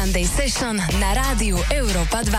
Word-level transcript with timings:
Sunday 0.00 0.24
Session 0.24 0.80
na 0.96 1.12
rádiu 1.12 1.60
Europa 1.68 2.24
2. 2.24 2.32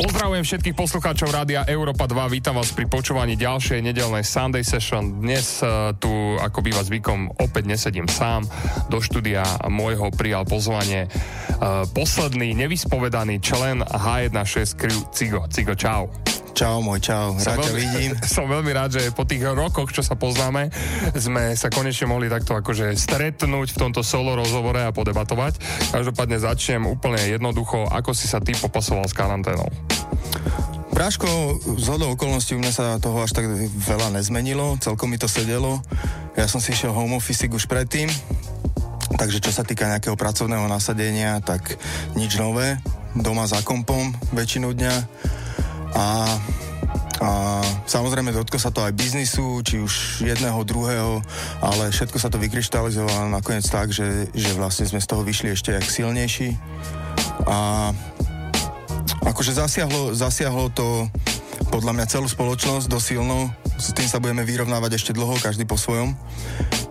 Pozdravujem 0.00 0.40
všetkých 0.40 0.72
poslucháčov 0.72 1.28
Rádia 1.28 1.68
Európa 1.68 2.08
2. 2.08 2.32
Vítam 2.32 2.56
vás 2.56 2.72
pri 2.72 2.88
počúvaní 2.88 3.36
ďalšej 3.36 3.84
nedelnej 3.84 4.24
Sunday 4.24 4.64
Session. 4.64 5.20
Dnes 5.20 5.60
uh, 5.60 5.92
tu, 6.00 6.08
ako 6.40 6.64
býva 6.64 6.80
zvykom, 6.80 7.44
opäť 7.44 7.68
nesedím 7.68 8.08
sám. 8.08 8.48
Do 8.88 9.04
štúdia 9.04 9.44
môjho 9.68 10.08
prijal 10.16 10.48
pozvanie 10.48 11.04
uh, 11.60 11.84
posledný 11.92 12.56
nevyspovedaný 12.56 13.44
člen 13.44 13.84
H16 13.84 14.80
Crew 14.80 15.12
Cigo. 15.12 15.44
Cigo, 15.52 15.76
čau. 15.76 16.08
Čau, 16.60 16.84
môj 16.84 17.00
čau, 17.00 17.32
rád 17.40 17.56
ťa 17.56 17.72
vidím. 17.72 18.12
Som 18.36 18.44
veľmi 18.44 18.68
rád, 18.76 19.00
že 19.00 19.16
po 19.16 19.24
tých 19.24 19.48
rokoch, 19.48 19.96
čo 19.96 20.04
sa 20.04 20.12
poznáme, 20.12 20.68
sme 21.16 21.56
sa 21.56 21.72
konečne 21.72 22.04
mohli 22.04 22.28
takto 22.28 22.52
akože 22.52 22.92
stretnúť 23.00 23.72
v 23.72 23.80
tomto 23.80 24.04
solo 24.04 24.36
rozhovore 24.36 24.76
a 24.76 24.92
podebatovať. 24.92 25.56
Každopádne 25.88 26.36
začnem 26.36 26.84
úplne 26.84 27.16
jednoducho, 27.16 27.88
ako 27.88 28.12
si 28.12 28.28
sa 28.28 28.44
ty 28.44 28.52
popasoval 28.52 29.08
s 29.08 29.16
karanténou? 29.16 29.72
Práško, 30.92 31.24
z 31.80 31.86
hodou 31.96 32.12
okolností 32.12 32.52
u 32.52 32.60
mňa 32.60 32.72
sa 32.76 33.00
toho 33.00 33.24
až 33.24 33.32
tak 33.32 33.48
veľa 33.80 34.20
nezmenilo, 34.20 34.76
celkom 34.84 35.08
mi 35.08 35.16
to 35.16 35.32
sedelo. 35.32 35.80
Ja 36.36 36.44
som 36.44 36.60
si 36.60 36.76
išiel 36.76 36.92
home 36.92 37.16
office 37.16 37.48
už 37.48 37.72
predtým, 37.72 38.12
takže 39.16 39.40
čo 39.40 39.48
sa 39.48 39.64
týka 39.64 39.88
nejakého 39.88 40.12
pracovného 40.12 40.68
nasadenia, 40.68 41.40
tak 41.40 41.80
nič 42.20 42.36
nové. 42.36 42.76
Doma 43.16 43.48
za 43.48 43.64
kompom 43.64 44.12
väčšinu 44.36 44.76
dňa 44.76 44.94
a 45.94 46.38
a 47.20 47.60
samozrejme 47.84 48.32
dotklo 48.32 48.56
sa 48.56 48.72
to 48.72 48.80
aj 48.80 48.96
biznisu, 48.96 49.60
či 49.60 49.76
už 49.76 50.24
jedného, 50.24 50.56
druhého, 50.64 51.20
ale 51.60 51.92
všetko 51.92 52.16
sa 52.16 52.32
to 52.32 52.40
vykryštalizovalo 52.40 53.28
nakoniec 53.28 53.68
tak, 53.68 53.92
že, 53.92 54.32
že 54.32 54.56
vlastne 54.56 54.88
sme 54.88 55.04
z 55.04 55.08
toho 55.08 55.20
vyšli 55.20 55.52
ešte 55.52 55.76
jak 55.76 55.84
silnejší. 55.84 56.56
A 57.44 57.92
akože 59.28 59.52
zasiahlo, 59.52 60.16
zasiahlo 60.16 60.72
to 60.72 61.12
podľa 61.68 61.92
mňa 61.92 62.06
celú 62.08 62.24
spoločnosť 62.24 62.88
do 62.88 62.96
silnou. 62.96 63.52
S 63.76 63.92
tým 63.92 64.08
sa 64.08 64.16
budeme 64.16 64.40
vyrovnávať 64.40 64.96
ešte 64.96 65.12
dlho, 65.12 65.36
každý 65.44 65.68
po 65.68 65.76
svojom. 65.76 66.16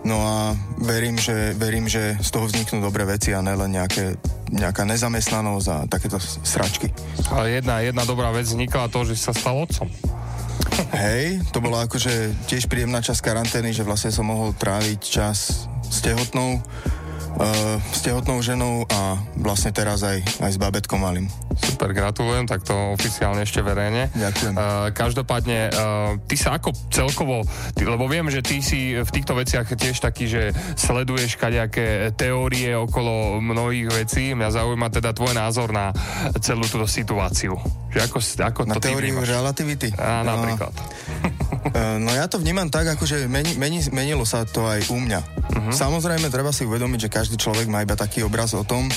No 0.08 0.16
a 0.24 0.56
verím, 0.80 1.20
že, 1.20 1.52
verím, 1.60 1.92
že 1.92 2.16
z 2.24 2.30
toho 2.32 2.48
vzniknú 2.48 2.80
dobré 2.80 3.04
veci 3.04 3.36
a 3.36 3.44
nelen 3.44 3.76
nejaké, 3.76 4.16
nejaká 4.48 4.88
nezamestnanosť 4.88 5.68
a 5.68 5.78
takéto 5.92 6.18
sračky. 6.24 6.88
Ale 7.28 7.60
jedna, 7.60 7.84
jedna 7.84 8.04
dobrá 8.08 8.32
vec 8.32 8.48
vznikla 8.48 8.88
to, 8.88 9.04
že 9.04 9.20
sa 9.20 9.36
stal 9.36 9.60
otcom. 9.60 9.92
Hej, 10.96 11.44
to 11.52 11.60
bola 11.60 11.84
akože 11.84 12.32
tiež 12.48 12.72
príjemná 12.72 13.04
časť 13.04 13.20
karantény, 13.20 13.76
že 13.76 13.84
vlastne 13.84 14.16
som 14.16 14.28
mohol 14.28 14.56
tráviť 14.56 15.00
čas 15.04 15.68
s 15.84 15.98
tehotnou 16.00 16.64
uh, 17.38 17.78
s 17.92 18.00
tehotnou 18.02 18.40
ženou 18.42 18.88
a 18.88 19.20
vlastne 19.40 19.72
teraz 19.76 20.02
aj, 20.04 20.24
aj 20.40 20.52
s 20.56 20.58
babetkom 20.60 21.00
malým. 21.00 21.28
Super, 21.60 21.92
gratulujem, 21.92 22.48
tak 22.48 22.64
to 22.64 22.74
oficiálne 22.96 23.44
ešte 23.44 23.60
verejne. 23.60 24.08
Ďakujem. 24.16 24.54
Uh, 24.56 24.88
každopádne, 24.96 25.60
uh, 25.70 26.16
ty 26.24 26.36
sa 26.40 26.56
ako 26.56 26.72
celkovo, 26.88 27.44
ty, 27.76 27.84
lebo 27.84 28.08
viem, 28.08 28.28
že 28.32 28.40
ty 28.40 28.64
si 28.64 28.96
v 28.96 29.10
týchto 29.12 29.36
veciach 29.36 29.68
tiež 29.68 30.00
taký, 30.00 30.32
že 30.32 30.56
sleduješ 30.80 31.36
kaďaké 31.36 32.16
teórie 32.16 32.72
okolo 32.76 33.44
mnohých 33.44 33.92
vecí. 33.92 34.32
Mňa 34.32 34.56
zaujíma 34.56 34.88
teda 34.88 35.12
tvoj 35.12 35.36
názor 35.36 35.76
na 35.76 35.92
celú 36.40 36.64
túto 36.68 36.88
situáciu. 36.88 37.60
Že 37.92 38.00
ako, 38.08 38.18
ako 38.46 38.62
na 38.70 38.74
to 38.78 38.82
teóriu 38.86 39.20
relativity? 39.20 39.92
Á, 39.96 40.24
no, 40.24 40.38
napríklad. 40.38 40.74
no 42.06 42.12
ja 42.14 42.26
to 42.32 42.40
vnímam 42.40 42.70
tak, 42.72 42.96
akože 42.96 43.28
meni, 43.28 43.58
meni, 43.60 43.84
menilo 43.92 44.24
sa 44.24 44.46
to 44.46 44.64
aj 44.64 44.88
u 44.94 44.98
mňa. 45.02 45.20
Uh-huh. 45.20 45.74
Samozrejme, 45.74 46.32
treba 46.32 46.54
si 46.54 46.64
uvedomiť, 46.64 47.10
že 47.10 47.10
každý 47.10 47.36
človek 47.36 47.68
má 47.68 47.84
iba 47.84 47.98
taký 47.98 48.24
obraz 48.24 48.54
o 48.56 48.64
tom, 48.64 48.88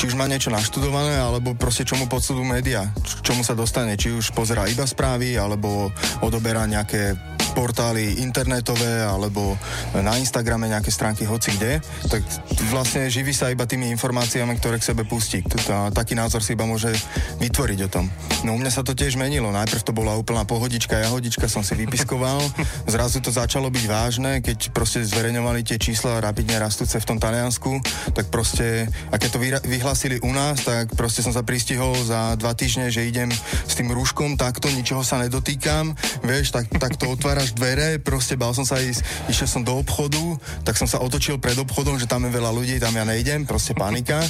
či 0.00 0.08
už 0.08 0.16
má 0.16 0.24
niečo 0.24 0.48
naštudované, 0.48 1.20
alebo 1.20 1.52
proste 1.52 1.84
čomu 1.84 2.08
podsudú 2.08 2.40
média, 2.40 2.88
čomu 3.20 3.44
sa 3.44 3.52
dostane, 3.52 4.00
či 4.00 4.08
už 4.08 4.32
pozera 4.32 4.64
iba 4.64 4.88
správy, 4.88 5.36
alebo 5.36 5.92
odoberá 6.24 6.64
nejaké 6.64 7.20
portály 7.52 8.22
internetové 8.22 9.02
alebo 9.02 9.58
na 9.92 10.14
Instagrame 10.16 10.70
nejaké 10.70 10.88
stránky 10.94 11.26
hoci 11.26 11.50
kde, 11.58 11.82
tak 12.06 12.22
vlastne 12.70 13.10
živí 13.10 13.34
sa 13.34 13.50
iba 13.50 13.66
tými 13.66 13.90
informáciami, 13.90 14.54
ktoré 14.56 14.78
k 14.78 14.94
sebe 14.94 15.02
pustí. 15.02 15.42
A 15.68 15.90
taký 15.90 16.14
názor 16.14 16.46
si 16.46 16.54
iba 16.54 16.64
môže 16.64 16.94
vytvoriť 17.42 17.78
o 17.86 17.92
tom. 17.92 18.06
No 18.46 18.56
u 18.56 18.58
mňa 18.58 18.70
sa 18.70 18.82
to 18.86 18.94
tiež 18.94 19.18
menilo. 19.18 19.50
Najprv 19.50 19.82
to 19.82 19.92
bola 19.92 20.14
úplná 20.16 20.46
pohodička, 20.46 20.96
jahodička, 20.96 21.50
som 21.50 21.66
si 21.66 21.74
vypiskoval. 21.74 22.40
Zrazu 22.94 23.18
to 23.18 23.34
začalo 23.34 23.68
byť 23.68 23.84
vážne, 23.90 24.32
keď 24.40 24.70
proste 24.70 25.02
zverejňovali 25.02 25.66
tie 25.66 25.76
čísla 25.76 26.22
rapidne 26.22 26.56
rastúce 26.56 26.96
v 27.02 27.08
tom 27.08 27.18
Taliansku, 27.18 27.82
tak 28.14 28.30
proste, 28.30 28.86
a 29.10 29.18
keď 29.18 29.28
to 29.36 29.42
vyhlasili 29.90 30.22
u 30.22 30.30
nás, 30.30 30.62
tak 30.62 30.94
proste 30.94 31.18
som 31.18 31.34
sa 31.34 31.42
pristihol 31.42 31.90
za 32.06 32.38
dva 32.38 32.54
týždne, 32.54 32.94
že 32.94 33.10
idem 33.10 33.26
s 33.66 33.74
tým 33.74 33.90
rúškom 33.90 34.38
takto, 34.38 34.70
ničoho 34.70 35.02
sa 35.02 35.18
nedotýkam, 35.18 35.98
vieš, 36.22 36.54
tak, 36.54 36.70
tak 36.78 36.94
to 36.94 37.10
otvára 37.10 37.42
otváraš 37.42 37.58
dvere, 37.58 37.98
proste 37.98 38.38
bal 38.38 38.54
som 38.54 38.62
sa 38.62 38.78
ísť, 38.78 39.02
išiel 39.26 39.50
som 39.50 39.66
do 39.66 39.74
obchodu, 39.74 40.38
tak 40.62 40.78
som 40.78 40.86
sa 40.86 41.02
otočil 41.02 41.42
pred 41.42 41.58
obchodom, 41.58 41.98
že 41.98 42.06
tam 42.06 42.22
je 42.22 42.30
veľa 42.30 42.54
ľudí, 42.54 42.78
tam 42.78 42.94
ja 42.94 43.02
nejdem, 43.02 43.50
proste 43.50 43.74
panika. 43.74 44.22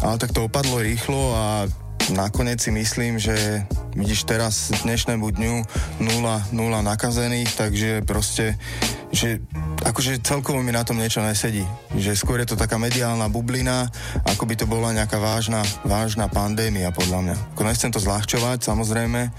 Ale 0.00 0.16
tak 0.16 0.32
to 0.32 0.48
opadlo 0.48 0.80
rýchlo 0.80 1.36
a 1.36 1.68
nakoniec 2.16 2.56
si 2.56 2.72
myslím, 2.72 3.20
že 3.20 3.68
vidíš 3.92 4.24
teraz 4.24 4.72
dnešnému 4.80 5.28
dňu 5.28 5.54
0, 6.00 6.56
0 6.56 6.88
nakazených, 6.88 7.52
takže 7.52 7.90
proste 8.08 8.56
že 9.12 9.44
akože 9.86 10.18
celkovo 10.26 10.58
mi 10.66 10.74
na 10.74 10.82
tom 10.82 10.98
niečo 10.98 11.22
nesedí. 11.22 11.62
Že 11.94 12.18
skôr 12.18 12.42
je 12.42 12.50
to 12.50 12.56
taká 12.58 12.74
mediálna 12.74 13.30
bublina, 13.30 13.86
ako 14.26 14.44
by 14.44 14.54
to 14.58 14.66
bola 14.66 14.90
nejaká 14.90 15.22
vážna, 15.22 15.62
vážna 15.86 16.26
pandémia, 16.26 16.90
podľa 16.90 17.18
mňa. 17.22 17.36
Ako 17.54 17.62
nechcem 17.62 17.90
to 17.94 18.02
zľahčovať, 18.02 18.66
samozrejme, 18.66 19.30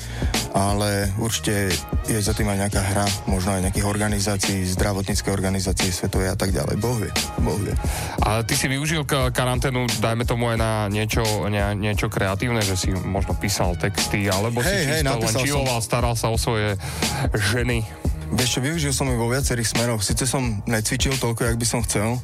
ale 0.56 1.12
určite 1.20 1.76
je 2.08 2.20
za 2.24 2.32
tým 2.32 2.48
aj 2.48 2.58
nejaká 2.68 2.82
hra, 2.82 3.08
možno 3.28 3.60
aj 3.60 3.68
nejakých 3.68 3.88
organizácií, 3.88 4.64
zdravotnícke 4.72 5.28
organizácie 5.28 5.92
svetové 5.92 6.32
a 6.32 6.38
tak 6.40 6.56
ďalej. 6.56 6.76
Boh 6.80 6.96
vie, 6.96 7.12
boh 7.44 7.60
vie. 7.60 7.76
A 8.24 8.42
ty 8.48 8.56
si 8.56 8.72
využil 8.72 9.04
karanténu, 9.08 9.86
dajme 10.00 10.24
tomu 10.24 10.48
aj 10.56 10.58
na 10.58 10.72
niečo, 10.88 11.24
ne, 11.52 11.76
niečo 11.76 12.08
kreatívne, 12.08 12.64
že 12.64 12.80
si 12.80 12.90
možno 12.96 13.36
písal 13.36 13.76
texty, 13.76 14.32
alebo 14.32 14.64
hey, 14.64 14.88
si 14.88 15.04
čisto 15.04 15.12
hey, 15.12 15.24
len 15.28 15.36
čiloval, 15.44 15.80
staral 15.84 16.16
sa 16.16 16.32
o 16.32 16.40
svoje 16.40 16.80
ženy 17.36 18.07
Vieš 18.28 18.50
čo, 18.58 18.60
využil 18.60 18.92
som 18.92 19.08
ju 19.08 19.16
vo 19.16 19.32
viacerých 19.32 19.72
smeroch. 19.72 20.04
Sice 20.04 20.28
som 20.28 20.60
necvičil 20.68 21.16
toľko, 21.16 21.48
jak 21.48 21.58
by 21.58 21.68
som 21.68 21.80
chcel. 21.88 22.20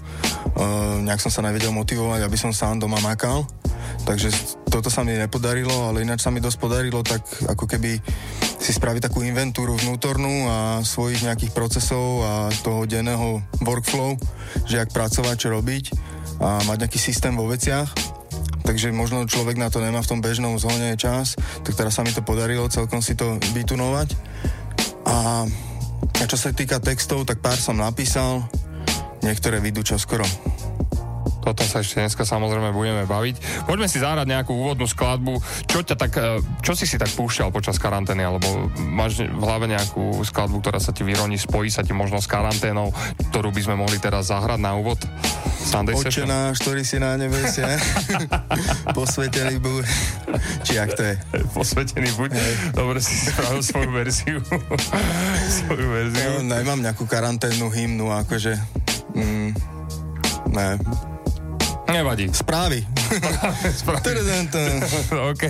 Uh, 0.54 1.00
nejak 1.04 1.24
som 1.24 1.32
sa 1.32 1.40
nevedel 1.40 1.72
motivovať, 1.72 2.28
aby 2.28 2.38
som 2.38 2.52
sám 2.52 2.84
doma 2.84 3.00
makal. 3.00 3.48
Takže 4.04 4.32
toto 4.68 4.92
sa 4.92 5.08
mi 5.08 5.16
nepodarilo, 5.16 5.88
ale 5.88 6.04
ináč 6.04 6.28
sa 6.28 6.34
mi 6.34 6.44
dosť 6.44 6.60
podarilo 6.60 7.06
tak 7.06 7.24
ako 7.48 7.70
keby 7.70 8.04
si 8.60 8.72
spraviť 8.72 9.12
takú 9.12 9.24
inventúru 9.24 9.76
vnútornú 9.80 10.48
a 10.48 10.58
svojich 10.84 11.24
nejakých 11.24 11.56
procesov 11.56 12.24
a 12.24 12.32
toho 12.64 12.84
denného 12.84 13.44
workflow, 13.64 14.16
že 14.68 14.80
jak 14.80 14.92
pracovať, 14.92 15.36
čo 15.36 15.56
robiť 15.56 15.84
a 16.40 16.64
mať 16.68 16.88
nejaký 16.88 17.00
systém 17.00 17.36
vo 17.36 17.48
veciach 17.48 17.92
takže 18.64 18.96
možno 18.96 19.28
človek 19.28 19.60
na 19.60 19.68
to 19.68 19.84
nemá 19.84 20.00
v 20.00 20.10
tom 20.10 20.24
bežnom 20.24 20.56
zhone 20.56 20.96
čas, 20.96 21.36
tak 21.68 21.76
teraz 21.76 22.00
sa 22.00 22.02
mi 22.02 22.16
to 22.16 22.24
podarilo 22.24 22.72
celkom 22.72 23.04
si 23.04 23.12
to 23.12 23.36
vytunovať. 23.52 24.16
A 25.04 25.44
a 26.04 26.24
čo 26.28 26.38
sa 26.40 26.56
týka 26.56 26.80
textov, 26.80 27.24
tak 27.28 27.40
pár 27.40 27.56
som 27.56 27.80
napísal, 27.80 28.44
niektoré 29.24 29.64
vidú 29.64 29.84
čoskoro. 29.84 30.28
Toto 31.44 31.68
sa 31.68 31.84
ešte 31.84 32.00
dneska 32.00 32.24
samozrejme 32.24 32.72
budeme 32.72 33.04
baviť. 33.04 33.68
Poďme 33.68 33.92
si 33.92 34.00
zahrať 34.00 34.24
nejakú 34.32 34.56
úvodnú 34.56 34.88
skladbu. 34.88 35.44
Čo, 35.68 35.84
ťa 35.84 35.96
tak, 36.00 36.16
e, 36.16 36.40
čo 36.64 36.72
si 36.72 36.88
si 36.88 36.96
tak 36.96 37.12
púšťal 37.12 37.52
počas 37.52 37.76
karantény? 37.76 38.24
Alebo 38.24 38.72
máš 38.80 39.28
v 39.28 39.44
hlave 39.44 39.68
nejakú 39.68 40.24
skladbu, 40.24 40.64
ktorá 40.64 40.80
sa 40.80 40.96
ti 40.96 41.04
vyroní, 41.04 41.36
spojí 41.36 41.68
sa 41.68 41.84
ti 41.84 41.92
možno 41.92 42.24
s 42.24 42.32
karanténou, 42.32 42.96
ktorú 43.36 43.52
by 43.52 43.62
sme 43.62 43.76
mohli 43.76 44.00
teraz 44.00 44.32
zahrať 44.32 44.60
na 44.64 44.72
úvod? 44.80 45.04
Sunday 45.64 45.96
Oče 45.96 46.28
náš, 46.28 46.60
ktorý 46.60 46.84
si 46.84 47.00
na 47.00 47.16
nebesia. 47.16 47.80
Posvetený 48.98 49.64
buď. 49.64 49.84
Či 50.68 50.72
jak 50.76 50.92
to 50.92 51.04
je? 51.08 51.16
Posvetený 51.56 52.12
buď. 52.20 52.30
Dobre 52.76 53.00
si 53.00 53.32
spravil 53.32 53.64
svoju 53.64 53.90
verziu. 53.96 54.40
svoju 55.64 55.88
verziu. 55.88 56.44
No, 56.44 56.60
nemám 56.60 56.84
nejakú 56.84 57.08
karanténnu 57.08 57.72
hymnu, 57.72 58.12
akože... 58.12 58.60
Mm, 59.16 59.56
ne, 60.52 60.68
Nevadí. 61.84 62.32
Správy. 62.32 62.80
Správy. 63.84 64.16
OK. 65.12 65.44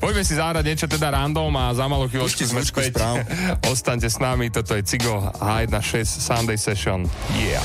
Poďme 0.00 0.22
si 0.24 0.34
zahrať 0.34 0.64
niečo 0.64 0.86
teda 0.88 1.12
random 1.12 1.52
a 1.60 1.70
za 1.76 1.84
malú 1.86 2.08
chvíľočku 2.08 2.48
sme 2.48 2.64
späť. 2.64 2.96
Správ. 2.96 3.20
Ostaňte 3.68 4.08
s 4.08 4.16
nami, 4.16 4.48
toto 4.48 4.72
je 4.72 4.82
Cigo 4.82 5.28
H16 5.38 6.08
Sunday 6.08 6.56
Session. 6.56 7.04
Yeah. 7.36 7.60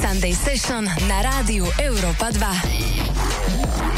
Sunday 0.00 0.32
Session 0.32 0.88
na 1.06 1.18
rádiu 1.20 1.68
Europa 1.76 2.32
2. 2.32 3.91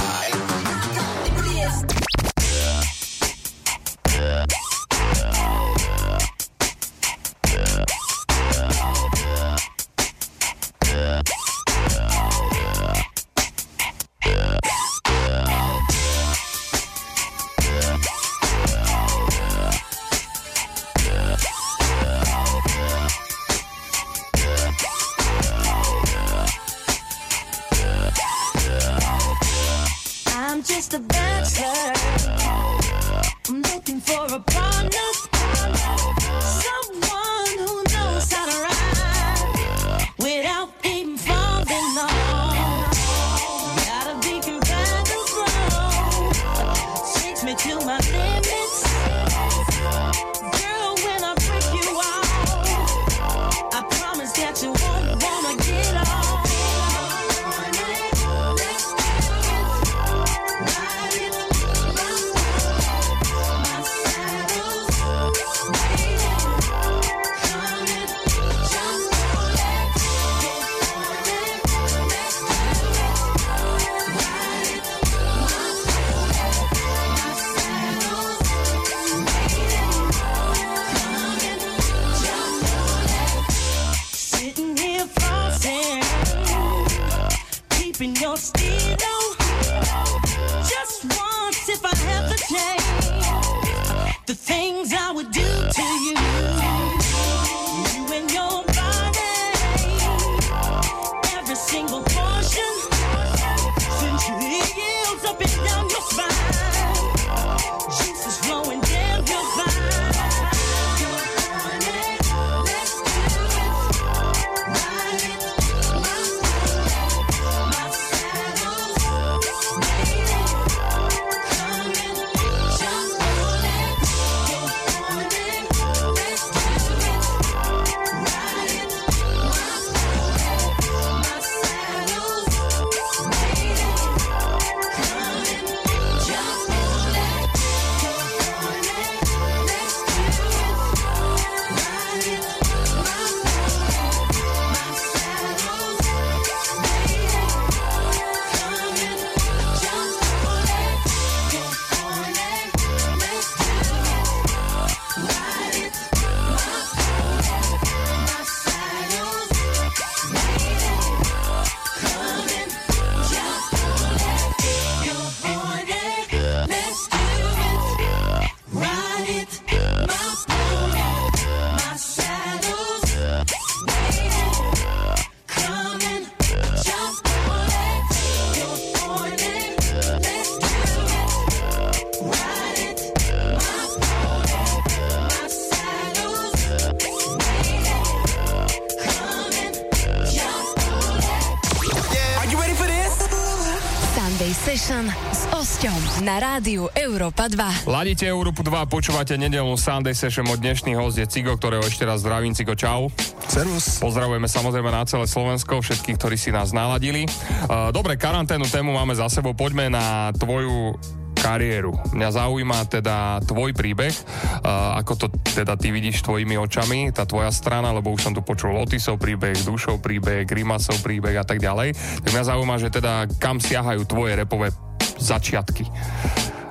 Európa 197.44 197.84
2. 197.84 197.92
Ladíte 197.92 198.24
Európu 198.24 198.64
2, 198.64 198.88
počúvate 198.88 199.36
nedelnú 199.36 199.76
Sunday 199.76 200.16
Session, 200.16 200.48
od 200.48 200.56
dnešný 200.64 200.96
host 200.96 201.20
je 201.20 201.28
Cigo, 201.28 201.52
ktorého 201.60 201.84
ešte 201.84 202.08
raz 202.08 202.24
zdravím. 202.24 202.56
Cigo, 202.56 202.72
čau. 202.72 203.12
Servus. 203.52 204.00
Pozdravujeme 204.00 204.48
samozrejme 204.48 204.88
na 204.88 205.04
celé 205.04 205.28
Slovensko, 205.28 205.84
všetkých, 205.84 206.16
ktorí 206.16 206.40
si 206.40 206.48
nás 206.48 206.72
naladili. 206.72 207.28
Uh, 207.68 207.92
dobre, 207.92 208.16
karanténu 208.16 208.64
tému 208.64 208.96
máme 208.96 209.12
za 209.12 209.28
sebou, 209.28 209.52
poďme 209.52 209.92
na 209.92 210.32
tvoju 210.32 210.96
kariéru. 211.36 211.92
Mňa 212.16 212.32
zaujíma 212.32 212.88
teda 212.88 213.44
tvoj 213.44 213.76
príbeh, 213.76 214.16
uh, 214.64 214.96
ako 215.04 215.12
to 215.12 215.26
teda 215.52 215.76
ty 215.76 215.92
vidíš 215.92 216.24
tvojimi 216.24 216.56
očami, 216.56 217.12
tá 217.12 217.28
tvoja 217.28 217.52
strana, 217.52 217.92
lebo 217.92 218.08
už 218.08 218.24
som 218.24 218.32
tu 218.32 218.40
počul 218.40 218.72
Otisov 218.72 219.20
príbeh, 219.20 219.52
Dušov 219.68 220.00
príbeh, 220.00 220.48
Grimasov 220.48 220.96
príbeh 221.04 221.36
a 221.36 221.44
tak 221.44 221.60
ďalej. 221.60 221.92
Tak 222.24 222.30
mňa 222.32 222.48
zaujíma, 222.48 222.80
že 222.80 222.88
teda 222.88 223.28
kam 223.36 223.60
siahajú 223.60 224.08
tvoje 224.08 224.32
repové 224.32 224.72
začiatky. 225.20 225.84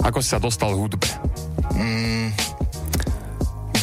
Ako 0.03 0.19
si 0.19 0.29
sa 0.36 0.39
dostal 0.39 0.75
v 0.75 0.88
hudbe? 0.88 1.07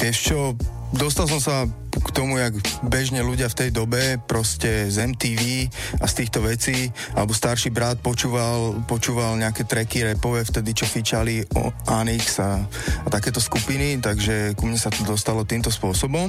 Vieš 0.01 0.33
čo, 0.33 0.57
dostal 0.97 1.29
som 1.29 1.41
sa 1.45 1.69
k 2.01 2.09
tomu, 2.17 2.41
jak 2.41 2.57
bežne 2.81 3.21
ľudia 3.21 3.53
v 3.53 3.59
tej 3.61 3.71
dobe, 3.71 4.17
proste 4.25 4.89
z 4.89 5.05
MTV 5.05 5.69
a 6.01 6.09
z 6.09 6.15
týchto 6.25 6.41
vecí, 6.41 6.89
alebo 7.13 7.37
starší 7.37 7.69
brat 7.69 8.01
počúval, 8.01 8.81
počúval 8.89 9.37
nejaké 9.37 9.69
treky 9.69 10.09
repové, 10.09 10.41
vtedy 10.41 10.73
čo 10.73 10.89
fičali 10.89 11.45
o 11.53 11.69
Anix 11.93 12.41
a, 12.41 12.65
a 13.05 13.09
takéto 13.13 13.45
skupiny, 13.45 14.01
takže 14.01 14.57
ku 14.57 14.65
mne 14.65 14.81
sa 14.81 14.89
to 14.89 15.05
dostalo 15.05 15.45
týmto 15.45 15.69
spôsobom 15.69 16.25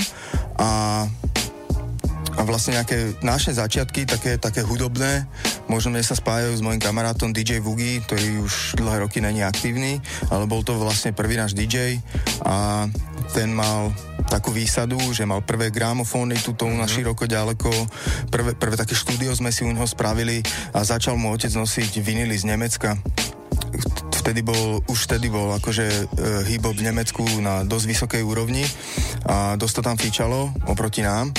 a 0.59 1.07
a 2.37 2.41
vlastne 2.47 2.79
nejaké 2.79 3.19
naše 3.25 3.51
začiatky, 3.51 4.07
také, 4.07 4.39
také 4.39 4.63
hudobné, 4.63 5.27
možno 5.67 5.91
mne 5.91 6.03
sa 6.03 6.15
spájajú 6.15 6.57
s 6.57 6.63
mojim 6.63 6.79
kamarátom 6.79 7.35
DJ 7.35 7.59
Vugi, 7.59 7.99
ktorý 8.03 8.43
už 8.43 8.79
dlhé 8.79 9.03
roky 9.03 9.19
není 9.19 9.43
aktívny, 9.43 9.99
ale 10.31 10.47
bol 10.47 10.63
to 10.63 10.75
vlastne 10.79 11.11
prvý 11.11 11.35
náš 11.35 11.55
DJ 11.55 11.99
a 12.47 12.87
ten 13.31 13.51
mal 13.51 13.91
takú 14.27 14.51
výsadu, 14.51 14.99
že 15.11 15.27
mal 15.27 15.43
prvé 15.43 15.71
gramofóny 15.71 16.39
tuto 16.39 16.67
u 16.67 16.75
nás 16.75 16.91
široko 16.91 17.27
ďaleko, 17.27 17.71
prvé, 18.31 18.55
prvé 18.55 18.75
také 18.79 18.95
štúdio 18.95 19.31
sme 19.35 19.51
si 19.51 19.63
u 19.63 19.71
neho 19.71 19.87
spravili 19.87 20.43
a 20.75 20.83
začal 20.83 21.15
mu 21.19 21.31
otec 21.31 21.51
nosiť 21.51 21.99
vinily 21.99 22.35
z 22.35 22.47
Nemecka 22.47 22.95
vtedy 24.21 24.45
bol, 24.45 24.85
už 24.85 25.09
vtedy 25.09 25.33
bol 25.33 25.49
akože 25.57 25.85
e, 25.89 26.03
hip-hop 26.53 26.77
v 26.77 26.85
Nemecku 26.85 27.25
na 27.41 27.65
dosť 27.65 27.85
vysokej 27.89 28.21
úrovni 28.21 28.61
a 29.25 29.57
dosť 29.57 29.73
to 29.73 29.81
tam 29.81 29.97
fičalo 29.97 30.53
oproti 30.69 31.01
nám. 31.01 31.33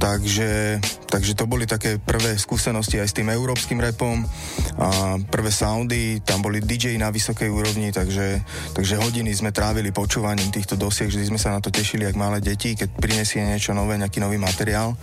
Takže, 0.00 0.82
takže 1.06 1.38
to 1.38 1.46
boli 1.46 1.68
také 1.68 2.00
prvé 2.00 2.34
skúsenosti 2.34 2.98
aj 2.98 3.08
s 3.12 3.16
tým 3.20 3.30
európskym 3.30 3.78
repom 3.78 4.24
a 4.80 5.14
prvé 5.22 5.54
soundy, 5.54 6.18
tam 6.26 6.42
boli 6.42 6.58
DJ 6.58 6.98
na 6.98 7.14
vysokej 7.14 7.46
úrovni, 7.46 7.94
takže, 7.94 8.42
takže 8.74 8.98
hodiny 8.98 9.30
sme 9.30 9.54
trávili 9.54 9.94
počúvaním 9.94 10.50
týchto 10.50 10.74
dosiek, 10.74 11.06
vždy 11.06 11.30
sme 11.30 11.38
sa 11.38 11.54
na 11.54 11.62
to 11.62 11.70
tešili, 11.70 12.02
jak 12.02 12.18
malé 12.18 12.42
deti, 12.42 12.74
keď 12.74 12.98
prinesie 12.98 13.46
niečo 13.46 13.76
nové, 13.76 13.94
nejaký 13.94 14.18
nový 14.18 14.42
materiál. 14.42 14.98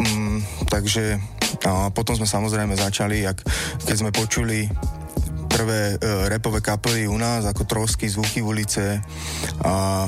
Mm, 0.00 0.40
takže 0.72 1.20
a 1.64 1.88
potom 1.94 2.18
sme 2.18 2.26
samozrejme 2.26 2.74
začali, 2.74 3.24
jak, 3.24 3.38
keď 3.86 3.96
sme 3.96 4.10
počuli 4.10 4.66
prvé 5.54 5.94
uh, 5.94 6.26
repové 6.26 6.58
kapely 6.58 7.06
u 7.06 7.14
nás, 7.14 7.46
ako 7.46 7.62
Trosky, 7.62 8.10
Zvuky 8.10 8.42
ulice 8.42 8.98
a 9.62 10.06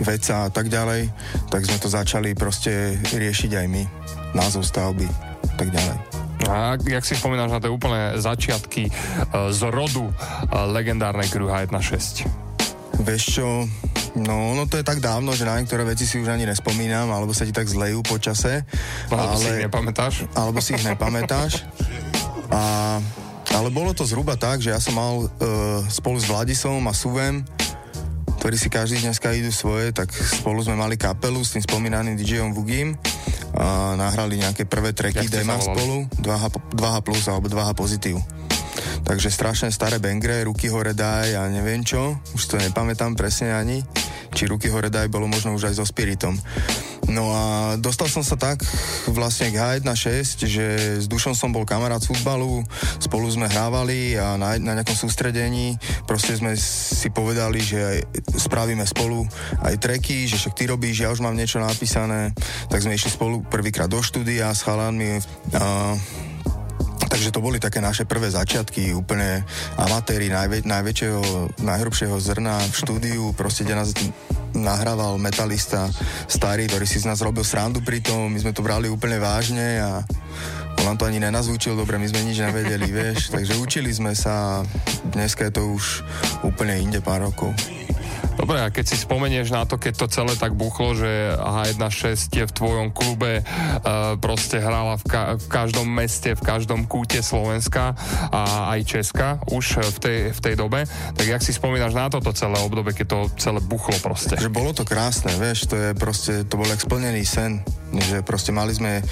Veca 0.00 0.48
a 0.48 0.50
tak 0.50 0.66
ďalej, 0.66 1.12
tak 1.52 1.62
sme 1.62 1.78
to 1.78 1.86
začali 1.86 2.34
proste 2.34 2.98
riešiť 3.14 3.52
aj 3.54 3.66
my. 3.70 3.82
Názov 4.34 4.66
stavby, 4.66 5.06
tak 5.54 5.70
ďalej. 5.70 5.96
A 6.48 6.74
jak 6.80 7.04
si 7.04 7.14
spomínaš 7.14 7.52
na 7.52 7.60
tie 7.60 7.70
úplné 7.70 8.18
začiatky 8.18 8.90
uh, 8.90 9.52
z 9.54 9.60
rodu 9.70 10.08
uh, 10.08 10.12
legendárnej 10.72 11.28
Crew 11.30 11.46
H16? 11.46 12.26
Vieš 13.00 13.22
čo, 13.40 13.48
no, 14.18 14.56
no 14.58 14.64
to 14.66 14.80
je 14.80 14.84
tak 14.84 14.98
dávno, 14.98 15.36
že 15.36 15.46
na 15.46 15.60
niektoré 15.60 15.86
veci 15.86 16.08
si 16.08 16.18
už 16.18 16.32
ani 16.32 16.48
nespomínam, 16.48 17.08
alebo 17.12 17.30
sa 17.30 17.46
ti 17.46 17.54
tak 17.54 17.70
zlejú 17.70 18.02
po 18.02 18.18
čase. 18.18 18.66
Alebo 19.12 19.36
si 19.38 19.48
ich 19.52 19.62
nepamätáš? 19.68 20.14
Alebo 20.34 20.58
si 20.58 20.70
ich 20.74 20.84
nepamätáš. 20.84 21.64
A, 22.50 22.58
a 22.58 23.29
Ale 23.54 23.68
bolo 23.74 23.90
to 23.92 24.06
zhruba 24.06 24.38
tak, 24.38 24.62
že 24.62 24.70
ja 24.70 24.80
som 24.80 24.94
mal 24.94 25.26
uh, 25.26 25.28
spolu 25.90 26.18
s 26.18 26.26
Vladisom 26.30 26.82
a 26.86 26.94
Suvem 26.94 27.42
ktorí 28.40 28.56
si 28.56 28.72
každý 28.72 29.04
dneska 29.04 29.36
idú 29.36 29.52
svoje, 29.52 29.92
tak 29.92 30.08
spolu 30.16 30.64
sme 30.64 30.72
mali 30.72 30.96
kapelu 30.96 31.36
s 31.44 31.52
tým 31.52 31.60
spomínaným 31.60 32.16
DJom 32.16 32.56
Vugim 32.56 32.96
a 33.52 33.92
nahrali 34.00 34.40
nejaké 34.40 34.64
prvé 34.64 34.96
treky 34.96 35.28
ste 35.28 35.44
dema 35.44 35.60
spolu, 35.60 36.08
2H, 36.24 36.72
2H 36.72 36.96
plus 37.04 37.28
alebo 37.28 37.52
2H 37.52 37.76
pozitív. 37.76 38.16
Takže 39.04 39.28
strašne 39.28 39.68
staré 39.68 40.00
bangre, 40.00 40.40
ruky 40.48 40.72
hore 40.72 40.96
daj 40.96 41.36
a 41.36 41.52
neviem 41.52 41.84
čo, 41.84 42.16
už 42.32 42.42
to 42.48 42.56
nepamätám 42.56 43.12
presne 43.12 43.52
ani, 43.52 43.84
či 44.32 44.48
ruky 44.48 44.72
hore 44.72 44.88
daj 44.88 45.12
bolo 45.12 45.28
možno 45.28 45.52
už 45.52 45.68
aj 45.68 45.74
so 45.76 45.84
Spiritom. 45.84 46.40
No 47.08 47.32
a 47.32 47.42
dostal 47.80 48.12
som 48.12 48.20
sa 48.20 48.36
tak 48.36 48.60
vlastne 49.08 49.48
k 49.48 49.56
H1.6, 49.56 50.44
že 50.44 50.66
s 51.00 51.06
Dušom 51.08 51.32
som 51.32 51.48
bol 51.48 51.64
kamarát 51.64 52.02
z 52.04 52.12
futbalu, 52.12 52.60
spolu 53.00 53.26
sme 53.32 53.48
hrávali 53.48 54.20
a 54.20 54.36
na, 54.36 54.60
na 54.60 54.76
nejakom 54.76 54.94
sústredení 54.94 55.80
proste 56.04 56.36
sme 56.36 56.58
si 56.58 57.08
povedali, 57.08 57.62
že 57.62 58.04
spravíme 58.34 58.82
spolu 58.82 59.24
aj 59.62 59.78
treky, 59.78 60.26
že 60.26 60.36
však 60.42 60.56
ty 60.58 60.66
robíš, 60.66 61.06
ja 61.06 61.12
už 61.14 61.22
mám 61.22 61.38
niečo 61.38 61.62
napísané, 61.62 62.34
tak 62.66 62.82
sme 62.82 62.98
išli 62.98 63.14
spolu 63.14 63.46
prvýkrát 63.46 63.86
do 63.86 64.02
štúdia 64.02 64.50
s 64.50 64.66
chalanmi 64.66 65.22
a 65.56 65.94
Takže 67.10 67.34
to 67.34 67.42
boli 67.42 67.58
také 67.58 67.82
naše 67.82 68.06
prvé 68.06 68.30
začiatky, 68.30 68.94
úplne 68.94 69.42
amatéri 69.74 70.30
najvä, 70.30 70.62
najväčšieho, 70.62 71.58
najhrubšieho 71.58 72.14
zrna 72.22 72.62
v 72.70 72.74
štúdiu, 72.78 73.34
proste 73.34 73.66
kde 73.66 73.74
nás 73.74 73.90
nahrával 74.62 75.16
metalista 75.16 75.88
starý, 76.28 76.68
ktorý 76.68 76.86
si 76.86 77.00
z 77.00 77.08
nás 77.08 77.20
robil 77.24 77.42
srandu 77.42 77.80
pri 77.80 78.04
tom, 78.04 78.30
my 78.30 78.38
sme 78.38 78.52
to 78.52 78.64
brali 78.64 78.86
úplne 78.86 79.18
vážne 79.18 79.80
a 79.80 79.90
on 80.80 80.84
nám 80.88 80.96
to 80.96 81.04
ani 81.04 81.20
nenazvučil. 81.20 81.76
Dobre, 81.76 82.00
my 82.00 82.08
sme 82.08 82.24
nič 82.24 82.40
nevedeli, 82.40 82.88
vieš, 82.88 83.28
takže 83.28 83.60
učili 83.60 83.92
sme 83.92 84.16
sa, 84.16 84.64
dneska 85.12 85.48
je 85.48 85.52
to 85.60 85.62
už 85.76 86.00
úplne 86.40 86.80
inde 86.80 87.04
pár 87.04 87.28
rokov. 87.28 87.52
Dobre, 88.40 88.56
a 88.64 88.72
keď 88.72 88.84
si 88.88 88.96
spomenieš 88.96 89.52
na 89.52 89.68
to, 89.68 89.76
keď 89.76 89.94
to 90.00 90.06
celé 90.08 90.32
tak 90.34 90.56
buchlo, 90.56 90.96
že 90.96 91.36
H1.6 91.36 92.32
je 92.32 92.44
v 92.48 92.52
tvojom 92.56 92.88
klube, 92.90 93.44
uh, 93.44 94.16
proste 94.16 94.58
hrala 94.58 94.96
v, 94.96 95.04
ka- 95.04 95.30
v 95.36 95.46
každom 95.46 95.84
meste, 95.84 96.32
v 96.32 96.42
každom 96.42 96.88
kúte 96.88 97.20
Slovenska 97.20 97.92
a 98.32 98.72
aj 98.72 98.80
Česka 98.88 99.28
už 99.52 99.84
v 99.94 99.98
tej, 100.00 100.18
v 100.32 100.40
tej 100.40 100.54
dobe, 100.56 100.88
tak 101.14 101.26
jak 101.26 101.42
si 101.44 101.52
spomínaš 101.52 101.92
na 101.92 102.08
toto 102.08 102.32
celé 102.32 102.56
obdobie, 102.64 102.96
keď 102.96 103.06
to 103.06 103.18
celé 103.36 103.60
buchlo 103.60 103.96
proste? 104.00 104.40
Že 104.40 104.48
bolo 104.48 104.72
to 104.72 104.88
krásne, 104.88 105.30
vieš, 105.36 105.68
to 105.68 105.76
je 105.76 105.90
proste, 105.92 106.48
to 106.48 106.56
bol 106.56 106.66
jak 106.66 106.80
splnený 106.80 107.22
sen, 107.28 107.60
že 107.92 108.24
proste 108.24 108.56
mali 108.56 108.72
sme 108.72 109.04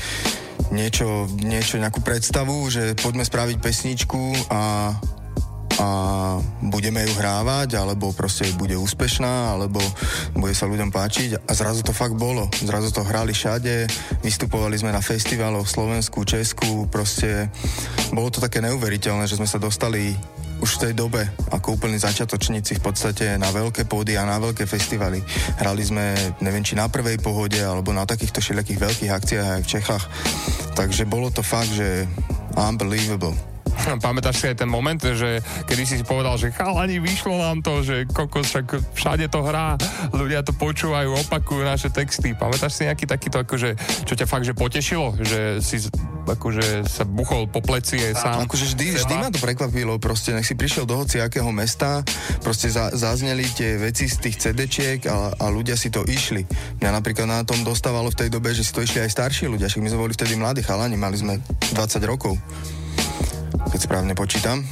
niečo, 0.74 1.28
niečo, 1.40 1.80
nejakú 1.80 2.00
predstavu, 2.04 2.68
že 2.68 2.98
poďme 2.98 3.24
spraviť 3.24 3.56
pesničku 3.60 4.50
a 4.52 4.92
a 5.78 5.88
budeme 6.66 7.06
ju 7.06 7.12
hrávať, 7.14 7.78
alebo 7.78 8.10
proste 8.10 8.50
bude 8.58 8.74
úspešná, 8.74 9.54
alebo 9.54 9.78
bude 10.34 10.54
sa 10.54 10.66
ľuďom 10.66 10.90
páčiť 10.90 11.46
a 11.46 11.52
zrazu 11.54 11.86
to 11.86 11.94
fakt 11.94 12.18
bolo. 12.18 12.50
Zrazu 12.58 12.90
to 12.90 13.06
hrali 13.06 13.30
všade, 13.30 13.86
vystupovali 14.26 14.74
sme 14.74 14.90
na 14.90 14.98
festivaloch 14.98 15.70
v 15.70 15.74
Slovensku, 15.78 16.26
Česku, 16.26 16.90
proste 16.90 17.46
bolo 18.10 18.28
to 18.28 18.42
také 18.42 18.58
neuveriteľné, 18.58 19.30
že 19.30 19.38
sme 19.38 19.46
sa 19.46 19.62
dostali 19.62 20.18
už 20.58 20.74
v 20.74 20.90
tej 20.90 20.92
dobe 20.98 21.22
ako 21.54 21.78
úplní 21.78 22.02
začiatočníci 22.02 22.82
v 22.82 22.82
podstate 22.82 23.38
na 23.38 23.54
veľké 23.54 23.86
pódy 23.86 24.18
a 24.18 24.26
na 24.26 24.42
veľké 24.42 24.66
festivaly. 24.66 25.22
Hrali 25.62 25.82
sme, 25.86 26.18
neviem, 26.42 26.66
či 26.66 26.74
na 26.74 26.90
prvej 26.90 27.22
pohode 27.22 27.62
alebo 27.62 27.94
na 27.94 28.02
takýchto 28.02 28.42
všelijakých 28.42 28.82
veľkých 28.82 29.14
akciách 29.14 29.48
aj 29.54 29.62
v 29.62 29.70
Čechách. 29.70 30.04
Takže 30.74 31.06
bolo 31.06 31.30
to 31.30 31.46
fakt, 31.46 31.70
že 31.70 32.10
unbelievable. 32.58 33.57
Pamätáš 34.04 34.42
si 34.42 34.46
aj 34.50 34.64
ten 34.64 34.70
moment, 34.70 34.98
že 34.98 35.40
kedy 35.66 35.82
si 35.86 35.96
povedal, 36.04 36.36
že 36.36 36.54
chalani, 36.54 36.98
vyšlo 36.98 37.38
nám 37.38 37.62
to, 37.62 37.80
že 37.82 38.04
kokos, 38.10 38.50
však 38.50 38.66
všade 38.94 39.26
to 39.30 39.40
hrá, 39.44 39.78
ľudia 40.12 40.42
to 40.42 40.52
počúvajú, 40.54 41.14
opakujú 41.28 41.62
naše 41.62 41.88
texty. 41.88 42.34
Pamätáš 42.34 42.78
si 42.78 42.86
nejaký 42.86 43.06
takýto, 43.06 43.40
akože, 43.42 43.78
čo 44.04 44.14
ťa 44.14 44.26
fakt, 44.26 44.46
že 44.46 44.54
potešilo, 44.54 45.14
že 45.22 45.62
si 45.62 45.88
akože 46.28 46.84
sa 46.84 47.08
buchol 47.08 47.48
po 47.48 47.64
pleci 47.64 47.96
aj 47.96 48.14
sám? 48.20 48.38
Akože 48.44 48.74
vždy, 48.74 48.86
vždy 49.00 49.14
ma 49.16 49.28
to 49.32 49.40
prekvapilo, 49.40 49.96
proste 49.96 50.36
nech 50.36 50.44
si 50.44 50.52
prišiel 50.52 50.84
do 50.84 51.00
hociakého 51.00 51.48
mesta, 51.48 52.04
proste 52.44 52.68
za, 52.68 52.92
zazneli 52.92 53.48
tie 53.48 53.80
veci 53.80 54.10
z 54.10 54.28
tých 54.28 54.36
CD-čiek 54.36 55.00
a, 55.08 55.32
a 55.40 55.44
ľudia 55.48 55.74
si 55.74 55.88
to 55.88 56.04
išli. 56.04 56.44
Mňa 56.84 56.90
napríklad 56.92 57.26
na 57.28 57.40
tom 57.48 57.64
dostávalo 57.64 58.12
v 58.12 58.26
tej 58.26 58.28
dobe, 58.28 58.52
že 58.52 58.64
si 58.64 58.72
to 58.76 58.84
išli 58.84 59.04
aj 59.04 59.10
starší 59.12 59.48
ľudia, 59.48 59.72
však 59.72 59.80
my 59.80 59.88
sme 59.88 60.02
boli 60.04 60.12
vtedy 60.12 60.36
mladí 60.36 60.60
chalani, 60.60 60.96
mali 61.00 61.16
sme 61.16 61.40
20 61.72 62.04
rokov, 62.04 62.36
keď 63.66 63.80
správne 63.82 64.14
počítam, 64.14 64.62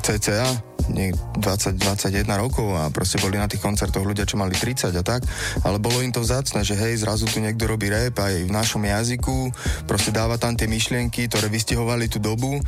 cca, 0.00 0.48
nie 0.90 1.14
20-21 1.38 2.26
rokov 2.40 2.66
a 2.74 2.90
proste 2.90 3.20
boli 3.22 3.38
na 3.38 3.46
tých 3.46 3.62
koncertoch 3.62 4.02
ľudia, 4.02 4.26
čo 4.26 4.40
mali 4.40 4.56
30 4.56 4.90
a 4.90 5.04
tak, 5.04 5.22
ale 5.62 5.78
bolo 5.78 6.02
im 6.02 6.10
to 6.10 6.24
vzácne, 6.24 6.66
že 6.66 6.74
hej, 6.74 7.04
zrazu 7.04 7.28
tu 7.28 7.38
niekto 7.38 7.68
robí 7.70 7.86
rap 7.92 8.18
aj 8.18 8.48
v 8.48 8.50
našom 8.50 8.82
jazyku, 8.82 9.52
proste 9.86 10.10
dáva 10.10 10.40
tam 10.40 10.58
tie 10.58 10.66
myšlienky, 10.66 11.30
ktoré 11.30 11.46
vystihovali 11.52 12.10
tú 12.10 12.18
dobu, 12.18 12.58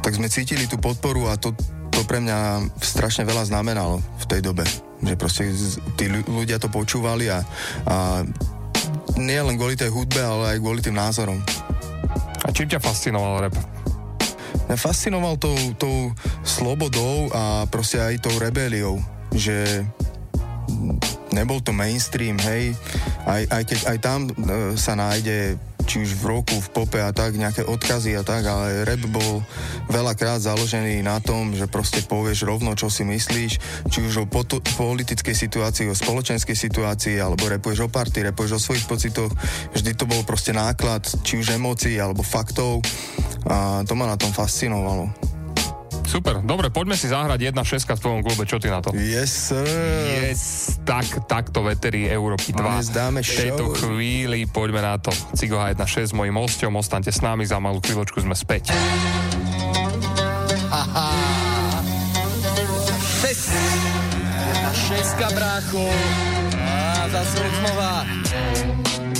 tak 0.00 0.16
sme 0.16 0.32
cítili 0.32 0.66
tú 0.66 0.80
podporu 0.80 1.28
a 1.28 1.36
to, 1.36 1.52
to 1.92 2.00
pre 2.08 2.18
mňa 2.18 2.72
strašne 2.80 3.28
veľa 3.28 3.46
znamenalo 3.46 4.00
v 4.00 4.24
tej 4.26 4.40
dobe. 4.42 4.64
Že 5.00 5.14
proste 5.16 5.42
tí 5.94 6.08
ľu- 6.08 6.26
ľudia 6.26 6.56
to 6.56 6.72
počúvali 6.72 7.28
a, 7.28 7.44
a 7.84 8.24
nie 9.20 9.38
len 9.38 9.54
kvôli 9.60 9.76
tej 9.76 9.92
hudbe, 9.92 10.18
ale 10.18 10.56
aj 10.56 10.58
kvôli 10.58 10.80
tým 10.80 10.96
názorom. 10.96 11.38
A 12.40 12.48
čím 12.50 12.72
ťa 12.72 12.80
fascinoval 12.80 13.48
rap? 13.48 13.79
Fascinoval 14.76 15.38
tou, 15.40 15.56
tou 15.78 16.14
slobodou 16.46 17.30
a 17.34 17.66
proste 17.66 17.98
aj 17.98 18.22
tou 18.22 18.34
rebeliou, 18.38 19.02
že 19.34 19.86
nebol 21.34 21.62
to 21.62 21.70
mainstream, 21.74 22.38
hej, 22.42 22.74
aj, 23.26 23.42
aj 23.50 23.62
keď 23.66 23.78
aj 23.86 23.98
tam 24.02 24.20
e, 24.26 24.32
sa 24.74 24.98
nájde 24.98 25.58
či 25.90 26.06
už 26.06 26.22
v 26.22 26.38
roku, 26.38 26.54
v 26.54 26.70
pope 26.70 27.02
a 27.02 27.10
tak, 27.10 27.34
nejaké 27.34 27.66
odkazy 27.66 28.14
a 28.14 28.22
tak, 28.22 28.46
ale 28.46 28.86
rap 28.86 29.02
bol 29.10 29.42
veľakrát 29.90 30.38
založený 30.38 31.02
na 31.02 31.18
tom, 31.18 31.50
že 31.50 31.66
proste 31.66 32.06
povieš 32.06 32.46
rovno, 32.46 32.78
čo 32.78 32.86
si 32.86 33.02
myslíš, 33.02 33.52
či 33.90 33.98
už 33.98 34.22
o 34.22 34.24
poto- 34.30 34.62
politickej 34.78 35.34
situácii, 35.34 35.90
o 35.90 35.98
spoločenskej 35.98 36.54
situácii, 36.54 37.18
alebo 37.18 37.50
repuješ 37.50 37.82
o 37.82 37.88
party, 37.90 38.22
repuješ 38.30 38.62
o 38.62 38.64
svojich 38.70 38.86
pocitoch, 38.86 39.34
vždy 39.74 39.98
to 39.98 40.06
bol 40.06 40.22
proste 40.22 40.54
náklad, 40.54 41.02
či 41.26 41.42
už 41.42 41.58
emócií, 41.58 41.98
alebo 41.98 42.22
faktov 42.22 42.78
a 43.50 43.82
to 43.82 43.98
ma 43.98 44.06
na 44.06 44.14
tom 44.14 44.30
fascinovalo. 44.30 45.29
Super, 46.10 46.42
dobre, 46.42 46.74
poďme 46.74 46.98
si 46.98 47.06
zahrať 47.06 47.54
1-6 47.54 47.86
v 47.86 48.00
tvojom 48.02 48.20
klube, 48.26 48.42
čo 48.42 48.58
ty 48.58 48.66
na 48.66 48.82
to? 48.82 48.90
Yes, 48.98 49.30
sir. 49.30 49.62
Yes, 49.62 50.74
tak, 50.82 51.06
takto 51.30 51.62
veterí 51.62 52.10
Európy 52.10 52.50
2. 52.50 52.58
Dnes 52.58 52.90
dáme 52.90 53.22
v 53.22 53.30
tejto 53.30 53.70
show. 53.70 53.94
chvíli 53.94 54.42
poďme 54.50 54.82
na 54.82 54.98
to. 54.98 55.14
Cigo 55.38 55.62
H16 55.62 56.10
s 56.10 56.14
mojím 56.18 56.34
hostom, 56.42 56.74
ostaňte 56.74 57.14
s 57.14 57.22
nami, 57.22 57.46
za 57.46 57.62
malú 57.62 57.78
chvíľočku 57.78 58.26
sme 58.26 58.34
späť. 58.34 58.74
Šest. 63.22 63.54
Jedna 64.34 64.72
šestka, 64.74 65.26
brácho. 65.30 65.86
A 66.58 67.06
zase 67.06 67.38
znova. 67.62 68.02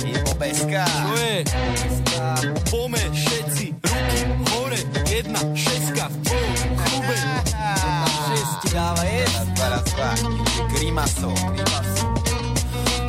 Ivo 0.03 0.33
Beska. 0.35 0.83
Čo 0.83 1.15
je? 1.15 1.37
Pome 2.67 2.99
všetci, 3.15 3.50
jesť. 8.71 9.47
Raz, 9.59 9.85
dva, 9.91 10.11
Grimaso. 10.71 11.31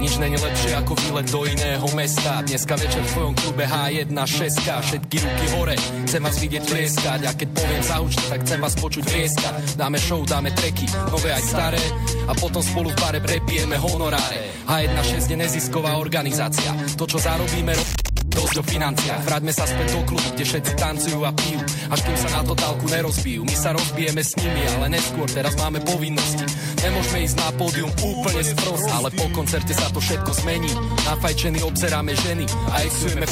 Nič 0.02 0.18
není 0.18 0.34
lepšie 0.34 0.74
ako 0.82 0.98
výlet 0.98 1.30
do 1.30 1.46
iného 1.46 1.86
mesta. 1.94 2.42
Dneska 2.42 2.74
večer 2.74 3.06
v 3.06 3.10
tvojom 3.14 3.34
klube 3.38 3.64
H1.6 3.70 4.66
Všetky 4.66 5.16
ruky 5.22 5.46
hore, 5.54 5.78
chcem 6.10 6.18
vás 6.18 6.42
vidieť 6.42 6.62
tlieskať 6.66 7.20
A 7.22 7.30
keď 7.38 7.48
poviem 7.54 7.82
zaučte, 7.86 8.24
tak 8.26 8.42
chcem 8.42 8.58
vás 8.58 8.74
počuť 8.82 9.04
vrieskať 9.06 9.78
Dáme 9.78 10.02
show, 10.02 10.26
dáme 10.26 10.50
treky, 10.58 10.90
nové 11.06 11.30
aj 11.30 11.44
staré. 11.46 11.82
A 12.26 12.34
potom 12.34 12.58
spolu 12.58 12.90
v 12.90 12.98
bare 12.98 13.22
prepijeme 13.22 13.78
honoráre. 13.78 14.66
H1.6 14.66 15.30
je 15.30 15.36
nezisková 15.38 15.94
organizácia. 15.94 16.74
To 16.98 17.06
čo 17.06 17.22
zarobíme, 17.22 17.70
ro- 17.70 18.01
dosť 18.34 18.56
o 18.60 18.64
financiách. 18.64 19.22
Vráťme 19.28 19.52
sa 19.52 19.64
späť 19.68 19.88
do 19.94 20.00
klubu, 20.08 20.28
kde 20.34 20.44
všetci 20.44 20.72
tancujú 20.80 21.20
a 21.24 21.30
pijú, 21.32 21.60
až 21.92 22.00
kým 22.02 22.16
sa 22.18 22.28
na 22.40 22.42
totálku 22.42 22.84
nerozbijú. 22.88 23.40
My 23.44 23.56
sa 23.56 23.70
rozbijeme 23.76 24.22
s 24.24 24.32
nimi, 24.40 24.62
ale 24.76 24.86
neskôr, 24.92 25.28
teraz 25.28 25.54
máme 25.60 25.84
povinnosti. 25.84 26.44
Nemôžeme 26.82 27.18
ísť 27.28 27.36
na 27.38 27.48
pódium 27.54 27.90
úplne 28.00 28.42
sprost, 28.42 28.86
ale 28.90 29.08
po 29.12 29.26
koncerte 29.30 29.72
sa 29.76 29.88
to 29.92 30.00
všetko 30.00 30.30
zmení. 30.44 30.72
Nafajčení 31.06 31.60
obzeráme 31.62 32.12
ženy 32.16 32.44
a 32.72 32.74
exujeme 32.82 33.24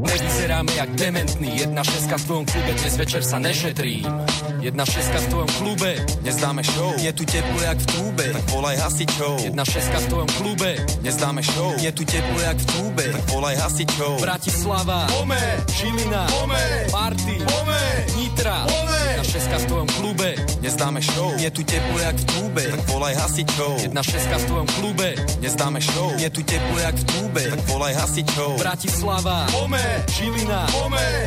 Nevyzeráme 0.00 0.72
jak 0.76 0.90
dementný 0.90 1.58
Jedna 1.58 1.84
šeska 1.84 2.16
v 2.16 2.24
tvojom 2.24 2.46
klube, 2.46 2.72
dnes 2.72 2.96
večer 2.96 3.22
sa 3.24 3.38
nešetrím 3.38 4.08
Jedna 4.60 4.84
šeska 4.86 5.18
v 5.18 5.26
tvojom 5.28 5.50
klube 5.58 5.90
Nezdáme 6.22 6.62
show, 6.62 6.94
Je 6.96 7.12
tu 7.12 7.24
teplo 7.28 7.60
jak 7.60 7.78
v 7.78 7.86
trúbe 7.86 8.24
tak 8.32 8.44
volaj 8.54 8.76
hasičov. 8.78 9.34
Jedna 9.44 9.64
šeska 9.64 9.98
v 9.98 10.06
tvojom 10.08 10.30
klube 10.38 10.70
Nezdáme 11.02 11.42
show, 11.42 11.70
Je 11.76 11.90
tu 11.92 12.02
teplo 12.06 12.38
jak 12.40 12.56
v 12.56 12.64
trúbe 12.64 13.04
tak 13.12 13.24
volaj 13.34 13.56
hasičov. 13.58 14.12
Bratislava 14.22 14.98
Pome, 15.12 15.42
Žilina 15.76 16.22
Pome, 16.30 16.64
Marty 16.92 17.36
Pome, 17.42 17.82
Nitra 18.16 18.64
Pome. 18.70 19.00
Jedna 19.12 19.24
šeska 19.26 19.56
v 19.58 19.64
tvojom 19.66 19.88
klube 19.98 20.30
Nezdáme 20.62 21.00
show, 21.02 21.28
Je 21.36 21.50
tu 21.50 21.62
teplo 21.66 21.98
jak 21.98 22.16
v 22.16 22.24
trúbe 22.24 22.62
tak 22.70 22.82
volaj 22.86 23.14
hasičov. 23.18 23.72
Jedna 23.82 24.02
šeska 24.02 24.36
v 24.38 24.44
tvojom 24.46 24.68
klube 24.78 25.08
Nezdáme 25.42 25.80
show, 25.82 26.08
Je 26.16 26.28
tu 26.30 26.40
teplo 26.46 26.76
jak 26.78 26.94
v 26.94 27.04
trúbe 27.04 27.42
tak 27.50 27.60
volaj 27.66 27.94
hasičov. 27.98 28.50
Bratislava 28.62 29.50
Pome, 29.50 29.81
Žilina 30.08 30.66
Pome, 30.72 31.26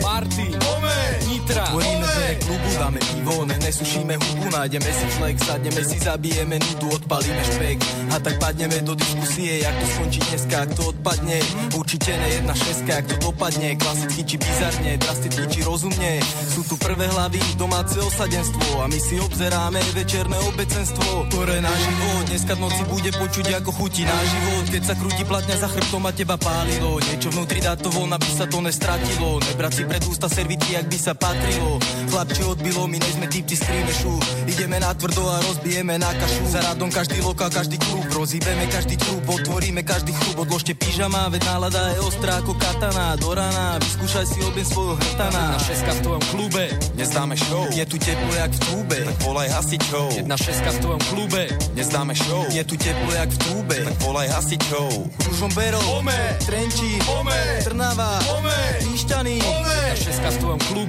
Nitra. 1.28 1.64
Otvoríme 1.72 2.06
dvere 2.16 2.36
klubu, 2.36 2.70
dáme 2.80 3.00
pivo, 3.00 3.46
ne, 3.46 3.56
nesušíme 3.60 4.16
hubu, 4.16 4.46
nájdeme 4.50 4.92
si 4.94 5.06
flex, 5.18 5.36
sadneme 5.46 5.82
si, 5.84 5.98
zabijeme 6.00 6.56
nudu, 6.60 6.88
odpalíme 6.96 7.44
špek. 7.44 7.78
A 8.12 8.20
tak 8.20 8.36
padneme 8.40 8.78
do 8.82 8.96
diskusie, 8.96 9.60
jak 9.62 9.76
to 9.80 9.86
skončí 9.86 10.20
dneska, 10.20 10.56
ak 10.62 10.70
to 10.76 10.84
odpadne. 10.90 11.38
Určite 11.76 12.12
ne 12.18 12.28
jedna 12.30 12.54
šeska, 12.56 12.94
ak 12.98 13.06
to 13.06 13.16
dopadne, 13.22 13.70
klasicky 13.76 14.22
či 14.24 14.36
bizarne, 14.38 14.92
drasticky 14.98 15.46
či 15.52 15.60
rozumne. 15.68 16.12
Sú 16.50 16.62
tu 16.66 16.76
prvé 16.80 17.06
hlavy, 17.08 17.42
domáce 17.60 18.00
osadenstvo. 18.00 18.82
A 18.82 18.88
my 18.88 19.00
si 19.00 19.20
obzeráme 19.20 19.80
večerné 19.94 20.38
obecenstvo, 20.50 21.30
ktoré 21.30 21.60
na 21.62 21.74
život 21.76 22.24
dneska 22.32 22.54
v 22.56 22.64
noci 22.64 22.84
bude 22.90 23.12
počuť 23.16 23.46
ako 23.62 23.72
chutí 23.76 24.04
na 24.08 24.20
život, 24.24 24.66
keď 24.72 24.84
sa 24.84 24.96
krúti 24.96 25.24
platňa 25.28 25.56
za 25.60 25.68
chrbtom 25.68 26.04
a 26.08 26.12
teba 26.12 26.36
pálilo, 26.40 27.00
niečo 27.12 27.30
vnútri 27.32 27.60
dá 27.60 27.76
to 27.76 27.92
von, 27.92 28.12
aby 28.12 28.30
sa 28.32 28.46
to 28.48 28.60
nestratilo, 28.64 29.40
nebrať 29.52 29.72
si 29.72 29.84
pred 29.84 30.04
ústa 30.08 30.28
servitky, 30.32 30.80
ak 30.80 30.88
by 30.88 30.98
sa 31.06 31.14
patrilo. 31.14 31.78
Chlapče 32.10 32.42
odbilo, 32.50 32.90
my 32.90 32.98
nejsme 32.98 33.30
typci 33.30 33.54
z 33.54 33.62
krímešu. 33.62 34.14
Ideme 34.50 34.82
na 34.82 34.90
tvrdo 34.98 35.22
a 35.30 35.38
rozbijeme 35.46 36.02
na 36.02 36.10
kašu. 36.10 36.50
Za 36.50 36.66
radom 36.66 36.90
každý 36.90 37.22
lokál, 37.22 37.54
každý 37.54 37.78
klub, 37.78 38.10
rozhýbeme 38.10 38.66
každý 38.74 38.98
klub, 38.98 39.22
otvoríme 39.30 39.86
každý 39.86 40.18
chlub, 40.18 40.50
odložte 40.50 40.74
pyžama, 40.74 41.30
veď 41.30 41.46
nálada 41.46 41.94
je 41.94 42.00
ostrá 42.02 42.42
ako 42.42 42.58
katana. 42.58 43.14
Do 43.22 43.38
rana, 43.38 43.78
vyskúšaj 43.86 44.26
si 44.26 44.40
objem 44.42 44.66
svojho 44.66 44.98
hrtana. 44.98 45.44
Jedna 45.54 45.62
šeska 45.62 45.92
v 45.94 46.00
tvojom 46.02 46.24
klube, 46.34 46.64
Nezdáme 46.98 47.36
show, 47.38 47.64
je 47.70 47.86
tu 47.86 47.98
teplo 48.02 48.32
jak 48.34 48.50
v 48.50 48.60
trúbe. 48.66 48.98
tak 49.06 49.18
volaj 49.22 49.50
hasičov. 49.54 50.08
Jedna 50.16 50.36
šeska 50.42 50.70
v 50.74 50.78
tvojom 50.82 51.02
klube, 51.14 51.42
Nezdáme 51.78 52.14
show, 52.18 52.42
je 52.50 52.64
tu 52.66 52.76
teplo 52.82 53.12
jak 53.14 53.30
v 53.30 53.38
trúbe. 53.46 53.78
tak 53.94 53.98
volaj 54.02 54.28
hasičov. 54.34 54.90
Ružomberov, 55.22 55.86
Pome, 55.86 56.18
Trenčín, 56.50 56.98
Pome, 57.06 57.38
Trnava, 57.62 58.18
Pome, 58.26 58.58
Pišťany, 58.82 59.38
Pome. 59.44 59.76
jedna 59.76 59.96
šeska 60.00 60.30
v 60.32 60.38
tvojom 60.40 60.62
klube, 60.72 60.85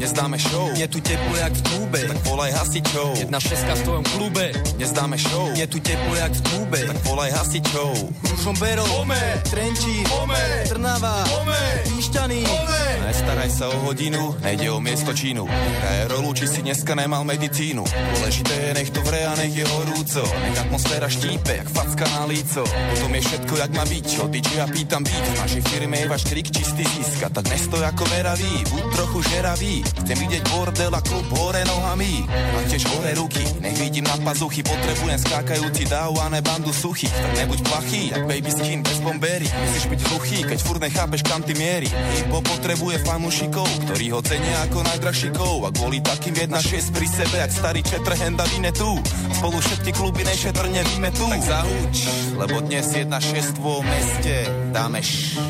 Nezdáme 0.00 0.38
show, 0.38 0.70
je 0.78 0.86
tu 0.88 1.00
teplo 1.00 1.36
jak 1.36 1.52
v 1.52 1.62
trúbe. 1.62 2.00
tak 2.08 2.18
volaj 2.24 2.50
hasičov. 2.56 3.18
Jedna 3.18 3.36
šeska 3.36 3.74
v 3.74 3.80
tvojom 3.84 4.04
klube, 4.16 4.46
Nezdáme 4.78 5.16
show, 5.18 5.50
je 5.52 5.66
tu 5.66 5.76
teplo 5.82 6.14
jak 6.16 6.32
v 6.32 6.40
trúbe. 6.40 6.78
tak 6.86 6.98
volaj 7.04 7.30
hasičov. 7.34 7.92
Ružomberov, 8.30 8.88
Pome, 8.88 9.22
Trenčín, 9.50 10.06
Pome, 10.08 10.40
Trnava, 10.70 11.26
Pome, 11.28 11.62
Pišťany, 11.84 12.40
Pome. 12.46 12.82
Nestaraj 13.10 13.50
sa 13.50 13.66
o 13.68 13.76
hodinu, 13.90 14.38
nejde 14.40 14.70
o 14.70 14.78
miesto 14.80 15.10
čínu. 15.12 15.44
Hraje 15.44 16.02
rolu, 16.08 16.30
či 16.32 16.46
si 16.48 16.60
dneska 16.62 16.94
nemal 16.94 17.26
medicínu. 17.26 17.82
Dôležité 17.84 18.54
je, 18.54 18.70
nech 18.80 18.90
to 18.94 19.02
vre 19.04 19.20
a 19.26 19.34
nech 19.36 19.52
je 19.52 19.66
horúco. 19.66 20.22
Nech 20.46 20.58
atmosféra 20.62 21.10
štípe, 21.10 21.60
jak 21.60 21.68
facka 21.68 22.06
na 22.16 22.24
líco. 22.24 22.62
Potom 22.64 23.10
je 23.12 23.20
všetko, 23.26 23.52
jak 23.58 23.72
má 23.74 23.84
byť. 23.84 24.06
Ty, 24.30 24.38
čo 24.46 24.54
ja 24.62 24.66
pýtam 24.70 25.02
byť. 25.02 25.24
V 25.26 25.36
našej 25.42 25.62
firme 25.68 25.96
je 25.98 26.06
váš 26.06 26.22
trik 26.30 26.46
čistý 26.48 26.86
zisk. 26.86 27.18
A 27.26 27.28
tak 27.28 27.50
nestoj 27.50 27.82
ako 27.82 28.04
veravý, 28.14 28.52
buď 28.70 28.84
trochu 28.94 29.18
žeravý. 29.40 29.80
Chcem 30.04 30.16
vidieť 30.20 30.42
bordel 30.52 30.92
a 30.92 31.00
klub 31.00 31.24
hore 31.32 31.64
nohami. 31.64 32.28
A 32.28 32.60
tiež 32.68 32.84
hore 32.92 33.16
ruky, 33.16 33.40
nech 33.64 33.72
vidím 33.80 34.04
na 34.04 34.20
pazuchy. 34.20 34.60
Potrebujem 34.60 35.16
skákajúci 35.16 35.88
dáv 35.88 36.12
a 36.20 36.28
ne 36.28 36.44
bandu 36.44 36.68
suchých. 36.68 37.08
Tak 37.08 37.32
nebuď 37.40 37.58
plachý, 37.64 38.12
jak 38.12 38.28
baby 38.28 38.52
skin 38.52 38.84
bez 38.84 39.00
bombery. 39.00 39.48
Musíš 39.48 39.88
byť 39.88 40.00
hluchý, 40.12 40.38
keď 40.44 40.58
furt 40.60 40.84
nechápeš 40.84 41.24
kam 41.24 41.40
ty 41.40 41.56
miery. 41.56 41.88
Hip-hop 41.88 42.44
potrebuje 42.44 43.00
fanúšikov, 43.00 43.64
ktorí 43.88 44.12
ho 44.12 44.20
cenia 44.20 44.60
ako 44.68 44.84
najdražší 44.84 45.32
kov. 45.32 45.64
A 45.64 45.72
kvôli 45.72 46.04
takým 46.04 46.36
1-6 46.36 46.92
pri 46.92 47.06
sebe, 47.08 47.36
jak 47.40 47.48
starý 47.48 47.80
četrhenda 47.80 48.44
tu. 48.76 48.92
A 49.00 49.32
spolu 49.40 49.56
všetky 49.56 49.96
kluby 49.96 50.20
nešetrne 50.20 50.84
tu. 51.16 51.24
Tak 51.32 51.40
zahuč, 51.48 51.96
lebo 52.36 52.60
dnes 52.60 52.92
1-6 52.92 53.08
v 53.08 53.52
tvojom 53.56 53.84
meste 53.88 54.34
dáme 54.68 55.00
š. 55.00 55.40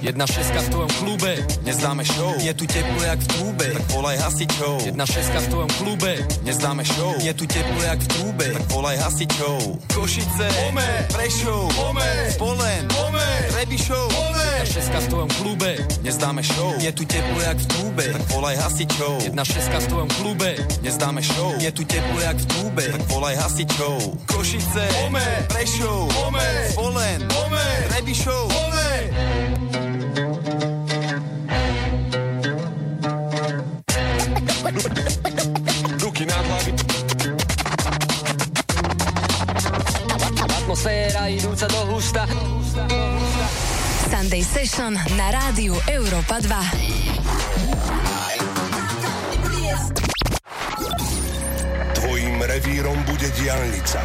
Jedna 0.00 0.26
šeska 0.26 0.60
v 0.60 0.68
tvojom 0.70 0.90
klube, 0.98 1.32
Nezdáme 1.64 2.04
show, 2.04 2.32
je 2.40 2.52
tu 2.54 2.64
teplo 2.66 3.00
jak 3.02 3.18
v 3.18 3.26
trúbe. 3.26 3.66
tak 3.72 3.84
volaj 3.92 4.16
hasičov. 4.20 4.74
Jedna 4.84 5.04
šeska 5.06 5.38
v 5.40 5.46
tvojom 5.48 5.70
klube, 5.78 6.12
Nezdáme 6.44 6.84
show, 6.84 7.12
je 7.20 7.32
tu 7.34 7.44
teplo 7.46 7.80
jak 7.82 7.98
v 8.00 8.08
trúbe. 8.08 8.46
tak 8.52 8.64
volaj 8.72 8.96
hasičov. 9.00 9.58
Košice, 9.94 10.46
Pome, 10.64 10.88
Prešov, 11.12 11.72
Pome, 11.74 12.10
Spolen, 12.34 12.82
Pome, 12.92 13.26
Trebišov, 13.52 14.06
Jedna 14.64 14.80
šeska 14.80 14.96
v 14.96 15.08
tvojom 15.12 15.30
klube, 15.44 15.70
Nezdáme 16.00 16.40
show, 16.40 16.72
je 16.80 16.88
tu 16.88 17.04
teplo 17.04 17.36
jak 17.36 17.60
v 17.60 17.66
trúbe. 17.68 18.04
tak 18.16 18.24
volaj 18.32 18.56
hasičov. 18.56 19.20
Jedna 19.20 19.44
šeska 19.44 19.76
v 19.76 19.86
tvojom 19.92 20.10
klube, 20.16 20.56
Nezdáme 20.80 21.20
show, 21.20 21.52
je 21.60 21.68
tu 21.68 21.84
teplo 21.84 22.16
jak 22.16 22.32
v 22.40 22.46
trúbe. 22.48 22.84
tak 22.96 23.04
volaj 23.12 23.36
hasičov. 23.44 24.00
Košice, 24.24 24.88
Pome, 25.04 25.28
Prešov, 25.52 26.08
Pome, 26.16 26.48
Spolen, 26.72 27.20
Pome, 27.28 27.66
Trebišov, 27.92 28.44
Pome. 28.48 28.88
Ruky 36.00 36.24
nad 36.24 36.40
hlavy. 36.40 36.72
Atmosféra 40.56 41.28
idúca 41.28 41.68
do 41.68 41.80
husta. 41.92 42.24
Sunday 44.24 44.40
Session 44.40 44.96
na 45.20 45.28
rádiu 45.36 45.76
Európa 45.84 46.40
2. 46.40 46.48
Tvojim 51.92 52.40
revírom 52.40 52.96
bude 53.04 53.28
diálnica. 53.36 54.00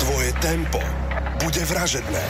Tvoje 0.00 0.32
tempo 0.40 0.80
bude 1.44 1.60
vražedné. 1.68 2.24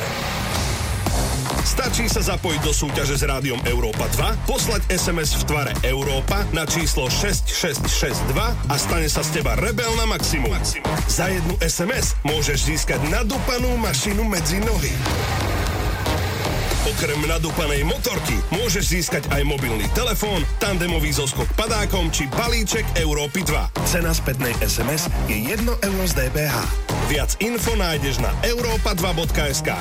Stačí 1.63 2.11
sa 2.11 2.19
zapojiť 2.19 2.61
do 2.67 2.75
súťaže 2.75 3.15
s 3.15 3.23
rádiom 3.23 3.63
Európa 3.71 4.11
2, 4.19 4.51
poslať 4.51 4.91
SMS 4.91 5.39
v 5.47 5.55
tvare 5.55 5.71
Európa 5.87 6.43
na 6.51 6.67
číslo 6.67 7.07
6662 7.07 8.27
a 8.43 8.75
stane 8.75 9.07
sa 9.07 9.23
z 9.23 9.39
teba 9.39 9.55
rebel 9.55 9.95
na 9.95 10.03
maximum. 10.03 10.59
Za 11.07 11.31
jednu 11.31 11.55
SMS 11.63 12.19
môžeš 12.27 12.75
získať 12.75 12.99
nadúpanú 13.07 13.71
mašinu 13.79 14.27
medzi 14.27 14.59
nohy. 14.59 14.91
Okrem 17.01 17.17
nadúpanej 17.33 17.81
motorky 17.89 18.37
môžeš 18.53 18.93
získať 18.93 19.25
aj 19.33 19.41
mobilný 19.49 19.89
telefón, 19.97 20.45
tandemový 20.61 21.17
zoskok 21.17 21.49
padákom 21.57 22.13
či 22.13 22.29
balíček 22.29 22.85
Európy 23.01 23.41
2. 23.41 23.89
Cena 23.89 24.13
spätnej 24.13 24.53
SMS 24.61 25.09
je 25.25 25.33
1 25.33 25.65
euro 25.65 26.05
z 26.05 26.13
DPH. 26.13 26.61
Viac 27.09 27.41
info 27.41 27.73
nájdeš 27.73 28.21
na 28.21 28.29
europa2.sk. 28.45 29.73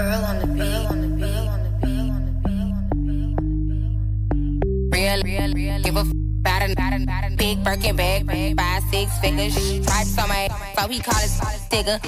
Earl 0.00 0.24
on 0.24 0.36
the 0.40 0.48
beat. 0.48 0.80
On 0.88 0.96
the 0.96 1.12
beat. 1.12 1.44
On 1.44 1.60
the 1.60 1.72
beat. 1.76 2.08
On 2.08 2.22
the 2.24 2.32
beat. 2.40 2.72
On 2.72 2.88
the 2.88 3.04
beat. 3.60 4.96
Real, 4.96 5.20
real, 5.20 5.52
real. 5.52 5.76
Give 5.84 6.00
a 6.00 6.08
f 6.08 6.22
about 6.72 6.91
Birkin 7.64 7.94
bag, 7.94 8.26
five, 8.56 8.82
six 8.90 9.18
figures. 9.18 9.54
Stripes 9.54 10.18
on 10.18 10.28
my, 10.28 10.48
so 10.76 10.88
he 10.88 10.98
call 10.98 11.14
his 11.20 11.38
digger. 11.70 12.00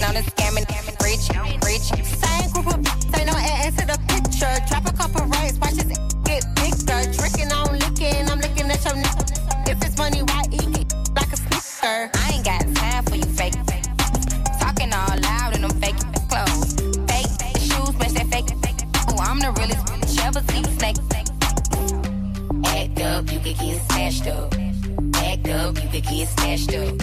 Known 0.00 0.16
as 0.16 0.24
scamming, 0.32 0.64
rich, 1.04 1.28
rich. 1.62 1.92
Same 2.04 2.50
group 2.52 2.66
of 2.68 3.14
ain't 3.14 3.26
no 3.26 3.34
ass 3.36 3.76
to 3.76 3.86
the 3.86 3.98
picture. 4.08 4.54
Drop 4.68 4.86
a 4.86 4.92
couple 4.96 5.26
rights, 5.26 5.58
watch 5.58 5.74
this 5.74 5.98
get 6.24 6.44
bigger. 6.56 7.12
Tricking 7.12 7.52
on 7.52 7.78
licking, 7.78 8.28
I'm 8.30 8.40
looking 8.40 8.70
at 8.70 8.82
your 8.84 8.94
nigga. 8.94 9.68
If 9.68 9.84
it's 9.84 9.96
money, 9.98 10.22
why 10.22 10.42
eat 10.50 10.78
it 10.80 10.92
like 11.14 11.32
a 11.32 11.36
snicker? 11.36 12.10
I 12.14 12.30
ain't 12.32 12.44
got 12.44 12.62
time 12.74 13.04
for 13.04 13.16
you 13.16 13.24
fake. 13.24 13.54
Talking 14.58 14.92
all 14.92 15.20
loud 15.20 15.54
in 15.54 15.62
them 15.62 15.70
fake 15.82 16.00
clothes. 16.30 16.80
Fake 17.08 17.28
shoes, 17.60 17.92
match 17.98 18.14
that 18.14 18.28
fake. 18.32 18.50
Oh, 19.10 19.18
I'm 19.20 19.38
the 19.38 19.52
realest. 19.52 19.84
Never 20.16 20.40
see 20.50 20.62
the 20.62 20.72
snake. 20.80 20.96
Act 22.64 23.00
up, 23.00 23.30
you 23.30 23.38
could 23.40 23.58
get 23.58 23.82
smashed 23.90 24.26
up. 24.28 24.63
Up, 25.54 25.80
you 25.80 25.88
could 25.88 26.02
get 26.02 26.26
smashed 26.28 26.74
up. 26.74 27.00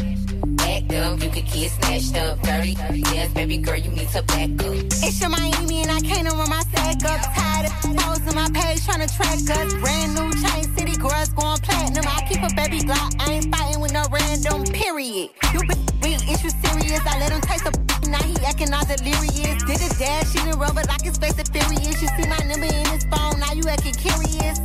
Act 0.59 0.93
up, 0.93 1.23
you 1.23 1.29
could 1.29 1.45
get 1.45 1.71
snatched 1.71 2.17
up. 2.17 2.41
Dirty, 2.41 2.75
yes, 3.15 3.33
baby 3.33 3.57
girl, 3.57 3.77
you 3.77 3.91
need 3.91 4.09
to 4.09 4.21
back 4.23 4.49
up. 4.65 4.75
It's 4.99 5.21
your 5.21 5.29
Miami 5.29 5.83
and 5.83 5.91
I 5.91 6.01
can't 6.01 6.27
run 6.27 6.49
my 6.49 6.61
sack 6.73 6.99
up. 7.05 7.21
Tired 7.33 7.71
of 7.71 8.27
on 8.27 8.35
my 8.35 8.49
page 8.53 8.83
trying 8.85 9.07
to 9.07 9.15
track 9.15 9.39
us. 9.57 9.73
Brand 9.75 10.15
new 10.15 10.29
chain 10.43 10.63
city 10.75 10.97
girls 10.97 11.29
going 11.29 11.59
platinum. 11.63 12.03
I 12.05 12.27
keep 12.27 12.43
a 12.43 12.51
baby 12.53 12.83
Glock. 12.83 13.15
I 13.19 13.39
ain't 13.39 13.55
fighting 13.55 13.79
with 13.79 13.93
no 13.93 14.03
random. 14.11 14.63
Period. 14.65 15.29
You 15.53 15.59
be 15.61 15.75
we 16.03 16.15
issue 16.15 16.51
serious. 16.51 17.01
I 17.07 17.19
let 17.19 17.31
him 17.31 17.41
taste 17.41 17.63
the 17.63 17.71
now 18.09 18.21
he 18.23 18.35
acting 18.45 18.73
all 18.73 18.83
delirious. 18.83 19.63
Did 19.63 19.79
a 19.79 19.89
dash, 19.95 20.31
she 20.31 20.39
didn't 20.39 20.59
rubber 20.59 20.83
like 20.91 21.03
his 21.03 21.17
face 21.17 21.39
is 21.39 21.47
furious. 21.47 22.01
You 22.01 22.09
see 22.19 22.27
my 22.27 22.37
number 22.43 22.67
in 22.67 22.85
his 22.91 23.05
phone, 23.05 23.39
now 23.39 23.53
you 23.53 23.63
acting 23.69 23.95
curious. 23.95 24.59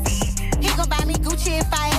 He 0.58 0.68
gon' 0.74 0.88
buy 0.88 1.04
me 1.04 1.14
Gucci 1.14 1.60
if 1.60 1.72
I 1.72 1.95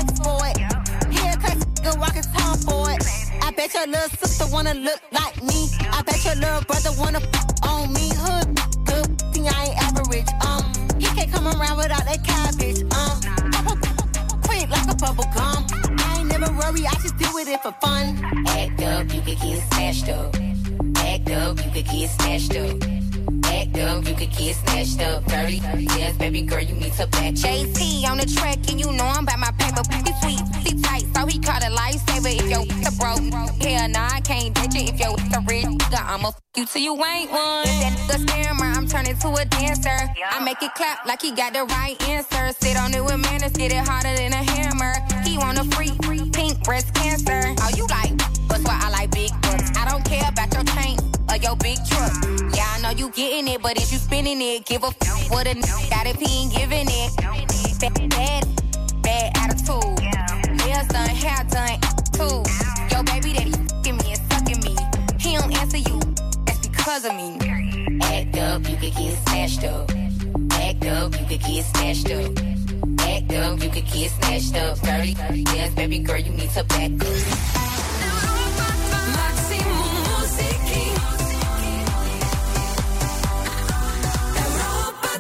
bet 3.68 3.74
your 3.74 3.88
little 3.88 4.18
sister 4.18 4.46
wanna 4.52 4.74
look 4.74 5.02
like 5.12 5.44
me. 5.44 5.70
I 5.92 6.02
bet 6.02 6.24
your 6.24 6.36
little 6.36 6.62
brother 6.62 6.92
wanna 6.98 7.20
f- 7.20 7.64
on 7.64 7.92
me. 7.94 8.12
Hood, 8.16 8.60
good, 8.86 9.22
thing 9.34 9.48
I 9.48 9.66
ain't 9.66 9.78
average. 9.84 10.28
Um, 10.46 10.64
he 11.00 11.08
can't 11.08 11.32
come 11.32 11.48
around 11.48 11.78
without 11.78 12.06
that 12.06 12.24
cabbage. 12.24 12.82
Um, 12.94 13.68
up 13.68 13.80
quick 14.44 14.70
like 14.70 14.90
a 14.90 14.96
bubble 14.96 15.28
gum. 15.36 15.68
I 16.00 16.20
ain't 16.20 16.30
never 16.30 16.52
worry, 16.54 16.86
I 16.88 16.94
just 17.02 17.18
do 17.18 17.28
it 17.38 17.62
for 17.62 17.74
fun. 17.82 18.20
Act 18.48 18.82
up, 18.84 19.14
you 19.14 19.22
could 19.22 19.40
get 19.40 19.62
smashed 19.74 20.10
up. 20.10 20.36
Act 20.98 21.30
up, 21.32 21.66
you 21.66 21.72
could 21.72 21.86
get 21.86 22.10
smashed 22.10 22.56
up. 22.56 23.07
Act 23.58 24.08
you 24.08 24.16
could 24.16 24.32
get 24.38 24.56
snatched 24.56 25.02
up. 25.02 25.26
Dirty, 25.26 25.56
yes, 25.98 26.16
baby 26.18 26.44
girl, 26.44 26.62
you 26.62 26.76
need 26.76 26.94
to 26.94 27.08
back. 27.08 27.34
JT 27.34 28.06
on 28.08 28.18
the 28.18 28.26
track, 28.26 28.60
and 28.70 28.80
you 28.80 28.92
know 28.94 29.06
I'm 29.06 29.26
by 29.26 29.36
my 29.36 29.52
paper. 29.58 29.82
He 30.06 30.14
sweet, 30.22 30.42
he 30.64 30.80
tight, 30.82 31.06
so 31.16 31.26
he 31.26 31.40
caught 31.40 31.64
a 31.64 31.72
lifesaver. 31.72 32.38
If 32.38 32.48
your 32.50 32.62
a 32.62 32.92
broke, 33.02 33.34
hell 33.64 33.90
nah, 33.90 34.10
I 34.14 34.22
can't 34.22 34.54
ditch 34.54 34.76
it. 34.76 34.94
If 34.94 35.00
your 35.00 35.14
a 35.14 35.42
rich, 35.50 35.66
nigga, 35.66 36.06
I'ma 36.06 36.30
f 36.30 36.36
you 36.56 36.66
till 36.66 36.84
you 36.84 36.94
ain't 37.04 37.32
one. 37.32 37.66
If 37.66 37.80
that 37.82 37.94
nigga 37.98 38.26
scammer, 38.26 38.78
I'm 38.78 38.88
turning 38.88 39.18
to 39.18 39.30
a 39.34 39.46
dancer. 39.46 40.00
I 40.30 40.44
make 40.44 40.62
it 40.62 40.76
clap 40.76 41.08
like 41.08 41.24
he 41.24 41.32
got 41.32 41.54
the 41.54 41.66
right 41.66 41.98
answer. 42.08 42.54
Sit 42.62 42.78
on 42.78 42.94
it 42.94 43.04
with 43.04 43.18
manners, 43.18 43.54
get 43.54 43.72
it 43.72 43.84
harder 43.88 44.14
than 44.16 44.34
a 44.34 44.44
hammer. 44.54 44.94
He 45.26 45.38
want 45.40 45.58
a 45.58 45.64
free, 45.76 45.98
pink 46.32 46.64
breast 46.64 46.94
cancer. 46.94 47.56
Oh, 47.62 47.70
you 47.76 47.88
like, 47.88 48.16
that's 48.50 48.64
why 48.64 48.80
I 48.84 48.90
like 48.92 49.10
big. 49.10 49.32
I 49.76 49.88
don't 49.90 50.06
care 50.06 50.30
about 50.30 50.54
your 50.54 50.64
chain 50.76 51.07
or 51.38 51.44
your 51.44 51.56
big 51.58 51.78
truck. 51.86 52.12
Yeah, 52.56 52.66
I 52.68 52.80
know 52.82 52.90
you 52.92 53.10
getting 53.12 53.48
it, 53.48 53.62
but 53.62 53.78
if 53.78 53.92
you 53.92 53.98
spinning 53.98 54.42
it, 54.42 54.66
give 54.66 54.84
a 54.84 54.88
f 54.88 55.32
what 55.32 55.48
a 55.48 55.52
n- 55.52 55.62
got 55.90 56.08
if 56.08 56.18
he 56.18 56.44
ain't 56.44 56.54
giving 56.54 56.88
it. 56.90 57.16
Bad, 57.80 58.10
bad, 58.10 58.46
bad 59.02 59.32
attitude. 59.38 60.00
Nails 60.58 60.88
done, 60.88 61.10
hair 61.10 61.44
done, 61.50 61.80
too. 62.18 62.42
Yo, 62.92 63.04
baby, 63.04 63.34
that 63.34 63.46
he 63.46 63.52
fucking 63.52 63.98
me 63.98 64.14
and 64.14 64.22
sucking 64.32 64.62
me. 64.64 64.76
He 65.20 65.36
don't 65.38 65.54
answer 65.60 65.78
you, 65.78 66.00
that's 66.46 66.68
because 66.68 67.06
of 67.06 67.14
me. 67.16 67.38
Act 68.02 68.38
up, 68.38 68.70
you 68.70 68.78
could 68.78 68.96
get 68.96 69.18
snatched 69.28 69.64
up. 69.66 69.92
Act 70.52 70.86
up, 70.86 71.20
you 71.20 71.26
could 71.28 71.42
get 71.42 71.66
snatched 71.66 72.12
up. 72.12 72.32
Act 73.02 73.34
up, 73.34 73.64
you 73.64 73.70
could 73.70 73.86
get 73.92 74.12
snatched 74.12 74.56
up. 74.56 74.80
Dirty, 74.82 75.16
yes, 75.54 75.74
baby 75.76 76.00
girl, 76.00 76.18
you 76.18 76.32
need 76.32 76.50
to 76.52 76.64
back 76.64 76.92
up. 76.92 77.24
Maximum 79.18 79.88
muziky 80.08 80.86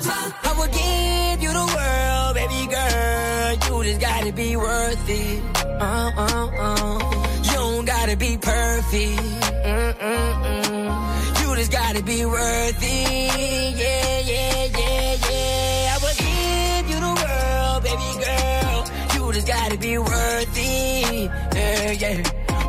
I 0.09 0.53
will 0.57 0.67
give 0.67 1.43
you 1.43 1.51
the 1.51 1.65
world, 1.75 2.35
baby 2.35 2.67
girl. 2.71 3.53
You 3.67 3.83
just 3.89 4.01
gotta 4.01 4.31
be 4.31 4.55
worth 4.55 5.09
it. 5.09 5.43
Uh, 5.65 6.11
uh, 6.17 6.49
uh. 6.57 6.99
You 7.43 7.51
don't 7.53 7.85
gotta 7.85 8.15
be 8.17 8.37
perfect. 8.37 9.21
Mm-mm-mm. 9.67 11.41
You 11.41 11.55
just 11.55 11.71
gotta 11.71 12.01
be 12.03 12.25
worth 12.25 12.81
it. 12.81 13.77
Yeah, 13.77 14.19
yeah, 14.31 14.65
yeah, 14.79 15.15
yeah. 15.29 15.93
I 15.93 15.97
will 16.01 16.17
give 16.23 16.85
you 16.91 16.99
the 17.05 17.13
world, 17.23 17.83
baby 17.83 18.09
girl. 18.25 18.79
You 19.15 19.33
just 19.33 19.47
gotta 19.47 19.77
be 19.77 19.97
worth 19.97 20.57
it. 20.57 21.31
Yeah, 21.55 21.91
yeah. 21.91 22.23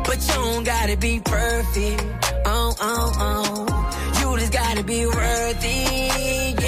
But 0.05 0.17
you 0.27 0.33
don't 0.33 0.63
gotta 0.63 0.97
be 0.97 1.19
perfect. 1.19 2.03
Oh, 2.45 2.75
oh, 2.81 3.11
oh. 3.19 3.65
You 4.21 4.37
just 4.39 4.51
gotta 4.53 4.83
be 4.83 5.05
worth 5.05 5.63
it. 5.63 6.58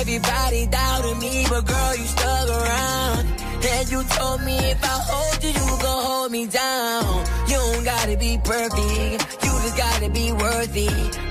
Everybody 0.00 0.66
doubted 0.66 1.18
me, 1.18 1.46
but 1.48 1.66
girl, 1.66 1.96
you 1.96 2.04
stuck 2.04 2.48
around. 2.50 3.26
And 3.64 3.90
you 3.90 4.02
told 4.04 4.42
me 4.42 4.56
if 4.56 4.84
I 4.84 4.98
hold 5.08 5.42
you, 5.42 5.50
you 5.50 5.82
gon' 5.82 6.04
hold 6.04 6.32
me 6.32 6.46
down. 6.46 7.24
You 7.48 7.56
don't 7.56 7.84
gotta 7.84 8.16
be 8.16 8.38
perfect. 8.44 9.44
You 9.44 9.50
just 9.64 9.76
gotta 9.76 10.10
be 10.10 10.32
worthy. 10.32 11.25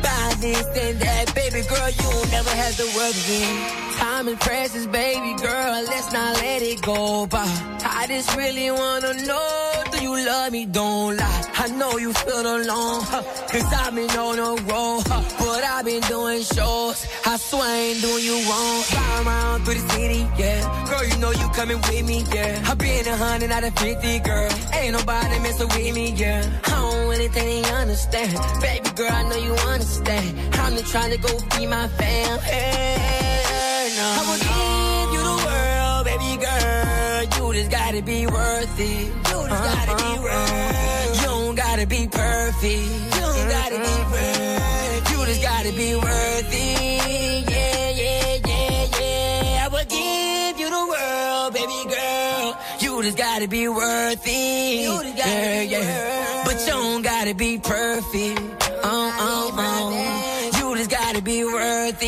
This 0.45 0.65
and 0.77 0.99
that, 0.99 1.33
baby 1.33 1.61
girl, 1.67 1.89
you 1.89 2.31
never 2.31 2.49
have 2.49 2.75
to 2.77 2.85
work 2.97 3.15
again. 3.23 3.95
Time 3.97 4.27
is 4.27 4.37
precious, 4.37 4.85
baby 4.87 5.33
girl, 5.41 5.83
let's 5.89 6.11
not 6.13 6.35
let 6.35 6.61
it 6.61 6.81
go 6.83 7.25
by. 7.25 7.47
I 7.83 8.05
just 8.07 8.35
really 8.37 8.69
wanna 8.69 9.13
know, 9.25 9.83
do 9.91 10.03
you 10.03 10.25
love 10.25 10.51
me? 10.51 10.65
Don't 10.67 11.17
lie. 11.17 11.41
I 11.57 11.67
know 11.69 11.97
you 11.97 12.13
feel 12.13 12.41
alone, 12.41 13.01
huh, 13.09 13.23
cause 13.49 13.73
I've 13.73 13.95
been 13.95 14.09
on 14.11 14.37
a 14.37 14.61
roll, 14.71 15.01
huh, 15.01 15.23
but 15.39 15.63
I've 15.63 15.85
been 15.85 16.01
doing 16.01 16.43
shows. 16.43 17.07
I 17.25 17.37
swear 17.37 17.63
I 17.63 17.77
ain't 17.77 18.01
doing 18.01 18.23
you 18.23 18.37
wrong. 18.49 18.81
Fly 18.83 19.23
around 19.25 19.65
through 19.65 19.75
the 19.75 19.89
city, 19.93 20.27
yeah. 20.37 20.85
Girl, 20.89 21.05
you 21.05 21.17
know 21.17 21.31
you 21.31 21.49
coming 21.55 21.81
with 21.81 22.05
me, 22.05 22.23
yeah. 22.33 22.63
I've 22.67 22.77
been 22.77 23.07
a 23.07 23.17
hundred 23.17 23.51
out 23.51 23.63
of 23.63 23.73
fifty, 23.79 24.19
girl. 24.19 24.51
Ain't 24.73 24.93
nobody 24.93 25.39
messing 25.39 25.69
with 25.69 25.95
me, 25.95 26.11
yeah. 26.11 26.45
I 26.65 26.69
don't 26.69 27.09
really 27.09 27.29
think 27.29 27.65
they 27.65 27.71
understand. 27.71 28.37
Baby 28.61 28.89
girl, 28.95 29.11
I 29.11 29.23
know 29.29 29.37
you 29.37 29.53
understand. 29.73 30.04
I'm 30.07 30.73
just 30.77 30.91
trying 30.91 31.11
to 31.11 31.17
go 31.17 31.29
feed 31.29 31.67
my 31.67 31.87
fam. 31.87 32.39
Hey, 32.39 33.89
no. 33.95 34.03
I 34.03 34.21
will 34.27 34.41
give 34.45 35.09
you 35.15 35.21
the 35.29 35.37
world, 35.45 36.05
baby 36.05 36.31
girl. 36.45 37.21
You 37.35 37.53
just 37.53 37.71
gotta 37.71 38.01
be 38.01 38.27
worth 38.27 38.79
it. 38.79 39.07
You 39.07 39.47
just 39.49 39.63
gotta 39.63 39.95
be 39.95 40.11
uh-huh. 40.13 40.23
worth 40.23 41.21
You 41.21 41.27
don't 41.27 41.55
gotta 41.55 41.87
be 41.87 42.07
perfect. 42.07 43.15
You 43.15 43.21
don't 43.21 43.49
gotta 43.49 43.77
be 43.77 43.85
mm-hmm. 43.85 44.11
perfect. 44.11 45.11
You 45.11 45.25
just 45.25 45.41
gotta 45.41 45.71
be 45.73 45.95
worth 45.95 46.53
it. 46.53 47.49
Yeah, 47.49 47.89
yeah, 47.89 48.37
yeah, 48.45 48.99
yeah. 48.99 49.65
I 49.65 49.69
will 49.71 49.85
give 49.85 50.59
you 50.59 50.69
the 50.69 50.85
world, 50.93 51.53
baby 51.53 51.81
girl. 51.89 52.57
You 52.79 53.01
just 53.03 53.17
gotta 53.17 53.47
be 53.47 53.67
worth 53.67 54.21
it. 54.27 54.81
You 54.83 55.01
just 55.01 55.17
gotta 55.17 55.29
yeah, 55.31 55.61
be 55.61 55.67
yeah. 55.69 56.29
You 56.29 56.34
don't 56.95 57.03
gotta 57.03 57.35
be 57.35 57.57
perfect. 57.57 58.39
Oh, 58.81 59.15
oh, 59.19 59.51
oh. 59.57 60.51
You 60.57 60.77
just 60.77 60.89
gotta 60.89 61.21
be 61.21 61.43
worth 61.43 62.01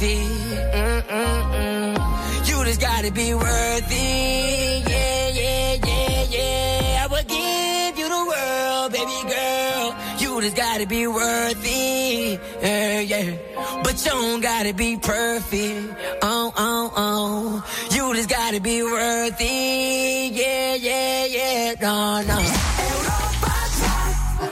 perfect. 0.00 1.08
Mm-mm-mm. 1.08 2.48
You 2.48 2.64
just 2.64 2.80
gotta 2.80 3.12
be 3.12 3.34
worthy. 3.34 4.82
Yeah, 4.88 5.28
yeah, 5.28 5.76
yeah, 5.84 6.24
yeah. 6.30 7.02
I 7.02 7.06
will 7.10 7.24
give 7.24 7.98
you 7.98 8.08
the 8.08 8.24
world, 8.32 8.92
baby 8.92 9.22
girl. 9.28 9.94
You 10.18 10.40
just 10.40 10.56
gotta 10.56 10.86
be 10.86 11.06
worth 11.06 11.62
it. 11.64 12.40
Yeah, 12.62 13.00
yeah. 13.00 13.36
But 13.82 14.04
you 14.04 14.10
don't 14.10 14.40
gotta 14.40 14.72
be 14.74 14.96
perfect. 14.96 15.94
Oh, 16.22 16.52
oh, 16.56 16.92
oh. 16.96 17.64
You 17.90 18.14
just 18.14 18.28
gotta 18.30 18.60
be 18.60 18.82
worth 18.82 19.36
it. 19.40 20.32
Yeah, 20.32 20.74
yeah, 20.76 21.26
yeah. 21.26 21.74
No, 21.80 22.22
no. 22.22 22.38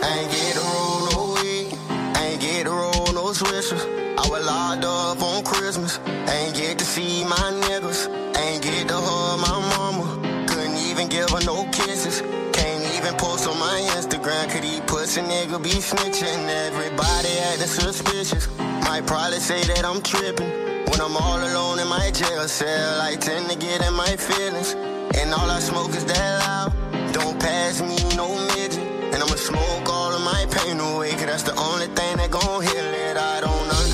Ain't 0.01 0.31
get 0.31 0.55
to 0.55 0.61
roll 0.61 1.11
no 1.11 1.35
weed, 1.35 1.73
ain't 2.17 2.41
get 2.41 2.65
to 2.65 2.71
roll 2.71 3.13
no 3.13 3.33
swishers. 3.33 4.08
Locked 4.49 4.85
up 4.85 5.23
on 5.23 5.45
Christmas, 5.45 6.01
ain't 6.35 6.55
get 6.57 6.79
to 6.79 6.85
see 6.85 7.25
my 7.25 7.49
niggas, 7.67 8.01
ain't 8.37 8.63
get 8.63 8.89
to 8.89 8.97
hug 8.97 9.39
my 9.47 9.59
mama. 9.73 10.07
Couldn't 10.49 10.79
even 10.91 11.07
give 11.09 11.31
her 11.31 11.45
no 11.45 11.65
kisses, 11.71 12.23
can't 12.57 12.83
even 12.97 12.99
even 13.09 13.15
post 13.17 13.47
on 13.49 13.59
my 13.59 13.81
Instagram, 13.97 14.51
could 14.51 14.65
he 14.65 14.81
pussy 14.81 15.21
nigga 15.21 15.63
be 15.63 15.71
snitching? 15.71 16.49
Everybody 16.67 17.29
acting 17.49 17.67
suspicious. 17.67 18.49
Might 18.59 19.07
probably 19.07 19.39
say 19.39 19.63
that 19.65 19.85
I'm 19.85 20.03
tripping. 20.03 20.51
When 20.89 21.01
I'm 21.01 21.17
all 21.17 21.39
alone 21.39 21.79
in 21.79 21.89
my 21.89 22.11
jail 22.11 22.49
cell, 22.49 23.01
I 23.01 23.15
tend 23.17 23.51
to 23.51 23.57
get 23.57 23.87
in 23.87 23.95
my 23.95 24.17
feelings. 24.17 24.75
And 25.19 25.33
all 25.33 25.49
I 25.51 25.61
smoke 25.61 25.91
is 25.91 26.05
that 26.07 26.31
loud. 26.43 27.13
Don't 27.13 27.39
pass 27.41 27.81
me 27.81 27.97
no 28.17 28.29
midget. 28.55 28.79
And 29.13 29.23
I'ma 29.23 29.37
smoke 29.37 29.89
all 29.89 30.13
of 30.13 30.23
my 30.23 30.47
pain 30.51 30.81
away, 30.81 31.13
cause 31.13 31.27
that's 31.27 31.43
the 31.45 31.57
only 31.57 31.87
thing 31.87 32.17
that 32.17 32.31
gon' 32.31 32.63
heal 32.63 32.89
it. 33.07 33.17
I 33.17 33.41
don't 33.41 33.53
understand 33.53 33.88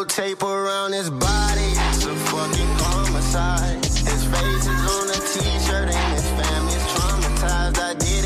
Yellow 0.00 0.08
tape 0.08 0.42
around 0.42 0.94
his 0.94 1.10
body. 1.10 1.72
It's 1.92 2.06
a 2.06 2.14
fucking 2.16 2.72
homicide. 2.80 3.84
His 3.84 4.24
face 4.24 4.66
is 4.66 4.82
on 4.96 5.10
a 5.10 5.20
t-shirt 5.28 5.94
and 5.94 6.12
his 6.14 6.24
family's 6.40 6.86
traumatized. 6.88 7.78
I 7.78 7.92
didn't 7.98 8.19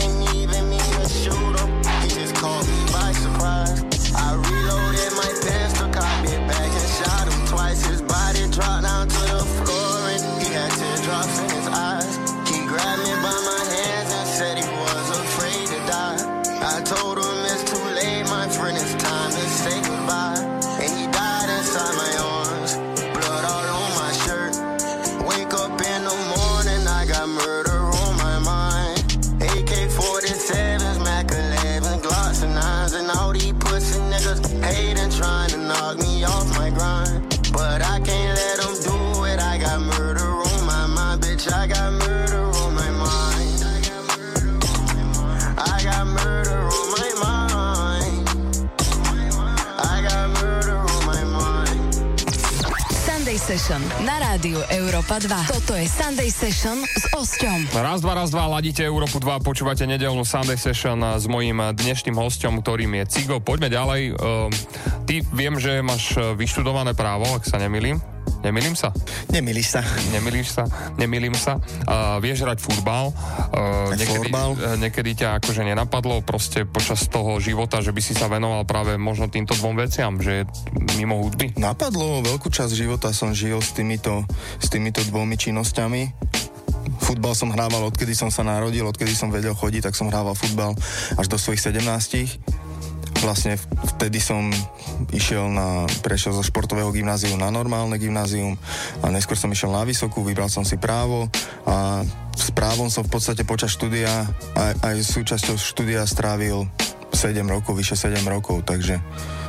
Session 53.64 54.04
na 54.04 54.20
rádiu 54.20 54.60
Európa 54.68 55.16
2. 55.16 55.24
Toto 55.48 55.72
je 55.72 55.88
Sunday 55.88 56.28
Session 56.28 56.84
s 56.84 57.08
Osťom. 57.16 57.72
Raz, 57.72 58.04
dva, 58.04 58.12
raz, 58.12 58.28
dva, 58.28 58.44
ladíte 58.44 58.84
Európu 58.84 59.16
2, 59.16 59.40
počúvate 59.40 59.88
nedelnú 59.88 60.20
Sunday 60.20 60.60
Session 60.60 61.00
s 61.00 61.24
mojím 61.24 61.72
dnešným 61.72 62.12
hostom, 62.12 62.60
ktorým 62.60 62.92
je 63.00 63.04
Cigo. 63.08 63.40
Poďme 63.40 63.72
ďalej. 63.72 64.20
Uh, 64.20 64.52
ty 65.08 65.24
viem, 65.32 65.56
že 65.56 65.80
máš 65.80 66.12
vyštudované 66.36 66.92
právo, 66.92 67.24
ak 67.32 67.48
sa 67.48 67.56
nemýlim. 67.56 68.04
Nemýlim 68.44 68.76
sa? 68.76 68.92
Nemýliš 69.32 69.68
sa. 69.72 69.80
Nemýliš 70.12 70.48
sa? 70.52 70.64
Nemýlim 71.00 71.32
sa. 71.32 71.56
Uh, 71.88 72.20
vieš 72.20 72.44
hrať 72.44 72.60
futbal. 72.60 73.08
Uh, 73.08 73.88
niekedy, 73.96 74.28
florbal. 74.28 74.50
uh, 74.52 74.76
niekedy 74.76 75.10
ťa 75.16 75.40
akože 75.40 75.64
nenapadlo 75.64 76.20
proste 76.20 76.68
počas 76.68 77.08
toho 77.08 77.40
života, 77.40 77.80
že 77.80 77.96
by 77.96 78.00
si 78.04 78.12
sa 78.12 78.28
venoval 78.28 78.68
práve 78.68 79.00
možno 79.00 79.32
týmto 79.32 79.56
dvom 79.56 79.80
veciam, 79.80 80.20
že 80.20 80.44
mimo 81.00 81.24
hudby? 81.24 81.56
Napadlo, 81.56 82.20
veľkú 82.20 82.52
časť 82.52 82.76
života 82.76 83.16
som 83.16 83.32
žil 83.32 83.64
s 83.64 83.72
týmito, 83.72 84.28
s 84.60 84.68
týmito 84.68 85.00
dvomi 85.08 85.40
činnosťami. 85.40 86.02
Futbal 87.00 87.32
som 87.32 87.48
hrával, 87.48 87.88
odkedy 87.88 88.12
som 88.12 88.28
sa 88.28 88.44
narodil, 88.44 88.84
odkedy 88.84 89.16
som 89.16 89.32
vedel 89.32 89.56
chodiť, 89.56 89.88
tak 89.88 89.96
som 89.96 90.12
hrával 90.12 90.36
futbal 90.36 90.76
až 91.16 91.26
do 91.32 91.40
svojich 91.40 91.64
17. 91.64 91.80
Vlastne 93.24 93.56
vtedy 93.96 94.20
som 94.20 94.52
išiel 95.08 95.48
na, 95.48 95.88
prešiel 96.04 96.36
zo 96.36 96.44
športového 96.44 96.92
gymnáziu 96.92 97.32
na 97.40 97.48
normálne 97.48 97.96
gymnázium 97.96 98.60
a 99.00 99.08
neskôr 99.08 99.32
som 99.32 99.48
išiel 99.48 99.72
na 99.72 99.80
vysokú, 99.80 100.20
vybral 100.20 100.52
som 100.52 100.60
si 100.60 100.76
právo 100.76 101.32
a 101.64 102.04
s 102.36 102.52
právom 102.52 102.92
som 102.92 103.00
v 103.00 103.16
podstate 103.16 103.40
počas 103.48 103.72
štúdia 103.72 104.28
aj, 104.52 104.72
aj 104.84 104.96
súčasťou 105.08 105.56
štúdia 105.56 106.04
strávil 106.04 106.68
7 107.16 107.40
rokov, 107.48 107.72
vyše 107.78 107.96
7 107.96 108.20
rokov, 108.28 108.66
takže 108.68 109.00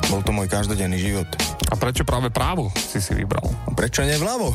bol 0.08 0.24
to 0.24 0.32
môj 0.32 0.48
každodenný 0.48 1.02
život. 1.02 1.28
A 1.68 1.76
prečo 1.76 2.08
práve 2.08 2.30
právo 2.32 2.72
si 2.78 3.04
si 3.04 3.12
vybral? 3.12 3.44
Prečo 3.76 4.06
nie 4.06 4.16
vľavo? 4.16 4.54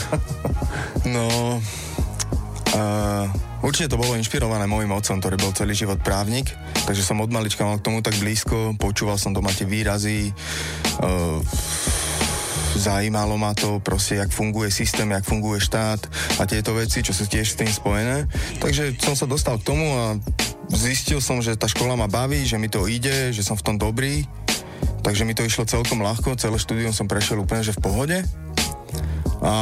no, 1.14 1.56
uh, 2.74 3.26
určite 3.64 3.92
to 3.92 4.00
bolo 4.00 4.18
inšpirované 4.18 4.66
môjim 4.66 4.90
otcom, 4.94 5.18
ktorý 5.18 5.36
bol 5.38 5.52
celý 5.56 5.74
život 5.74 5.98
právnik, 6.02 6.50
takže 6.86 7.04
som 7.04 7.22
od 7.22 7.30
malička 7.30 7.66
mal 7.66 7.78
k 7.78 7.86
tomu 7.86 8.02
tak 8.02 8.18
blízko, 8.18 8.74
počúval 8.78 9.18
som 9.18 9.34
doma 9.34 9.50
tie 9.54 9.66
výrazy, 9.66 10.30
uh, 11.02 11.38
zajímalo 12.80 13.34
ma 13.34 13.52
to 13.52 13.82
proste, 13.82 14.16
jak 14.16 14.30
funguje 14.30 14.70
systém, 14.70 15.10
jak 15.10 15.26
funguje 15.26 15.60
štát 15.60 16.00
a 16.38 16.46
tieto 16.46 16.74
veci, 16.74 17.02
čo 17.02 17.10
sú 17.10 17.26
tiež 17.26 17.46
s 17.52 17.58
tým 17.58 17.70
spojené. 17.70 18.30
Takže 18.62 18.94
som 19.02 19.18
sa 19.18 19.26
dostal 19.26 19.58
k 19.58 19.66
tomu 19.68 19.84
a 19.84 20.16
zistil 20.70 21.18
som, 21.18 21.42
že 21.42 21.58
tá 21.58 21.66
škola 21.66 21.98
ma 21.98 22.06
baví, 22.06 22.46
že 22.46 22.56
mi 22.56 22.70
to 22.70 22.86
ide, 22.86 23.34
že 23.34 23.42
som 23.42 23.58
v 23.58 23.64
tom 23.66 23.76
dobrý. 23.76 24.24
Takže 25.00 25.24
mi 25.24 25.34
to 25.34 25.44
išlo 25.44 25.68
celkom 25.68 26.00
ľahko, 26.04 26.38
celé 26.38 26.56
štúdium 26.60 26.94
som 26.94 27.08
prešiel 27.08 27.42
úplne, 27.42 27.64
že 27.64 27.74
v 27.76 27.82
pohode. 27.84 28.18
A 29.40 29.52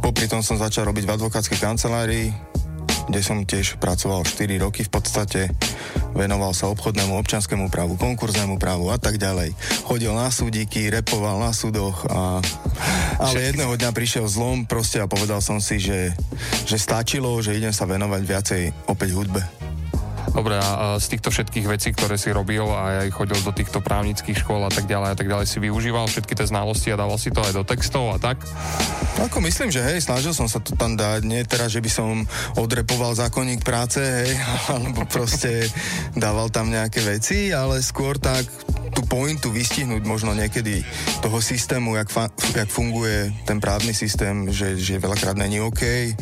popri 0.00 0.30
tom 0.30 0.42
som 0.42 0.58
začal 0.58 0.86
robiť 0.86 1.04
v 1.06 1.14
advokátskej 1.18 1.58
kancelárii, 1.58 2.30
kde 3.06 3.20
som 3.22 3.46
tiež 3.46 3.78
pracoval 3.78 4.26
4 4.26 4.62
roky 4.66 4.82
v 4.82 4.90
podstate. 4.90 5.40
Venoval 6.16 6.56
sa 6.56 6.72
obchodnému, 6.72 7.14
občanskému 7.20 7.70
právu, 7.70 7.94
konkurznému 7.94 8.58
právu 8.58 8.90
a 8.90 8.98
tak 8.98 9.20
ďalej. 9.20 9.54
Chodil 9.86 10.10
na 10.10 10.32
súdiky, 10.32 10.90
repoval 10.90 11.38
na 11.38 11.52
súdoch 11.54 12.08
a... 12.10 12.42
Ale 13.22 13.52
jedného 13.52 13.76
dňa 13.78 13.90
prišiel 13.94 14.26
zlom 14.26 14.66
proste 14.66 14.98
a 14.98 15.08
povedal 15.08 15.38
som 15.40 15.62
si, 15.62 15.78
že, 15.78 16.12
že 16.66 16.76
stačilo, 16.76 17.38
že 17.40 17.54
idem 17.54 17.72
sa 17.72 17.86
venovať 17.86 18.22
viacej 18.24 18.62
opäť 18.90 19.10
hudbe. 19.14 19.65
Dobre, 20.36 20.60
a 20.60 21.00
z 21.00 21.16
týchto 21.16 21.32
všetkých 21.32 21.64
vecí, 21.64 21.96
ktoré 21.96 22.20
si 22.20 22.28
robil 22.28 22.68
a 22.68 23.08
aj 23.08 23.08
chodil 23.08 23.40
do 23.40 23.56
týchto 23.56 23.80
právnických 23.80 24.44
škôl 24.44 24.68
a 24.68 24.70
tak 24.70 24.84
ďalej 24.84 25.08
a 25.08 25.16
tak 25.16 25.32
ďalej, 25.32 25.48
si 25.48 25.56
využíval 25.64 26.04
všetky 26.12 26.36
tie 26.36 26.44
znalosti 26.44 26.92
a 26.92 27.00
dával 27.00 27.16
si 27.16 27.32
to 27.32 27.40
aj 27.40 27.56
do 27.56 27.64
textov 27.64 28.12
a 28.12 28.20
tak? 28.20 28.44
Ako 29.16 29.40
myslím, 29.40 29.72
že 29.72 29.80
hej, 29.80 30.04
snažil 30.04 30.36
som 30.36 30.44
sa 30.44 30.60
to 30.60 30.76
tam 30.76 30.92
dať, 30.92 31.24
nie 31.24 31.40
teraz, 31.48 31.72
že 31.72 31.80
by 31.80 31.88
som 31.88 32.28
odrepoval 32.60 33.16
zákonník 33.16 33.64
práce, 33.64 33.96
hej, 33.96 34.36
alebo 34.76 35.08
proste 35.08 35.72
dával 36.12 36.52
tam 36.52 36.68
nejaké 36.68 37.00
veci, 37.00 37.56
ale 37.56 37.80
skôr 37.80 38.20
tak 38.20 38.44
tú 38.92 39.00
pointu 39.08 39.48
vystihnúť 39.48 40.04
možno 40.04 40.36
niekedy 40.36 40.84
toho 41.24 41.40
systému, 41.40 41.96
jak, 41.96 42.12
fa- 42.12 42.32
jak 42.52 42.68
funguje 42.68 43.32
ten 43.48 43.56
právny 43.56 43.96
systém, 43.96 44.52
že, 44.52 44.76
že 44.76 45.00
veľakrát 45.00 45.40
není 45.40 45.64
OK, 45.64 46.12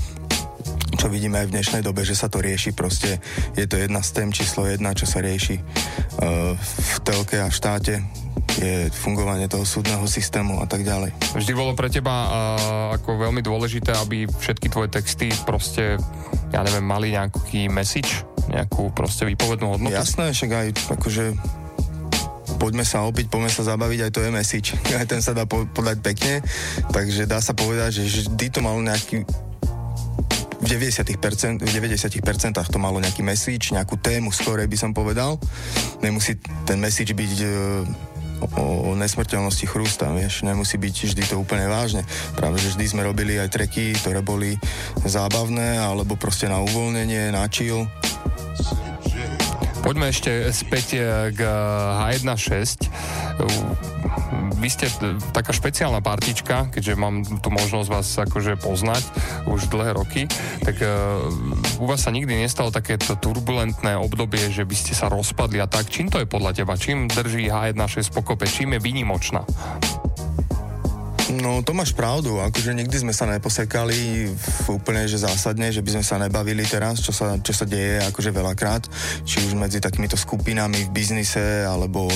čo 1.04 1.12
vidíme 1.12 1.36
aj 1.36 1.52
v 1.52 1.60
dnešnej 1.60 1.82
dobe, 1.84 2.00
že 2.00 2.16
sa 2.16 2.32
to 2.32 2.40
rieši 2.40 2.72
proste. 2.72 3.20
Je 3.52 3.68
to 3.68 3.76
jedna 3.76 4.00
z 4.00 4.16
tém 4.16 4.32
číslo 4.32 4.64
jedna, 4.64 4.96
čo 4.96 5.04
sa 5.04 5.20
rieši 5.20 5.60
uh, 5.60 6.56
v 6.56 6.96
telke 7.04 7.44
a 7.44 7.52
v 7.52 7.52
štáte 7.52 8.00
je 8.56 8.88
fungovanie 8.88 9.44
toho 9.44 9.68
súdneho 9.68 10.00
systému 10.08 10.64
a 10.64 10.66
tak 10.66 10.80
ďalej. 10.80 11.12
Vždy 11.36 11.52
bolo 11.52 11.76
pre 11.76 11.92
teba 11.92 12.08
uh, 12.08 12.30
ako 12.96 13.20
veľmi 13.20 13.44
dôležité, 13.44 13.92
aby 14.00 14.24
všetky 14.24 14.72
tvoje 14.72 14.88
texty 14.96 15.28
proste, 15.44 16.00
ja 16.56 16.64
neviem, 16.64 16.88
mali 16.88 17.12
nejaký 17.12 17.68
message, 17.68 18.24
nejakú 18.48 18.88
proste 18.96 19.28
výpovednú 19.28 19.76
hodnotu? 19.76 19.92
Jasné, 19.92 20.32
však 20.32 20.50
aj 20.56 20.66
akože 20.88 21.24
poďme 22.56 22.88
sa 22.88 23.04
opiť, 23.04 23.28
poďme 23.28 23.52
sa 23.52 23.60
zabaviť, 23.60 24.08
aj 24.08 24.12
to 24.16 24.24
je 24.24 24.30
message. 24.32 24.72
Aj 24.96 25.04
ten 25.04 25.20
sa 25.20 25.36
dá 25.36 25.44
po, 25.44 25.68
podať 25.68 26.00
pekne, 26.00 26.40
takže 26.96 27.28
dá 27.28 27.44
sa 27.44 27.52
povedať, 27.52 28.00
že 28.00 28.24
vždy 28.24 28.46
to 28.48 28.64
malo 28.64 28.80
nejaký 28.80 29.28
v 30.64 30.80
90%, 30.80 31.60
v 31.60 31.70
90% 31.76 32.72
to 32.72 32.78
malo 32.80 32.96
nejaký 32.96 33.20
message, 33.20 33.76
nejakú 33.76 34.00
tému, 34.00 34.32
z 34.32 34.38
ktorej 34.40 34.66
by 34.66 34.76
som 34.80 34.90
povedal. 34.96 35.36
Nemusí 36.00 36.40
ten 36.64 36.80
message 36.80 37.12
byť 37.12 37.32
e, 37.44 37.48
o, 38.56 38.88
o 38.88 38.96
nesmrteľnosti 38.96 39.68
chrústa, 39.68 40.08
vieš, 40.16 40.40
nemusí 40.40 40.80
byť 40.80 40.94
vždy 41.12 41.22
to 41.28 41.36
úplne 41.36 41.68
vážne. 41.68 42.08
Práve, 42.32 42.56
že 42.64 42.72
vždy 42.72 42.84
sme 42.96 43.04
robili 43.04 43.36
aj 43.36 43.52
treky, 43.52 43.92
ktoré 44.00 44.24
boli 44.24 44.56
zábavné, 45.04 45.76
alebo 45.76 46.16
proste 46.16 46.48
na 46.48 46.64
uvoľnenie, 46.64 47.36
na 47.36 47.44
chill. 47.52 47.84
Poďme 49.84 50.08
ešte 50.08 50.48
späť 50.48 50.96
e, 50.96 51.28
k 51.36 51.40
H1.6. 51.44 52.88
Vy 54.64 54.72
ste 54.72 54.88
t- 54.88 55.20
taká 55.36 55.52
špeciálna 55.52 56.00
partička, 56.00 56.72
keďže 56.72 56.96
mám 56.96 57.20
tu 57.20 57.52
možnosť 57.52 57.88
vás 57.92 58.08
akože 58.16 58.56
poznať 58.56 59.04
už 59.44 59.68
dlhé 59.68 59.92
roky, 59.92 60.24
tak 60.64 60.80
uh, 60.80 61.28
u 61.76 61.84
vás 61.84 62.00
sa 62.00 62.08
nikdy 62.08 62.32
nestalo 62.32 62.72
takéto 62.72 63.12
turbulentné 63.20 63.92
obdobie, 64.00 64.40
že 64.48 64.64
by 64.64 64.72
ste 64.72 64.96
sa 64.96 65.12
rozpadli 65.12 65.60
a 65.60 65.68
tak. 65.68 65.92
Čím 65.92 66.08
to 66.08 66.16
je 66.16 66.24
podľa 66.24 66.56
teba? 66.56 66.80
Čím 66.80 67.12
drží 67.12 67.52
H1.6 67.52 68.08
pokope? 68.16 68.48
Čím 68.48 68.80
je 68.80 68.80
výnimočná? 68.80 69.44
No 71.40 71.66
to 71.66 71.74
máš 71.74 71.90
pravdu, 71.96 72.38
akože 72.38 72.76
nikdy 72.76 73.02
sme 73.02 73.14
sa 73.16 73.26
neposekali 73.26 74.30
úplne 74.70 75.08
že 75.10 75.18
zásadne, 75.18 75.74
že 75.74 75.82
by 75.82 75.98
sme 75.98 76.04
sa 76.04 76.16
nebavili 76.20 76.62
teraz, 76.62 77.02
čo 77.02 77.10
sa, 77.10 77.40
čo 77.42 77.50
sa 77.50 77.66
deje 77.66 77.98
akože 78.06 78.30
veľakrát, 78.30 78.86
či 79.26 79.42
už 79.42 79.58
medzi 79.58 79.82
takýmito 79.82 80.14
skupinami 80.14 80.86
v 80.86 80.94
biznise 80.94 81.66
alebo 81.66 82.06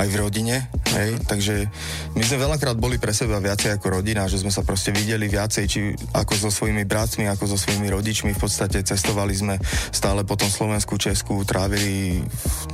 aj 0.00 0.06
v 0.10 0.14
rodine, 0.18 0.66
hej, 0.96 1.20
takže 1.22 1.70
my 2.18 2.22
sme 2.24 2.46
veľakrát 2.50 2.74
boli 2.74 2.98
pre 2.98 3.14
seba 3.14 3.38
viacej 3.38 3.78
ako 3.78 4.00
rodina, 4.00 4.26
že 4.26 4.42
sme 4.42 4.50
sa 4.50 4.66
proste 4.66 4.90
videli 4.90 5.30
viacej, 5.30 5.64
či 5.70 5.80
ako 6.16 6.34
so 6.34 6.50
svojimi 6.50 6.82
bratmi, 6.82 7.30
ako 7.30 7.54
so 7.54 7.58
svojimi 7.60 7.86
rodičmi, 7.92 8.34
v 8.34 8.40
podstate 8.40 8.82
cestovali 8.82 9.34
sme 9.36 9.54
stále 9.94 10.26
po 10.26 10.34
tom 10.34 10.50
Slovensku, 10.50 10.98
Česku, 10.98 11.46
trávili 11.46 12.24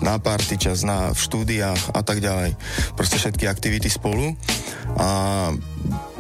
na 0.01 0.17
party 0.17 0.57
čas, 0.57 0.87
na, 0.87 1.13
v 1.13 1.21
štúdiách 1.21 1.93
a 1.93 2.01
tak 2.01 2.23
ďalej. 2.23 2.57
Proste 2.95 3.21
všetky 3.21 3.45
aktivity 3.51 3.91
spolu. 3.91 4.33
A 4.99 5.09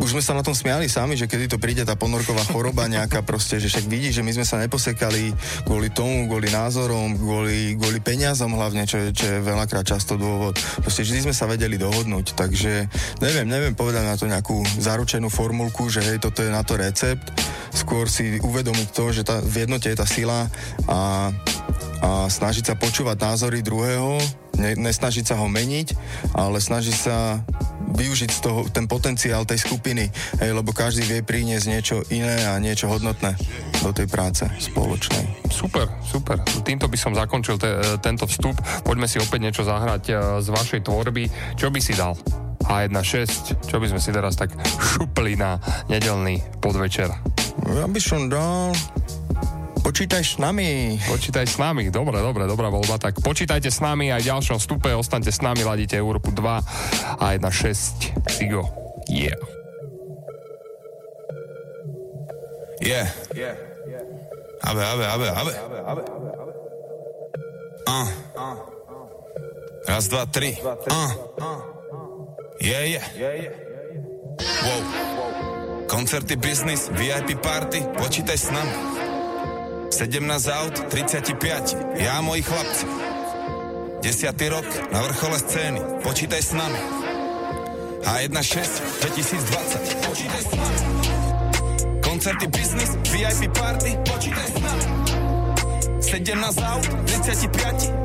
už 0.00 0.16
sme 0.16 0.24
sa 0.24 0.32
na 0.32 0.40
tom 0.40 0.56
smiali 0.56 0.88
sami, 0.88 1.14
že 1.14 1.28
kedy 1.28 1.46
to 1.52 1.60
príde 1.60 1.84
tá 1.84 1.92
ponorková 1.92 2.42
choroba 2.48 2.88
nejaká 2.96 3.20
proste, 3.20 3.60
že 3.60 3.68
však 3.68 3.86
vidí, 3.86 4.08
že 4.10 4.24
my 4.24 4.32
sme 4.32 4.46
sa 4.48 4.56
neposekali 4.56 5.36
kvôli 5.68 5.92
tomu, 5.92 6.24
kvôli 6.26 6.48
názorom, 6.48 7.14
kvôli, 7.20 7.76
kvôli 7.76 8.00
peniazom 8.00 8.56
hlavne, 8.56 8.88
čo 8.88 8.96
je, 8.98 9.08
čo 9.12 9.24
je 9.28 9.38
veľakrát 9.44 9.84
často 9.84 10.16
dôvod. 10.16 10.56
Proste 10.80 11.04
vždy 11.04 11.28
sme 11.28 11.34
sa 11.36 11.44
vedeli 11.44 11.76
dohodnúť, 11.76 12.32
takže 12.32 12.88
neviem, 13.20 13.46
neviem 13.46 13.76
povedať 13.76 14.04
na 14.08 14.16
to 14.16 14.24
nejakú 14.24 14.64
zaručenú 14.80 15.28
formulku, 15.28 15.92
že 15.92 16.00
hej, 16.00 16.18
toto 16.18 16.40
je 16.40 16.50
na 16.50 16.64
to 16.64 16.80
recept. 16.80 17.30
Skôr 17.70 18.10
si 18.10 18.40
uvedomiť 18.40 18.88
to, 18.90 19.04
že 19.12 19.22
tá, 19.22 19.38
v 19.44 19.68
jednote 19.68 19.92
je 19.92 20.00
tá 20.00 20.08
sila 20.08 20.48
a, 20.88 21.30
a 22.00 22.26
snažiť 22.26 22.72
sa 22.72 22.74
počúvať 22.76 23.16
názory 23.20 23.60
druhého, 23.60 24.16
ne, 24.56 24.72
nesnažiť 24.76 25.24
sa 25.24 25.38
ho 25.40 25.46
meniť, 25.48 25.88
ale 26.36 26.60
snažiť 26.60 26.96
sa 26.96 27.40
využiť 27.90 28.30
z 28.30 28.40
toho 28.40 28.60
ten 28.70 28.86
potenciál 28.86 29.44
tej 29.44 29.60
skupiny, 29.60 30.08
hej, 30.40 30.50
lebo 30.54 30.70
každý 30.70 31.04
vie 31.04 31.20
priniesť 31.20 31.66
niečo 31.66 31.96
iné 32.12 32.48
a 32.48 32.56
niečo 32.62 32.86
hodnotné 32.88 33.34
do 33.82 33.90
tej 33.90 34.06
práce 34.06 34.44
spoločnej. 34.60 35.50
Super, 35.50 35.88
super. 36.04 36.40
Týmto 36.62 36.86
by 36.86 36.96
som 36.96 37.16
zakončil 37.16 37.56
te, 37.58 37.98
tento 38.00 38.28
vstup. 38.28 38.56
Poďme 38.84 39.08
si 39.10 39.18
opäť 39.18 39.40
niečo 39.40 39.62
zahrať 39.66 40.02
e, 40.08 40.14
z 40.44 40.48
vašej 40.52 40.80
tvorby. 40.86 41.26
Čo 41.56 41.72
by 41.72 41.80
si 41.80 41.96
dal? 41.96 42.14
H1.6, 42.60 43.66
čo 43.66 43.76
by 43.80 43.86
sme 43.90 44.00
si 44.00 44.12
teraz 44.12 44.36
tak 44.36 44.52
šupli 44.78 45.34
na 45.34 45.58
nedelný 45.88 46.38
podvečer? 46.62 47.08
Ja 47.66 47.88
by 47.88 48.00
som 48.00 48.30
dal 48.30 48.72
Počítaj 49.90 50.22
s 50.22 50.38
nami. 50.38 51.02
Počítaj 51.02 51.50
s 51.50 51.58
nami, 51.58 51.90
dobre, 51.90 52.22
dobre, 52.22 52.46
dobrá 52.46 52.70
voľba. 52.70 52.94
Tak 53.02 53.26
počítajte 53.26 53.74
s 53.74 53.82
nami 53.82 54.14
aj 54.14 54.22
v 54.22 54.26
ďalšom 54.30 54.62
stupe, 54.62 54.86
ostaňte 54.94 55.34
s 55.34 55.42
nami, 55.42 55.66
ladíte 55.66 55.98
Európu 55.98 56.30
2 56.30 57.18
a 57.18 57.24
1.6. 57.34 58.14
Sigo. 58.30 58.70
Yeah. 59.10 59.34
Yeah. 62.78 63.10
Abe, 64.62 64.78
abe, 64.78 65.04
abe, 65.10 65.26
abe. 65.26 65.52
Uh. 67.82 68.08
Raz, 69.90 70.06
dva, 70.06 70.22
tri. 70.30 70.54
Uh. 70.86 71.10
Yeah, 72.62 72.94
yeah. 72.94 73.04
Wow. 74.38 74.80
Koncerty, 75.90 76.38
biznis, 76.38 76.86
VIP 76.94 77.42
party, 77.42 77.82
počítaj 77.98 78.38
s 78.38 78.54
nami. 78.54 79.09
17 79.90 80.48
aut, 80.48 80.90
35, 80.90 81.76
ja 81.98 82.18
a 82.18 82.22
moji 82.22 82.42
chlapci. 82.42 82.86
10. 84.02 84.48
rok 84.48 84.64
na 84.92 85.02
vrchole 85.02 85.38
scény, 85.38 85.80
počítaj 86.02 86.42
s 86.42 86.52
nami. 86.52 86.80
H16 88.00 88.80
2020, 89.04 90.08
počítaj 90.08 90.40
s 90.40 90.50
nami. 90.56 90.78
Koncerty, 92.00 92.46
biznis, 92.48 92.90
VIP 93.12 93.52
party, 93.52 93.90
počítaj 94.08 94.48
s 94.48 94.56
nami. 94.62 94.84
17 96.00 96.62
aut, 96.64 96.86
35, 97.06 97.99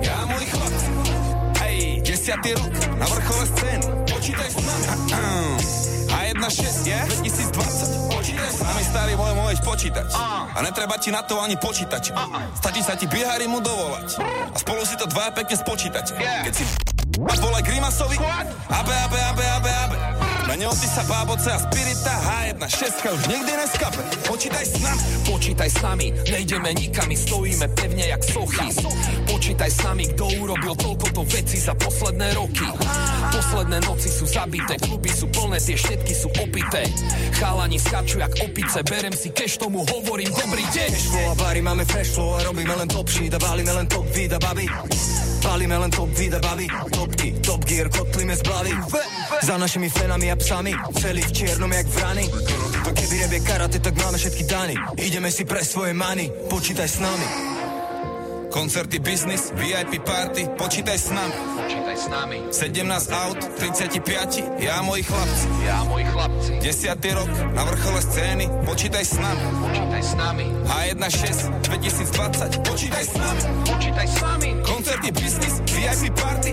90. 2.25 2.57
rok 2.57 2.73
na 2.97 3.05
vrchole 3.05 3.45
scén. 3.45 3.79
Počítaj 4.09 4.49
s 4.49 4.57
nami. 4.57 4.85
A1.6 6.09 6.89
je? 6.89 6.99
2020 7.21 8.17
Počítaj 8.17 8.49
s 8.49 8.59
nami 8.65 8.81
starý 8.81 9.13
môj 9.13 9.33
môžeš 9.37 9.61
počítať. 9.61 10.09
A. 10.17 10.57
Netreba 10.65 10.97
ti 10.97 11.13
na 11.13 11.21
to 11.21 11.37
ani 11.37 11.53
počítač 11.53 12.09
Stačí 12.57 12.81
sa 12.81 12.97
ti 12.97 13.05
bihari 13.05 13.45
mu 13.45 13.61
dovolať. 13.61 14.17
A 14.25 14.57
spolu 14.57 14.81
si 14.89 14.97
to 14.97 15.05
dvaja 15.05 15.37
pekne 15.37 15.53
spočítať 15.53 16.05
Keď 16.17 16.53
si... 16.57 16.65
Volaj 17.45 17.61
Grimasovi. 17.61 18.17
AB, 18.17 18.89
AB, 18.89 19.13
AB, 19.13 19.39
AB, 19.45 19.67
AB 19.69 20.14
si 20.55 20.87
sa 20.87 21.03
báboce 21.03 21.51
a 21.51 21.59
spirita 21.59 22.15
H1 22.15 22.63
6 22.63 23.11
už 23.11 23.23
nikdy 23.27 23.51
neskape. 23.59 23.99
Počítaj 24.23 24.63
s 24.63 24.79
nami. 24.79 25.03
Počítaj 25.27 25.67
s 25.67 25.79
nami, 25.83 26.07
nejdeme 26.31 26.71
nikam, 26.71 27.11
stojíme 27.11 27.67
pevne 27.75 28.07
jak 28.07 28.23
sochy. 28.23 28.71
Počítaj 29.27 29.67
s 29.67 29.79
nami, 29.83 30.07
kto 30.15 30.31
urobil 30.39 30.73
toľko 30.79 31.11
to 31.11 31.21
veci 31.27 31.59
za 31.59 31.75
posledné 31.75 32.39
roky. 32.39 32.71
Posledné 33.35 33.83
noci 33.83 34.07
sú 34.07 34.23
zabité, 34.31 34.79
kluby 34.79 35.11
sú 35.11 35.27
plné, 35.27 35.59
tie 35.59 35.75
štetky 35.75 36.13
sú 36.15 36.31
opité. 36.39 36.87
Chalani 37.35 37.75
skaču 37.75 38.23
jak 38.23 38.31
opice, 38.39 38.79
berem 38.87 39.11
si 39.11 39.35
cash, 39.35 39.59
tomu 39.59 39.83
hovorím 39.83 40.31
dobrý 40.31 40.63
deň. 40.71 40.87
Cashflow 40.87 41.25
a 41.29 41.35
bary, 41.35 41.59
máme 41.59 41.83
fresh 41.83 42.15
flow 42.15 42.39
a 42.39 42.47
robíme 42.47 42.71
len 42.79 42.87
top 42.87 43.11
shit 43.11 43.35
a 43.35 43.39
balíme 43.43 43.75
len 43.75 43.91
top 43.91 44.07
vid 44.15 44.31
a 44.31 44.39
baby. 44.39 44.71
Balíme 45.45 45.77
len 45.77 45.91
top 45.93 46.09
vid 46.09 46.33
a 46.33 46.41
baby. 46.41 46.65
Topky, 46.89 47.37
top 47.45 47.61
gear, 47.69 47.85
kotlíme 47.85 48.33
z 48.33 48.41
blavy. 48.41 48.73
Za 49.45 49.61
našimi 49.61 49.93
fenami 49.93 50.33
a 50.33 50.35
psami, 50.45 50.77
celý 51.01 51.25
v 51.25 51.31
čiernom 51.33 51.71
jak 51.73 51.87
vrany. 51.89 52.29
To 52.85 52.93
keby 52.93 53.15
rap 53.25 53.33
je 53.33 53.41
karate, 53.41 53.77
tak 53.81 53.97
máme 53.97 54.17
všetky 54.21 54.43
dany. 54.45 54.77
Ideme 55.01 55.33
si 55.33 55.41
pre 55.41 55.65
svoje 55.65 55.97
many, 55.97 56.29
počítaj 56.29 56.85
s 56.85 56.97
nami. 57.01 57.27
Koncerty, 58.53 59.01
biznis, 59.01 59.51
VIP 59.57 60.05
party, 60.05 60.47
počítaj 60.55 60.95
s 60.95 61.09
nami. 61.11 61.35
Počítaj 61.59 61.97
s 61.97 62.05
nami. 62.07 62.37
17 62.53 63.21
aut, 63.25 63.39
35, 63.59 64.63
ja 64.63 64.79
moji 64.85 65.03
chlapci. 65.03 65.47
Ja 65.65 65.83
moji 65.83 66.05
chlapci. 66.07 66.51
10. 66.61 67.17
rok 67.19 67.31
na 67.51 67.63
vrchole 67.65 67.99
scény, 68.05 68.45
počítaj 68.69 69.03
s 69.03 69.15
nami. 69.17 69.43
Počítaj 69.59 70.03
s 70.05 70.13
nami. 70.13 70.45
H16 70.71 71.51
2020, 71.67 72.69
počítaj 72.69 73.03
s 73.03 73.13
nami. 73.17 73.41
Počítaj 73.65 74.07
s 74.07 74.17
nami. 74.21 74.49
Koncerty, 74.63 75.09
biznis, 75.11 75.55
VIP 75.73 76.15
party, 76.15 76.51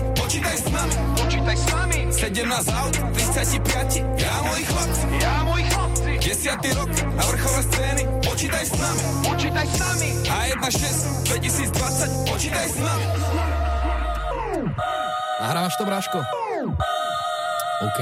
počítaj 0.53 0.69
s 0.69 0.73
nami. 0.77 0.93
Počítaj 1.17 1.57
s 1.57 1.65
nami. 1.73 1.99
17 2.13 2.77
aut, 2.77 2.95
35, 3.17 4.21
ja 4.21 4.29
a 4.37 4.41
moji 4.45 4.63
chlapci. 4.69 5.05
Ja 5.17 5.31
a 5.33 5.43
moji 5.49 5.65
chlapci. 5.65 6.11
10. 6.21 6.77
rok 6.77 6.89
na 7.17 7.23
vrchole 7.25 7.61
scény, 7.73 8.03
počítaj 8.21 8.65
s 8.69 8.73
nami. 8.77 9.01
Počítaj 9.25 9.65
s 9.65 9.75
nami. 9.81 10.09
H16 10.29 10.93
2020, 11.25 12.29
počítaj 12.29 12.67
s 12.69 12.77
nami. 12.77 13.05
Nahrávaš 15.41 15.73
to, 15.73 15.83
Bráško? 15.89 16.21
OK. 17.81 17.99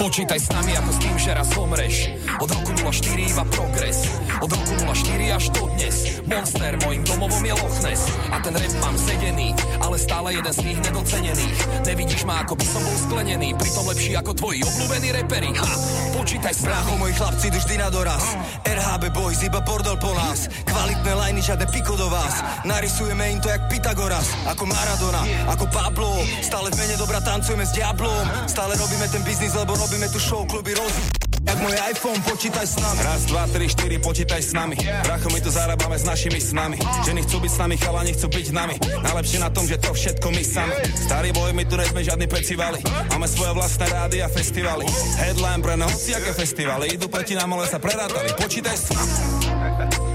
Počítaj 0.00 0.40
s 0.40 0.48
nami 0.48 0.72
ako 0.80 0.90
s 0.96 0.98
tým, 1.04 1.16
že 1.20 1.30
raz 1.36 1.52
zomreš. 1.52 2.08
Od 2.40 2.48
roku 2.48 2.72
04 2.72 3.20
iba 3.20 3.44
progres. 3.52 4.08
Od 4.40 4.48
roku 4.48 4.72
04 4.88 5.28
až 5.28 5.52
do 5.52 5.68
dnes. 5.76 6.24
Monster, 6.24 6.72
môjim 6.80 7.04
domovom 7.04 7.44
je 7.44 7.52
Loch 7.52 7.78
Ness. 7.84 8.08
A 8.32 8.40
ten 8.40 8.56
rap 8.56 8.72
mám 8.80 8.96
sedený 8.96 9.52
Ale 9.76 10.00
stále 10.00 10.32
jeden 10.40 10.52
z 10.56 10.60
tých 10.64 10.78
nedocenených. 10.88 11.58
Nevidíš 11.84 12.24
ma 12.24 12.40
ako 12.40 12.56
by 12.56 12.64
som 12.64 12.80
bol 12.80 12.96
sklenený. 12.96 13.52
Pritom 13.60 13.84
lepší 13.92 14.16
ako 14.16 14.32
tvoji 14.32 14.64
obľúbení 14.64 15.08
repery 15.20 15.52
Ha, 15.52 15.72
počítaj 16.16 16.54
s 16.56 16.64
Brácho, 16.64 16.96
nami. 16.96 17.00
moji 17.04 17.14
chlapci 17.20 17.46
vždy 17.52 17.74
na 17.76 17.88
doraz. 17.92 18.24
RHB 18.64 18.99
boys, 19.30 19.46
iba 19.46 19.62
bordel 19.62 19.94
po 19.94 20.10
nás. 20.10 20.50
Kvalitné 20.66 21.14
lajny, 21.14 21.38
žiadne 21.38 21.70
piko 21.70 21.94
do 21.94 22.10
vás. 22.10 22.42
Narysujeme 22.66 23.30
im 23.30 23.38
to 23.38 23.46
jak 23.46 23.62
Pythagoras, 23.70 24.26
ako 24.50 24.66
Maradona, 24.66 25.22
ako 25.46 25.70
Pablo. 25.70 26.18
Stále 26.42 26.74
v 26.74 26.82
mene 26.82 26.98
dobra 26.98 27.22
tancujeme 27.22 27.62
s 27.62 27.70
Diablom. 27.70 28.26
Stále 28.50 28.74
robíme 28.74 29.06
ten 29.06 29.22
biznis, 29.22 29.54
lebo 29.54 29.78
robíme 29.78 30.10
tu 30.10 30.18
show, 30.18 30.42
kluby 30.50 30.74
roz... 30.74 31.19
Môj 31.60 31.76
iPhone, 31.92 32.20
počítaj 32.24 32.64
s 32.64 32.80
nami. 32.80 33.00
Raz, 33.04 33.22
dva, 33.28 33.44
tri, 33.52 33.68
štyri, 33.68 34.00
počítaj 34.00 34.40
s 34.40 34.56
nami. 34.56 34.80
Bracho, 34.80 35.28
my 35.28 35.40
tu 35.44 35.52
zarábame 35.52 36.00
s 36.00 36.08
našimi 36.08 36.40
snami. 36.40 36.80
Ženy 37.04 37.20
chcú 37.28 37.36
byť 37.44 37.52
s 37.52 37.58
nami, 37.60 37.74
chalani 37.76 38.12
chcú 38.16 38.26
byť 38.32 38.46
nami. 38.48 38.74
Najlepšie 38.80 39.38
na 39.44 39.52
tom, 39.52 39.68
že 39.68 39.76
to 39.76 39.92
všetko 39.92 40.26
my 40.32 40.40
sami. 40.40 40.74
Starý 40.96 41.36
boj, 41.36 41.52
my 41.52 41.64
tu 41.68 41.76
nesme 41.76 42.00
žiadny 42.00 42.26
pecivali. 42.32 42.80
Máme 43.12 43.28
svoje 43.28 43.52
vlastné 43.52 43.86
rády 43.92 44.24
a 44.24 44.28
festivaly. 44.32 44.88
Headline 45.20 45.60
pre 45.60 45.76
hociaké 45.76 46.32
festivaly. 46.32 46.96
Idú 46.96 47.12
proti 47.12 47.36
nám, 47.36 47.52
ale 47.52 47.68
sa 47.68 47.76
prerátali. 47.76 48.32
Počítaj 48.40 48.76
s 48.80 48.86
nami. 48.96 50.09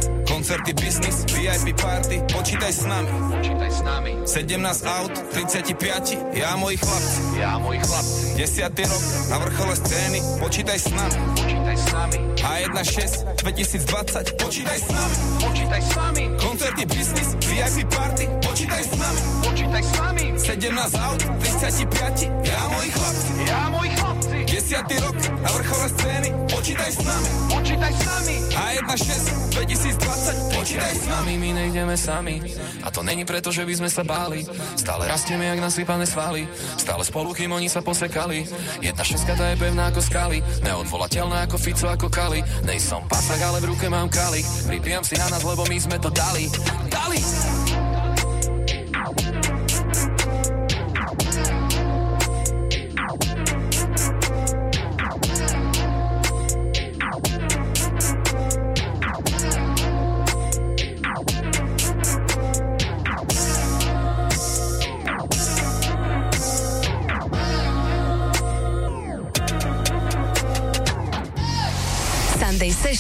Koncerty, 0.46 0.74
business, 0.78 1.26
VIP 1.26 1.74
party, 1.74 2.22
počítaj 2.30 2.70
s 2.70 2.86
nami. 2.86 3.10
Počítaj 3.34 3.72
s 3.74 3.82
nami. 3.82 4.12
17 4.30 4.86
aut, 4.86 5.14
35, 5.34 6.38
ja 6.38 6.54
moji 6.54 6.78
chlapci. 6.78 7.22
Ja 7.42 7.58
moji 7.58 7.82
chlapci. 7.82 8.38
10. 8.38 8.70
rok, 8.86 9.04
na 9.34 9.38
vrchole 9.42 9.74
scény, 9.74 10.22
počítaj 10.38 10.78
s 10.78 10.94
nami. 10.94 11.18
Počítaj 11.34 11.65
s 11.78 11.86
nami. 11.94 12.18
A16, 12.40 13.12
2020, 13.44 14.42
počítaj 14.42 14.80
s 14.80 14.88
nami. 14.90 15.16
Počítaj 15.44 15.82
s 15.82 15.92
nami. 15.96 16.24
Koncerty, 16.40 16.84
business, 16.88 17.30
VIP 17.46 17.88
party, 17.92 18.26
počítaj 18.42 18.84
s 18.84 18.92
nami. 18.96 19.22
Počítaj 19.44 19.84
s 19.84 19.92
nami. 20.00 20.26
17 20.40 21.06
aut, 21.06 21.22
35, 21.44 22.32
ja 22.48 22.62
moji 22.72 22.90
chlapci. 22.92 23.32
Ja 23.48 23.62
moji 23.70 23.92
chlapci. 23.98 24.38
10. 24.48 25.04
rok, 25.04 25.18
na 25.44 25.50
vrchole 25.52 25.88
scény, 26.00 26.30
počítaj 26.48 26.92
s 26.92 27.00
nami. 27.04 27.30
Počítaj 27.52 27.92
s 27.92 28.02
nami. 28.08 28.36
A16, 28.56 29.26
2020, 29.52 30.56
počítaj 30.56 30.94
s 30.96 31.06
nami. 31.12 31.32
My 31.36 31.50
nejdeme 31.52 31.96
sami 32.00 32.40
A 32.86 32.94
to 32.94 33.02
není 33.02 33.26
preto, 33.26 33.50
že 33.52 33.66
by 33.66 33.74
sme 33.76 33.90
sa 33.90 34.06
báli 34.06 34.46
Stále 34.78 35.10
rastieme 35.10 35.50
jak 35.50 35.60
nasypané 35.60 36.06
svaly 36.06 36.48
Stále 36.78 37.02
spolu, 37.02 37.34
kým 37.34 37.52
oni 37.52 37.68
sa 37.68 37.82
posekali 37.82 38.46
Jedna 38.80 39.04
šeska 39.04 39.34
tá 39.34 39.52
je 39.52 39.58
pevná 39.60 39.90
ako 39.90 40.02
skaly 40.06 40.40
Neodvolateľná 40.64 41.50
ako 41.50 41.58
Fico, 41.66 41.90
ako 41.90 42.14
Kali. 42.14 42.46
Nejsom 42.70 43.10
pasak, 43.10 43.42
ale 43.42 43.58
v 43.58 43.74
ruke 43.74 43.90
mám 43.90 44.06
kalik 44.06 44.46
Pripijam 44.70 45.02
si 45.02 45.18
na 45.18 45.34
nás, 45.34 45.42
lebo 45.42 45.66
my 45.66 45.78
sme 45.82 45.98
to 45.98 46.14
dali. 46.14 46.46
Dali! 46.94 47.18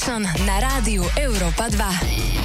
Session 0.05 0.21
na 0.45 0.61
rádiu 0.61 1.01
Európa 1.17 1.65
2. 1.65 2.44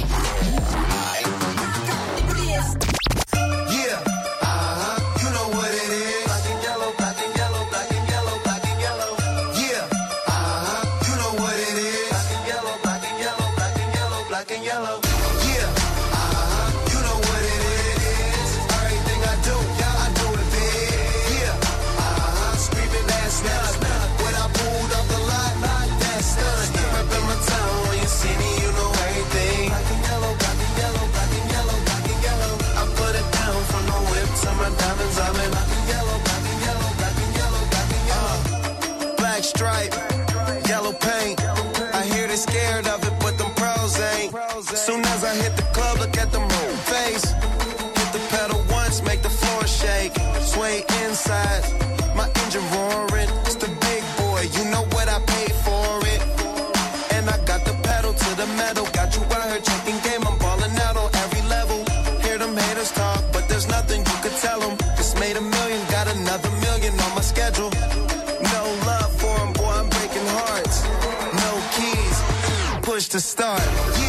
Got 66.03 66.15
another 66.15 66.49
million 66.61 66.93
on 66.99 67.15
my 67.15 67.21
schedule. 67.21 67.69
No 68.55 68.63
love 68.87 69.11
for 69.21 69.35
'em, 69.41 69.53
boy, 69.53 69.71
I'm 69.79 69.89
breaking 69.89 70.27
hearts. 70.37 70.77
No 71.43 71.51
keys, 71.75 72.17
push 72.81 73.07
to 73.09 73.19
start. 73.19 74.00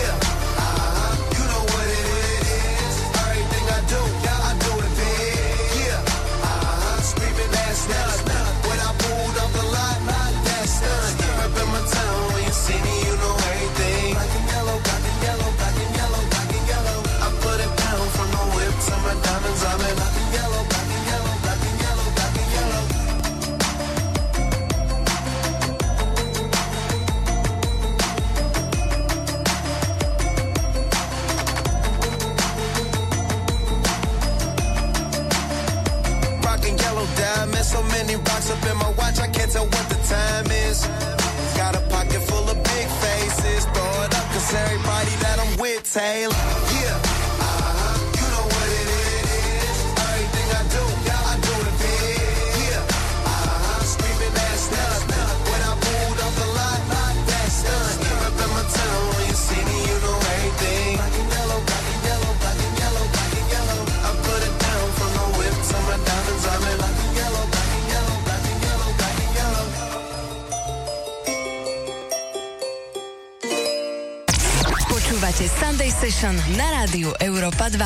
Session 76.22 76.54
na 76.54 76.70
rádiu 76.70 77.10
Európa 77.18 77.66
2. 77.66 77.82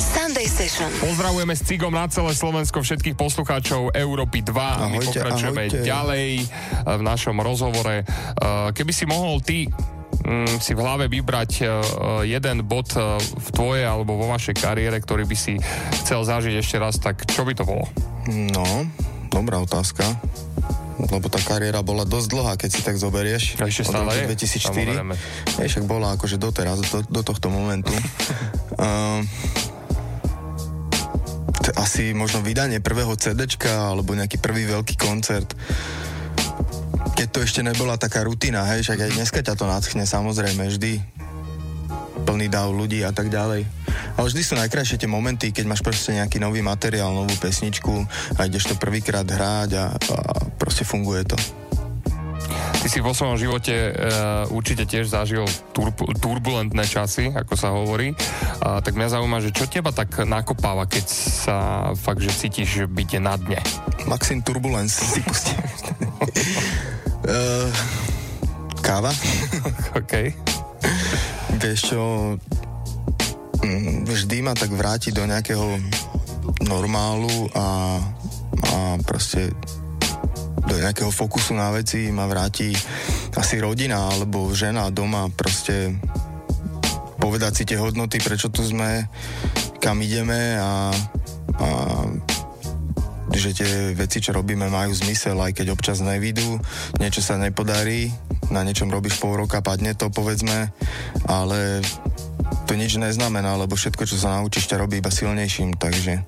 Sunday 0.00 0.48
Session. 0.48 0.88
Pozdravujeme 1.04 1.52
s 1.52 1.60
Cigom 1.60 1.92
na 1.92 2.08
celé 2.08 2.32
Slovensko 2.32 2.80
všetkých 2.80 3.12
poslucháčov 3.12 3.92
Európy 3.92 4.40
2 4.40 4.56
a 4.56 4.88
my 4.88 4.96
pokračujeme 4.96 5.68
ahojte. 5.68 5.84
ďalej 5.84 6.28
eh, 6.40 6.46
v 6.96 7.02
našom 7.04 7.36
rozhovore. 7.44 8.08
Eh, 8.08 8.68
Keby 8.72 8.92
si 8.96 9.04
mohol 9.04 9.44
ty 9.44 9.68
mm, 9.68 10.64
si 10.64 10.72
v 10.72 10.80
hlave 10.80 11.12
vybrať 11.12 11.50
eh, 11.60 11.68
jeden 12.24 12.64
bod 12.64 12.88
v 13.20 13.48
tvojej 13.52 13.84
alebo 13.84 14.16
vo 14.16 14.32
vašej 14.32 14.56
kariére, 14.56 14.96
ktorý 14.96 15.28
by 15.28 15.36
si 15.36 15.60
chcel 16.08 16.24
zažiť 16.24 16.56
ešte 16.56 16.80
raz, 16.80 16.96
tak 16.96 17.20
čo 17.28 17.44
by 17.44 17.52
to 17.52 17.68
bolo? 17.68 17.84
No, 18.32 18.88
dobrá 19.28 19.60
otázka. 19.60 20.08
Lebo 20.98 21.26
tá 21.32 21.40
kariéra 21.40 21.80
bola 21.80 22.04
dosť 22.04 22.28
dlhá, 22.28 22.52
keď 22.60 22.70
si 22.70 22.80
tak 22.84 22.96
zoberieš. 23.00 23.56
A 23.60 23.68
ešte 23.68 23.88
stále 23.88 24.12
roku 24.12 24.36
je, 24.36 24.48
2004. 24.48 24.68
samozrejme. 24.68 25.14
Hej, 25.62 25.68
však 25.72 25.84
bola 25.88 26.14
akože 26.16 26.36
doteraz, 26.36 26.84
do, 26.84 27.00
do 27.06 27.20
tohto 27.24 27.48
momentu. 27.48 27.92
um, 28.76 29.24
t- 31.62 31.74
asi 31.78 32.12
možno 32.12 32.44
vydanie 32.44 32.82
prvého 32.82 33.14
CDčka 33.16 33.94
alebo 33.94 34.12
nejaký 34.12 34.36
prvý 34.42 34.68
veľký 34.68 34.98
koncert. 35.00 35.54
Keď 37.16 37.28
to 37.30 37.38
ešte 37.44 37.60
nebola 37.62 37.96
taká 37.96 38.26
rutina, 38.26 38.66
hej, 38.72 38.84
však 38.84 38.98
aj 38.98 39.10
dneska 39.14 39.40
ťa 39.40 39.54
to 39.54 39.64
nadchne, 39.64 40.04
samozrejme, 40.04 40.68
vždy 40.68 41.00
plný 42.22 42.46
dáv 42.46 42.70
ľudí 42.70 43.02
a 43.02 43.10
tak 43.10 43.28
ďalej. 43.28 43.66
Ale 44.16 44.26
vždy 44.28 44.42
sú 44.44 44.54
najkrajšie 44.54 45.00
tie 45.00 45.10
momenty, 45.10 45.50
keď 45.50 45.64
máš 45.66 45.82
proste 45.82 46.14
nejaký 46.14 46.38
nový 46.38 46.62
materiál, 46.62 47.10
novú 47.10 47.34
pesničku 47.36 47.92
a 48.38 48.46
ideš 48.46 48.72
to 48.72 48.74
prvýkrát 48.78 49.26
hrať 49.26 49.70
a, 49.76 49.86
a 49.90 50.18
proste 50.72 50.88
funguje 50.88 51.28
to. 51.28 51.36
Ty 52.80 52.86
si 52.88 53.04
vo 53.04 53.12
svojom 53.12 53.36
živote 53.36 53.92
uh, 53.92 54.48
určite 54.56 54.88
tiež 54.88 55.12
zažil 55.12 55.44
turbu- 55.76 56.16
turbulentné 56.16 56.88
časy, 56.88 57.28
ako 57.28 57.52
sa 57.60 57.76
hovorí. 57.76 58.16
Uh, 58.16 58.80
tak 58.80 58.96
mňa 58.96 59.12
zaujíma, 59.12 59.44
že 59.44 59.52
čo 59.52 59.68
teba 59.68 59.92
tak 59.92 60.24
nakopáva, 60.24 60.88
keď 60.88 61.04
sa 61.12 61.56
fakt, 61.92 62.24
že 62.24 62.32
cítiš 62.32 62.88
byť 62.88 63.10
na 63.20 63.36
dne? 63.36 63.60
Maxim 64.08 64.40
Turbulence 64.40 64.96
si 64.96 65.20
pustím. 65.20 65.60
uh, 67.28 67.68
káva. 68.88 69.12
OK. 70.00 70.32
Vieš 71.60 71.80
čo, 71.84 72.00
mm, 73.60 74.08
vždy 74.08 74.40
ma 74.40 74.56
tak 74.56 74.72
vráti 74.72 75.12
do 75.12 75.28
nejakého 75.28 75.76
normálu 76.64 77.52
a, 77.52 78.00
a 78.72 78.96
proste 79.04 79.52
do 80.66 80.74
nejakého 80.78 81.10
fokusu 81.10 81.58
na 81.58 81.74
veci 81.74 82.10
ma 82.14 82.26
vráti 82.30 82.70
asi 83.34 83.58
rodina 83.58 84.10
alebo 84.12 84.52
žena 84.54 84.88
doma 84.94 85.26
proste 85.32 85.96
povedať 87.22 87.52
si 87.54 87.64
tie 87.70 87.78
hodnoty, 87.78 88.18
prečo 88.18 88.50
tu 88.50 88.66
sme, 88.66 89.06
kam 89.78 90.02
ideme 90.02 90.58
a, 90.58 90.90
a 91.62 91.68
že 93.32 93.56
tie 93.56 93.70
veci, 93.96 94.18
čo 94.20 94.34
robíme, 94.34 94.66
majú 94.68 94.92
zmysel, 94.92 95.38
aj 95.38 95.56
keď 95.56 95.72
občas 95.72 96.02
nevidú, 96.02 96.58
niečo 96.98 97.22
sa 97.24 97.38
nepodarí, 97.38 98.12
na 98.50 98.60
niečom 98.66 98.92
robíš 98.92 99.22
pol 99.22 99.38
roka, 99.38 99.64
padne 99.64 99.96
to, 99.96 100.12
povedzme, 100.12 100.68
ale 101.30 101.80
to 102.68 102.76
nič 102.76 102.98
neznamená, 103.00 103.56
lebo 103.56 103.78
všetko, 103.78 104.04
čo 104.04 104.20
sa 104.20 104.36
naučíš, 104.36 104.68
ťa 104.68 104.82
robí 104.84 105.00
iba 105.00 105.08
silnejším, 105.08 105.78
takže 105.80 106.20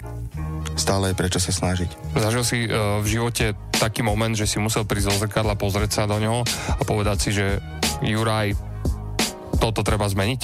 stále 0.79 1.13
je 1.13 1.19
prečo 1.19 1.39
sa 1.43 1.53
snažiť. 1.53 2.17
Zažil 2.17 2.45
si 2.47 2.59
uh, 2.67 3.03
v 3.03 3.07
živote 3.07 3.53
taký 3.85 4.01
moment, 4.01 4.33
že 4.33 4.49
si 4.49 4.57
musel 4.57 4.89
prísť 4.89 5.13
do 5.13 5.17
zrkadla, 5.29 5.61
pozrieť 5.61 5.91
sa 5.93 6.03
do 6.09 6.17
ňoho 6.17 6.41
a 6.81 6.83
povedať 6.89 7.17
si, 7.21 7.31
že 7.37 7.61
Juraj, 8.01 8.57
toto 9.61 9.85
treba 9.85 10.09
zmeniť? 10.09 10.41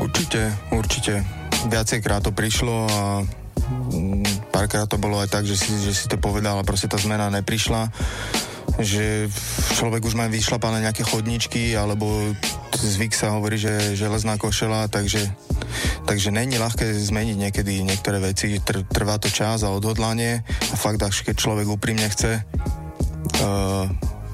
Určite, 0.00 0.48
určite. 0.72 1.20
Viacejkrát 1.68 2.24
to 2.24 2.32
prišlo 2.32 2.88
a 2.88 3.00
mm, 3.92 4.48
párkrát 4.48 4.88
to 4.88 4.96
bolo 4.96 5.20
aj 5.20 5.28
tak, 5.28 5.44
že 5.44 5.60
si, 5.60 5.76
že 5.84 5.92
si 5.92 6.08
to 6.08 6.16
povedal 6.16 6.56
a 6.56 6.64
proste 6.64 6.88
tá 6.88 6.96
zmena 6.96 7.28
neprišla 7.28 7.92
že 8.78 9.26
človek 9.74 10.06
už 10.06 10.14
má 10.14 10.30
vyšlapané 10.30 10.86
nejaké 10.86 11.02
chodničky 11.02 11.74
alebo 11.74 12.06
zvyk 12.78 13.10
sa 13.10 13.34
hovorí, 13.34 13.58
že 13.58 13.98
železná 13.98 14.38
košela, 14.38 14.86
takže, 14.86 15.18
takže 16.06 16.30
není 16.30 16.62
ľahké 16.62 16.94
zmeniť 16.94 17.36
niekedy 17.36 17.82
niektoré 17.82 18.22
veci, 18.22 18.62
tr, 18.62 18.86
trvá 18.86 19.18
to 19.18 19.26
čas 19.26 19.66
a 19.66 19.74
odhodlanie 19.74 20.46
a 20.46 20.74
fakt, 20.78 21.02
až 21.02 21.26
keď 21.26 21.34
človek 21.42 21.66
úprimne 21.66 22.06
chce 22.06 22.38
uh, 22.38 23.84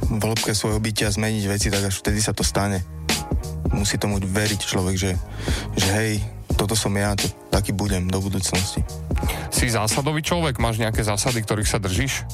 v 0.04 0.22
hĺbke 0.22 0.52
svojho 0.52 0.76
bytia 0.76 1.08
zmeniť 1.08 1.44
veci, 1.48 1.72
tak 1.72 1.88
až 1.88 2.04
vtedy 2.04 2.20
sa 2.20 2.36
to 2.36 2.44
stane. 2.44 2.84
Musí 3.72 3.96
tomu 3.96 4.20
veriť 4.20 4.60
človek, 4.60 4.94
že, 5.00 5.12
že 5.74 5.88
hej, 5.96 6.12
toto 6.54 6.76
som 6.76 6.92
ja, 6.94 7.16
to, 7.16 7.26
taký 7.48 7.72
budem 7.72 8.06
do 8.12 8.20
budúcnosti. 8.20 8.84
Si 9.50 9.66
zásadový 9.72 10.20
človek? 10.20 10.60
Máš 10.60 10.78
nejaké 10.78 11.00
zásady, 11.02 11.42
ktorých 11.42 11.70
sa 11.70 11.80
držíš? 11.80 12.28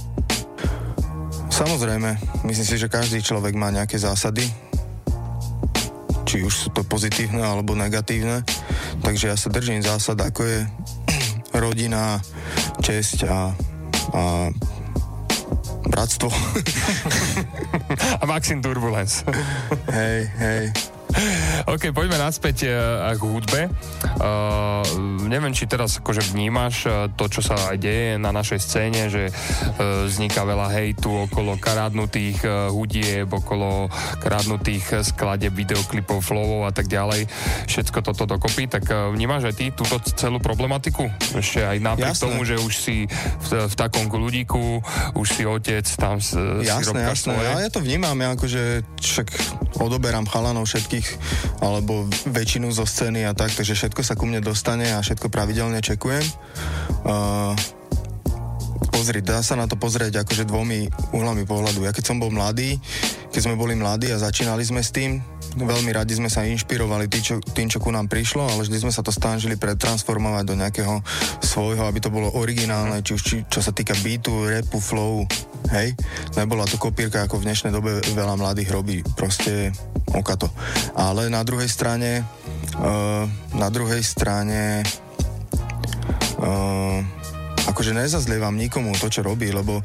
Samozrejme, 1.60 2.16
myslím 2.48 2.64
si, 2.64 2.80
že 2.80 2.88
každý 2.88 3.20
človek 3.20 3.52
má 3.52 3.68
nejaké 3.68 4.00
zásady, 4.00 4.48
či 6.24 6.40
už 6.40 6.54
sú 6.56 6.68
to 6.72 6.80
pozitívne 6.88 7.44
alebo 7.44 7.76
negatívne, 7.76 8.40
takže 9.04 9.28
ja 9.28 9.36
sa 9.36 9.52
držím 9.52 9.84
zásad, 9.84 10.16
ako 10.24 10.40
je 10.40 10.58
rodina, 11.60 12.16
česť 12.80 13.28
a, 13.28 13.52
a 14.16 14.22
bratstvo. 15.84 16.32
a 18.20 18.24
Maxim 18.24 18.64
Turbulence. 18.64 19.20
hej, 19.92 20.32
hej. 20.40 20.64
OK, 21.68 21.92
poďme 21.92 22.16
naspäť 22.18 22.70
uh, 22.70 23.12
k 23.14 23.22
hudbe. 23.22 23.60
Uh, 24.20 24.82
neviem, 25.28 25.52
či 25.54 25.68
teraz 25.68 26.00
akože 26.00 26.32
vnímaš 26.32 26.88
uh, 26.88 27.06
to, 27.12 27.28
čo 27.28 27.44
sa 27.44 27.56
aj 27.72 27.76
deje 27.78 28.16
na 28.16 28.32
našej 28.32 28.60
scéne, 28.60 29.12
že 29.12 29.28
uh, 29.28 30.08
vzniká 30.08 30.42
veľa 30.44 30.72
hejtu 30.72 31.30
okolo 31.30 31.60
karádnutých 31.60 32.38
uh, 32.44 32.72
hudieb, 32.72 33.28
okolo 33.28 33.92
karádnutých 34.20 35.04
skladeb, 35.04 35.52
videoklipov, 35.52 36.24
flowov 36.24 36.68
a 36.68 36.72
tak 36.72 36.88
ďalej. 36.88 37.28
Všetko 37.68 37.98
toto 38.00 38.24
dokopy. 38.24 38.66
Tak 38.70 38.84
uh, 38.88 39.12
vnímaš 39.12 39.52
aj 39.52 39.54
ty 39.56 39.66
túto 39.70 40.00
celú 40.16 40.40
problematiku? 40.40 41.06
Ešte 41.36 41.64
aj 41.64 41.78
napriek 41.80 42.16
Jasné. 42.16 42.24
tomu, 42.24 42.44
že 42.44 42.56
už 42.58 42.74
si 42.74 42.96
v, 43.48 43.50
v 43.68 43.74
takom 43.76 44.08
kľudíku, 44.08 44.82
už 45.16 45.26
si 45.28 45.42
otec, 45.46 45.86
tam 45.96 46.18
s, 46.18 46.34
si 46.34 46.66
Jasné, 46.66 46.92
robkáš 46.92 47.18
jasné. 47.22 47.32
svoje. 47.32 47.48
Ja, 47.48 47.58
ja 47.64 47.70
to 47.70 47.80
vnímam, 47.80 48.16
ja 48.18 48.32
akože 48.34 48.62
však 49.00 49.28
odoberám 49.80 50.26
chalanov 50.28 50.68
všetkých, 50.68 51.06
alebo 51.60 52.08
väčšinu 52.28 52.72
zo 52.72 52.84
scény 52.84 53.24
a 53.26 53.32
tak, 53.36 53.52
takže 53.52 53.76
všetko 53.76 54.00
sa 54.02 54.16
ku 54.16 54.26
mne 54.26 54.42
dostane 54.42 54.90
a 54.92 55.02
všetko 55.02 55.28
pravidelne 55.28 55.78
čekujem. 55.80 56.24
Uh, 57.04 57.54
pozri, 58.90 59.24
dá 59.24 59.40
sa 59.40 59.56
na 59.56 59.64
to 59.64 59.80
pozrieť 59.80 60.26
akože 60.26 60.44
dvomi 60.44 60.90
uhlami 61.16 61.48
pohľadu. 61.48 61.86
Ja 61.88 61.92
keď 61.94 62.04
som 62.12 62.20
bol 62.20 62.28
mladý, 62.28 62.76
keď 63.32 63.40
sme 63.48 63.54
boli 63.56 63.72
mladí 63.78 64.12
a 64.12 64.20
začínali 64.20 64.60
sme 64.66 64.84
s 64.84 64.92
tým, 64.92 65.24
veľmi 65.56 65.90
radi 65.90 66.14
sme 66.14 66.30
sa 66.30 66.46
inšpirovali 66.46 67.10
tým 67.10 67.22
čo, 67.22 67.34
tým, 67.42 67.66
čo 67.66 67.82
ku 67.82 67.90
nám 67.90 68.06
prišlo, 68.06 68.46
ale 68.46 68.62
vždy 68.66 68.86
sme 68.86 68.92
sa 68.94 69.02
to 69.02 69.10
snažili 69.10 69.58
pretransformovať 69.58 70.44
do 70.46 70.54
nejakého 70.54 71.02
svojho, 71.42 71.86
aby 71.86 71.98
to 71.98 72.12
bolo 72.12 72.30
originálne, 72.38 73.02
či 73.02 73.12
už 73.16 73.22
či, 73.22 73.36
čo 73.46 73.60
sa 73.62 73.74
týka 73.74 73.96
beatu, 74.00 74.46
rapu, 74.46 74.78
flow, 74.78 75.26
hej. 75.74 75.94
Nebola 76.38 76.66
to 76.66 76.78
kopírka, 76.78 77.26
ako 77.26 77.42
v 77.42 77.46
dnešnej 77.50 77.72
dobe 77.74 78.02
veľa 78.14 78.34
mladých 78.38 78.70
robí, 78.70 79.02
proste 79.14 79.74
okato. 80.14 80.50
Ale 80.94 81.30
na 81.30 81.42
druhej 81.42 81.70
strane, 81.70 82.22
uh, 82.78 83.24
na 83.54 83.68
druhej 83.70 84.02
strane 84.02 84.82
uh, 86.38 87.19
akože 87.68 87.92
nezazlievam 87.92 88.56
nikomu 88.56 88.96
to, 88.96 89.12
čo 89.12 89.20
robí, 89.26 89.52
lebo 89.52 89.84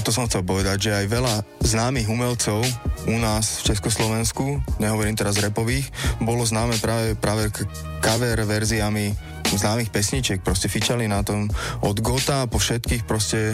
to 0.00 0.08
som 0.14 0.24
chcel 0.24 0.46
povedať, 0.46 0.90
že 0.90 0.96
aj 1.04 1.06
veľa 1.12 1.34
známych 1.60 2.08
umelcov 2.08 2.64
u 3.08 3.16
nás 3.20 3.60
v 3.60 3.72
Československu, 3.74 4.60
nehovorím 4.80 5.16
teraz 5.18 5.36
repových, 5.40 5.88
bolo 6.24 6.44
známe 6.46 6.80
práve, 6.80 7.16
práve 7.18 7.52
cover 8.00 8.38
verziami 8.48 9.12
známych 9.50 9.90
pesničiek, 9.90 10.38
proste 10.44 10.70
fičali 10.70 11.10
na 11.10 11.26
tom 11.26 11.50
od 11.82 11.96
Gota 11.98 12.46
po 12.46 12.62
všetkých 12.62 13.02
proste 13.02 13.50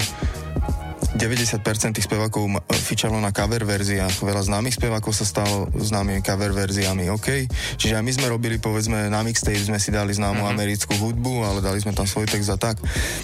90% 1.17 1.97
tých 1.97 2.07
spevákov 2.07 2.45
ma- 2.45 2.65
fičalo 2.69 3.17
na 3.17 3.33
cover 3.33 3.65
verziách. 3.65 4.21
Veľa 4.21 4.45
známych 4.45 4.77
spevákov 4.77 5.17
sa 5.17 5.25
stalo 5.25 5.67
známymi 5.73 6.21
cover 6.21 6.53
verziami, 6.53 7.09
OK? 7.09 7.49
Čiže 7.81 7.97
aj 7.97 8.05
my 8.05 8.13
sme 8.13 8.27
robili, 8.29 8.61
povedzme, 8.61 9.09
na 9.09 9.25
mixtape 9.25 9.57
sme 9.57 9.81
si 9.81 9.89
dali 9.89 10.13
známu 10.13 10.45
mm-hmm. 10.45 10.55
americkú 10.55 10.93
hudbu, 11.01 11.35
ale 11.43 11.59
dali 11.65 11.81
sme 11.81 11.97
tam 11.97 12.05
svoj 12.05 12.29
text 12.29 12.53
a 12.53 12.61
tak. 12.61 12.77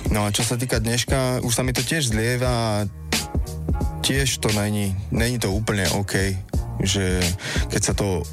No 0.08 0.24
a 0.24 0.32
čo 0.32 0.40
sa 0.40 0.56
týka 0.56 0.80
dneška, 0.80 1.44
už 1.44 1.52
sa 1.52 1.62
mi 1.62 1.76
to 1.76 1.84
tiež 1.84 2.08
zlieva 2.08 2.48
a 2.48 2.72
tiež 4.00 4.40
to 4.40 4.48
není, 4.56 4.96
není 5.12 5.36
to 5.36 5.52
úplne 5.52 5.86
OK, 5.94 6.34
že 6.82 7.20
keď 7.70 7.82
sa 7.84 7.94
to 7.94 8.24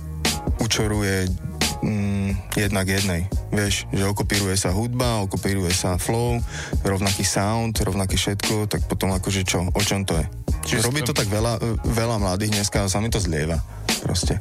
učoruje 0.64 1.49
mm, 1.84 2.56
jednak 2.56 2.86
jednej. 2.88 3.28
Vieš, 3.50 3.88
že 3.92 4.04
okopíruje 4.06 4.56
sa 4.56 4.72
hudba, 4.72 5.24
okopíruje 5.26 5.72
sa 5.72 5.96
flow, 5.96 6.40
rovnaký 6.84 7.24
sound, 7.24 7.76
rovnaké 7.80 8.16
všetko, 8.16 8.68
tak 8.68 8.86
potom 8.86 9.12
akože 9.16 9.42
čo, 9.44 9.68
o 9.68 9.82
čom 9.82 10.04
to 10.04 10.20
je? 10.20 10.26
Čiže 10.70 10.86
robí 10.86 11.02
to 11.02 11.16
tak 11.16 11.32
veľa, 11.32 11.82
veľa 11.88 12.18
mladých 12.20 12.62
dneska 12.62 12.86
a 12.86 12.92
sa 12.92 13.02
mi 13.02 13.10
to 13.10 13.18
zlieva. 13.18 13.58
Proste. 14.04 14.38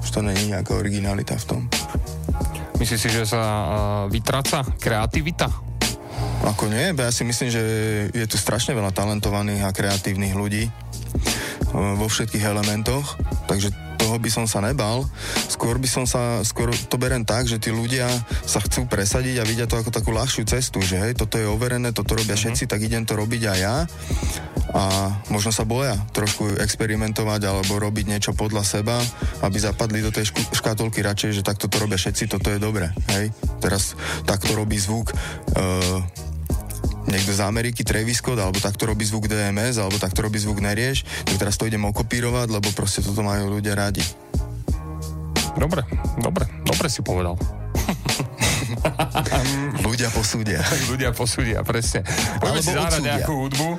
Už 0.00 0.08
to 0.12 0.20
není 0.24 0.48
nejaká 0.48 0.74
originalita 0.76 1.36
v 1.36 1.44
tom. 1.44 1.60
Myslíš 2.80 3.00
si, 3.00 3.08
že 3.12 3.28
sa 3.28 3.40
uh, 3.40 3.68
vytráca 4.08 4.64
kreativita? 4.80 5.52
Ako 6.40 6.72
nie, 6.72 6.96
ja 6.96 7.12
si 7.12 7.28
myslím, 7.28 7.52
že 7.52 7.62
je 8.08 8.24
tu 8.24 8.40
strašne 8.40 8.72
veľa 8.72 8.96
talentovaných 8.96 9.68
a 9.68 9.76
kreatívnych 9.76 10.32
ľudí 10.32 10.64
uh, 10.64 12.00
vo 12.00 12.08
všetkých 12.08 12.48
elementoch, 12.48 13.20
takže 13.44 13.89
toho 14.00 14.16
by 14.16 14.30
som 14.32 14.48
sa 14.48 14.64
nebal. 14.64 15.04
Skôr 15.52 15.76
by 15.76 15.84
som 15.84 16.08
sa, 16.08 16.40
skôr 16.40 16.72
to 16.72 16.96
berem 16.96 17.28
tak, 17.28 17.44
že 17.44 17.60
tí 17.60 17.68
ľudia 17.68 18.08
sa 18.48 18.64
chcú 18.64 18.88
presadiť 18.88 19.36
a 19.36 19.44
vidia 19.44 19.68
to 19.68 19.76
ako 19.76 19.92
takú 19.92 20.16
ľahšiu 20.16 20.48
cestu, 20.48 20.80
že 20.80 20.96
hej, 20.96 21.12
toto 21.12 21.36
je 21.36 21.44
overené, 21.44 21.92
toto 21.92 22.16
robia 22.16 22.32
Mhm. 22.32 22.40
všetci, 22.40 22.64
tak 22.64 22.80
idem 22.80 23.04
to 23.04 23.12
robiť 23.14 23.42
aj 23.52 23.58
ja 23.60 23.76
a 24.70 24.82
možno 25.34 25.50
sa 25.50 25.66
boja 25.66 25.98
trošku 26.14 26.62
experimentovať 26.62 27.42
alebo 27.42 27.82
robiť 27.82 28.06
niečo 28.06 28.32
podľa 28.32 28.62
seba, 28.62 28.96
aby 29.42 29.58
zapadli 29.58 29.98
do 29.98 30.14
tej 30.14 30.30
šku- 30.30 30.54
škatulky 30.54 31.02
radšej, 31.02 31.42
že 31.42 31.46
takto 31.46 31.66
to 31.66 31.82
robia 31.82 31.98
všetci, 31.98 32.30
toto 32.30 32.54
je 32.54 32.62
dobre, 32.62 32.94
hej. 33.10 33.34
Teraz 33.58 33.98
takto 34.24 34.54
robí 34.54 34.78
zvuk 34.78 35.10
uh, 35.10 35.98
niekto 37.08 37.32
z 37.32 37.40
Ameriky, 37.40 37.86
Travis 37.86 38.20
Scott, 38.20 38.40
alebo 38.40 38.58
takto 38.60 38.88
robí 38.88 39.06
zvuk 39.06 39.30
DMS, 39.30 39.80
alebo 39.80 39.96
takto 39.96 40.26
robí 40.26 40.36
zvuk 40.36 40.60
Nerieš, 40.60 41.06
tak 41.24 41.36
teraz 41.40 41.56
to 41.56 41.64
idem 41.64 41.86
okopírovať, 41.88 42.48
lebo 42.52 42.68
proste 42.76 43.00
toto 43.00 43.24
majú 43.24 43.56
ľudia 43.56 43.78
radi. 43.78 44.02
Dobre, 45.56 45.82
dobre, 46.20 46.44
dobre 46.64 46.86
si 46.88 47.00
povedal. 47.00 47.36
Ľudia 49.84 50.08
posúdia. 50.14 50.60
Ľudia 50.90 51.10
posúdia, 51.12 51.58
presne. 51.66 52.06
Poďme 52.38 52.60
si 52.62 52.72
zahrať 52.72 53.02
nejakú 53.02 53.32
hudbu. 53.34 53.68
Uh, 53.76 53.78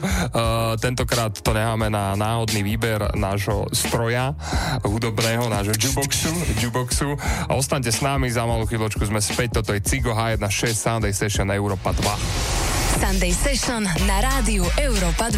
tentokrát 0.78 1.32
to 1.32 1.51
necháme 1.55 1.88
na 1.88 2.13
náhodný 2.19 2.61
výber 2.61 3.15
nášho 3.15 3.72
stroja 3.72 4.36
hudobného, 4.84 5.47
nášho 5.47 5.74
jukeboxu, 5.78 6.32
jukeboxu. 6.59 7.09
A 7.47 7.55
ostaňte 7.55 7.89
s 7.89 8.03
nami, 8.03 8.30
za 8.30 8.43
malú 8.45 8.67
chvíľočku 8.67 9.01
sme 9.07 9.24
späť. 9.24 9.61
Toto 9.61 9.74
je 9.74 9.82
Cigo 9.82 10.13
H16 10.13 10.76
Sunday 10.76 11.13
Session 11.15 11.49
Europa 11.49 11.95
2. 11.95 12.70
Sunday 12.99 13.31
Session 13.31 13.87
na 14.07 14.17
rádiu 14.21 14.65
Európa 14.77 15.31
2. 15.31 15.37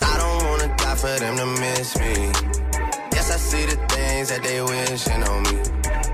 I 0.00 0.16
don't 0.16 0.42
wanna 0.46 0.68
die 0.76 0.96
for 0.96 1.14
them 1.18 1.36
to 1.36 1.46
miss 1.60 1.96
me. 1.98 2.32
Yes, 3.12 3.30
I 3.30 3.38
see 3.38 3.66
the 3.66 3.76
things 3.92 4.28
that 4.30 4.42
they 4.42 4.60
wishing 4.62 5.22
on 5.26 5.42
me. 5.44 5.58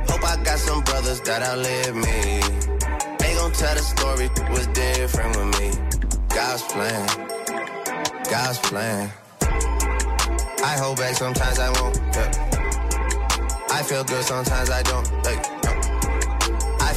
Hope 0.09 0.25
I 0.25 0.37
got 0.43 0.59
some 0.59 0.83
brothers 0.83 1.21
that 1.23 1.43
outlive 1.43 1.95
me. 1.95 2.41
They 3.19 3.35
gon' 3.35 3.53
tell 3.53 3.75
the 3.75 3.83
story 3.83 4.29
was 4.51 4.67
different 4.69 5.37
with 5.37 5.61
me. 5.61 5.71
God's 6.35 6.63
plan, 6.63 7.07
God's 8.31 8.59
plan. 8.59 9.11
I 10.65 10.77
hold 10.79 10.99
back 10.99 11.15
sometimes 11.15 11.59
I 11.59 11.71
won't. 11.81 11.97
Yeah. 12.15 12.31
I 13.71 13.83
feel 13.83 14.05
good 14.05 14.25
sometimes 14.25 14.71
I 14.71 14.83
don't. 14.83 15.07
I 15.27 15.58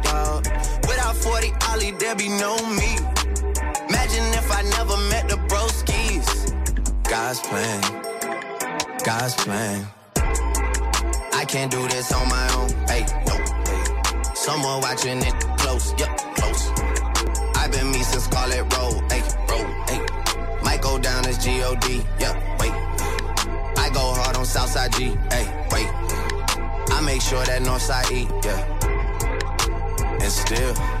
40 1.21 1.53
Ollie, 1.69 1.91
there 1.91 2.15
be 2.15 2.29
no 2.29 2.55
me. 2.69 2.97
Imagine 3.89 4.25
if 4.33 4.51
I 4.51 4.61
never 4.77 4.97
met 5.11 5.29
the 5.29 5.37
broskies. 5.49 6.27
God's 7.07 7.39
plan. 7.41 7.81
God's 9.03 9.35
plan. 9.35 9.85
I 11.33 11.45
can't 11.45 11.71
do 11.71 11.87
this 11.89 12.11
on 12.11 12.27
my 12.27 12.47
own. 12.55 12.69
Hey, 12.87 13.05
no. 13.27 14.33
Someone 14.33 14.81
watching 14.81 15.19
it 15.19 15.33
close. 15.59 15.93
Yep, 15.99 16.17
close. 16.35 16.71
I've 17.55 17.71
been 17.71 17.91
me 17.91 18.01
since 18.01 18.23
Scarlet 18.23 18.63
Road. 18.73 19.11
Hey, 19.11 19.21
road. 19.49 19.67
Hey. 19.89 20.01
Might 20.63 20.81
go 20.81 20.97
down 20.97 21.27
as 21.27 21.37
G-O-D. 21.43 22.03
Yep, 22.19 22.35
wait. 22.59 22.73
I 23.77 23.89
go 23.93 24.13
hard 24.13 24.37
on 24.37 24.45
Southside 24.45 24.91
G. 24.93 25.15
Hey, 25.29 25.45
wait. 25.71 25.89
I 26.91 27.01
make 27.05 27.21
sure 27.21 27.43
that 27.45 27.61
Northside 27.61 28.11
E. 28.11 28.27
Yeah. 28.43 28.59
And 30.19 30.31
still. 30.31 31.00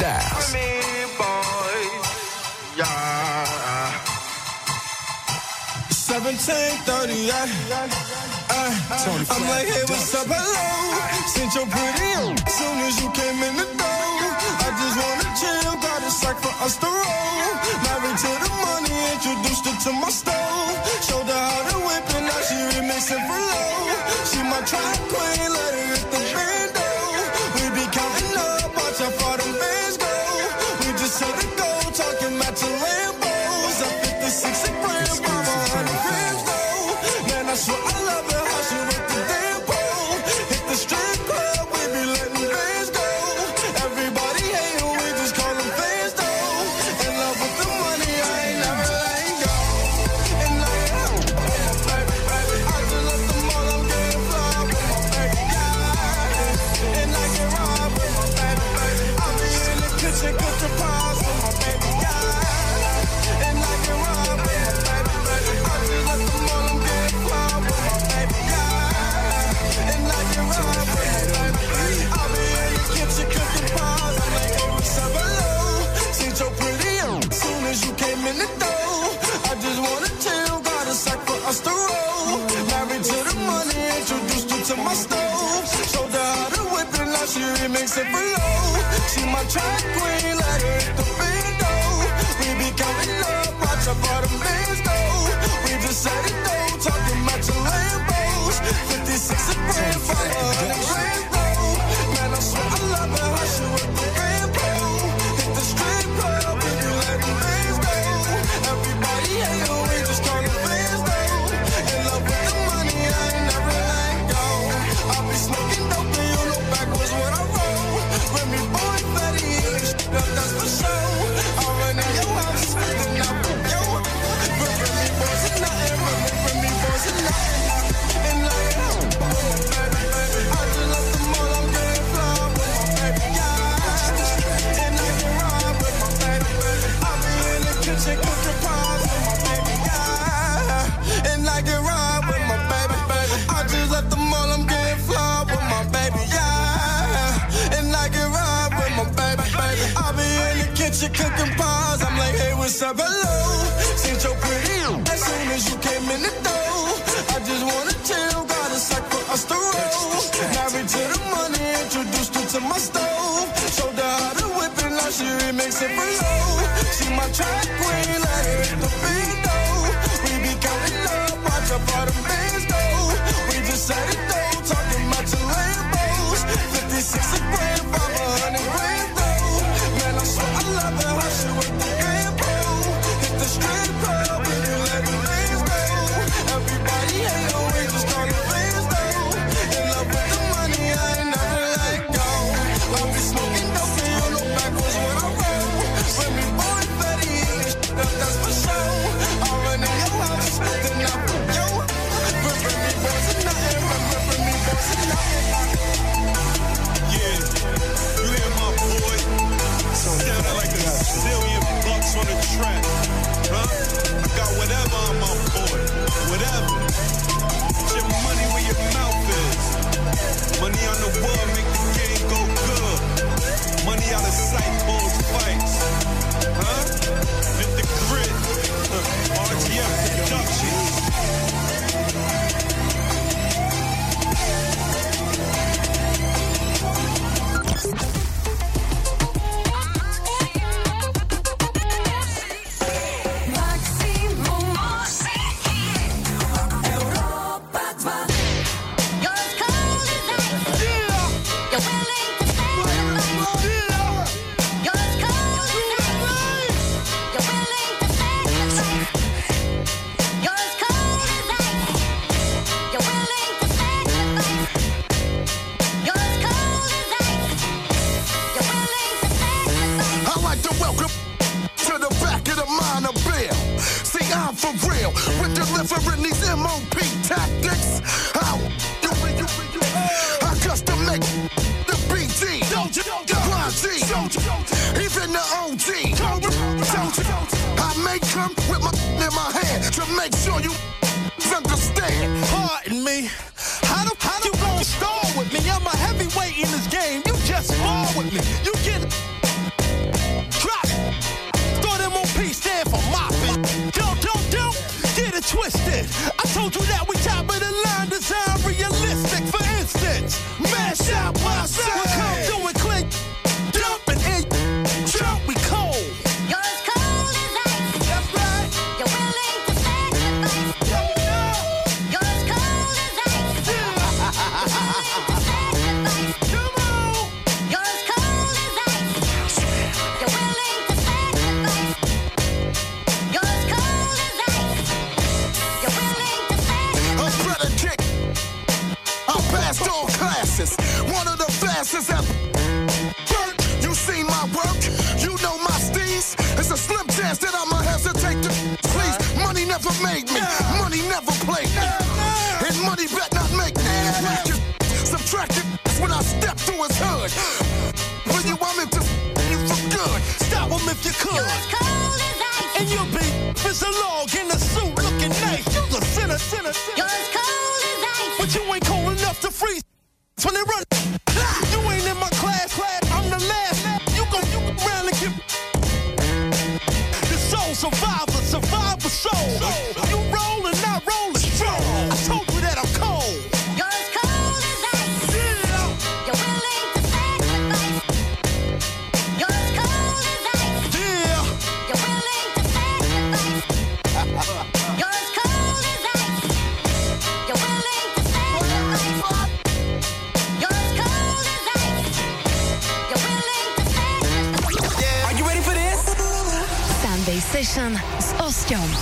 Styles. 0.00 0.54
Me, 0.54 0.64
yeah. 2.74 2.88
1738. 6.08 7.36
Uh, 8.48 8.72
I'm 9.28 9.44
like, 9.44 9.68
hey, 9.68 9.84
what's 9.92 10.14
up? 10.14 10.24
Hello. 10.26 10.56
Since 11.28 11.54
you're 11.54 11.68
pretty, 11.68 12.16
soon 12.48 12.78
as 12.80 12.96
you 13.02 13.10
came 13.12 13.42
in. 13.44 13.49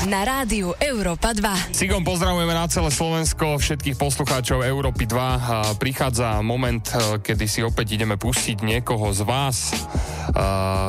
Na 0.09 0.25
rádiu 0.25 0.73
Európa 0.81 1.37
2. 1.37 1.77
Sigom 1.77 2.01
pozdravujeme 2.01 2.57
na 2.57 2.65
celé 2.65 2.89
Slovensko, 2.89 3.61
všetkých 3.61 4.01
poslucháčov 4.01 4.65
Európy 4.65 5.05
2. 5.05 5.21
A 5.21 5.57
Prichádza 5.77 6.41
moment, 6.41 6.81
e, 6.81 7.21
kedy 7.21 7.45
si 7.45 7.61
opäť 7.61 8.01
ideme 8.01 8.17
pustiť 8.17 8.65
niekoho 8.65 9.13
z 9.13 9.21
vás, 9.29 9.69
e, 9.69 9.77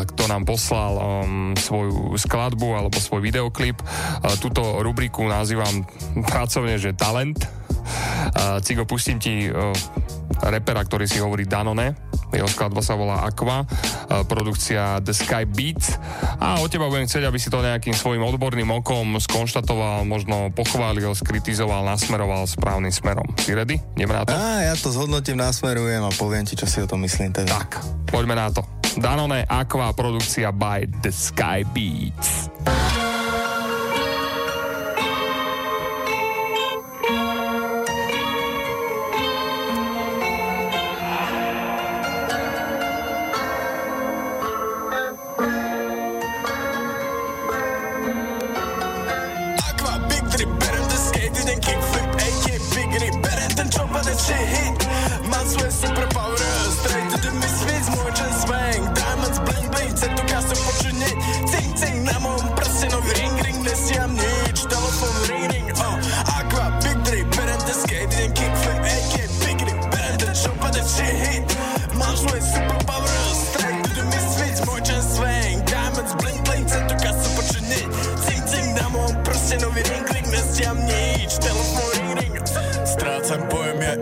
kto 0.08 0.24
nám 0.24 0.48
poslal 0.48 0.96
um, 0.96 1.52
svoju 1.52 2.16
skladbu 2.16 2.80
alebo 2.80 2.96
svoj 2.96 3.20
videoklip. 3.20 3.76
E, 3.84 3.86
Túto 4.40 4.80
rubriku 4.80 5.28
nazývam 5.28 5.84
pracovne, 6.24 6.80
že 6.80 6.96
talent. 6.96 7.44
Cigo, 8.64 8.86
pustím 8.86 9.18
ti 9.18 9.50
repera, 10.46 10.86
ktorý 10.86 11.10
si 11.10 11.18
hovorí 11.20 11.44
Danone. 11.50 12.09
Jeho 12.30 12.50
skladba 12.50 12.82
sa 12.86 12.94
volá 12.94 13.26
Aqua, 13.26 13.66
uh, 13.66 14.24
produkcia 14.26 15.02
The 15.02 15.14
Sky 15.14 15.44
Beats. 15.50 15.98
A 16.38 16.62
od 16.62 16.70
teba 16.70 16.88
budem 16.88 17.10
chcieť, 17.10 17.26
aby 17.26 17.40
si 17.42 17.50
to 17.50 17.66
nejakým 17.66 17.94
svojim 17.98 18.22
odborným 18.22 18.70
okom 18.82 19.18
skonštatoval, 19.18 20.06
možno 20.06 20.54
pochválil, 20.54 21.12
skritizoval, 21.18 21.84
nasmeroval 21.86 22.46
správnym 22.46 22.94
smerom. 22.94 23.26
Si 23.42 23.52
ready? 23.58 23.82
Ideme 23.98 24.14
na 24.14 24.24
to? 24.24 24.32
Á, 24.34 24.70
ja 24.70 24.74
to 24.78 24.94
zhodnotím, 24.94 25.42
nasmerujem 25.42 26.06
a 26.06 26.12
poviem 26.14 26.46
ti, 26.46 26.54
čo 26.54 26.70
si 26.70 26.80
o 26.80 26.88
tom 26.88 27.02
myslím 27.04 27.34
teda. 27.34 27.50
Tak, 27.50 27.82
poďme 28.14 28.38
na 28.38 28.54
to. 28.54 28.62
Danone 28.98 29.46
Aqua, 29.46 29.94
produkcia 29.94 30.50
by 30.50 30.86
The 31.02 31.12
Sky 31.14 31.62
Beats. 31.66 32.50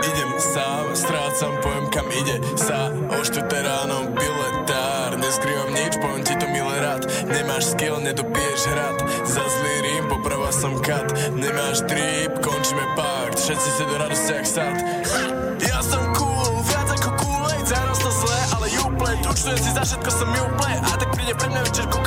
Idem 0.02 0.32
sám, 0.38 0.86
strácam 0.94 1.54
pojem, 1.64 1.86
kam 1.90 2.08
ide 2.12 2.38
sa. 2.58 2.94
O 3.10 3.20
4 3.22 3.50
ráno 3.50 4.12
biletár, 4.14 5.18
neskrývam 5.18 5.70
nič, 5.74 5.94
poviem 5.98 6.24
ti 6.24 6.34
to 6.38 6.48
milé 6.50 6.76
rád. 6.82 7.04
Nemáš 7.28 7.74
skill, 7.74 7.98
nedopiješ 8.02 8.62
hrad, 8.72 8.98
za 9.26 9.44
zlý 9.44 9.76
rým, 9.84 10.04
poprava 10.10 10.50
som 10.54 10.78
kat. 10.80 11.08
Nemáš 11.34 11.84
trip, 11.90 12.32
končíme 12.42 12.86
pakt, 12.96 13.38
všetci 13.42 13.70
si 13.74 13.84
do 13.86 13.96
radosti 13.98 14.34
jak 14.34 14.46
sad. 14.46 14.76
Ja 15.62 15.80
som 15.82 16.04
cool, 16.14 16.62
viac 16.68 16.90
ako 16.94 17.10
cool, 17.18 17.50
zaraz 17.66 18.00
to 18.00 18.12
zlé, 18.12 18.40
ale 18.56 18.66
you 18.72 18.86
play, 18.96 19.16
účtujem 19.26 19.60
si 19.60 19.70
za 19.74 19.84
všetko 19.84 20.10
som 20.14 20.30
you 20.32 20.46
play. 20.56 20.76
A 20.80 20.92
tak 20.96 21.10
príde 21.16 21.34
pre 21.36 21.48
mňa 21.52 21.62
večer, 21.66 21.86
kúka 21.92 22.07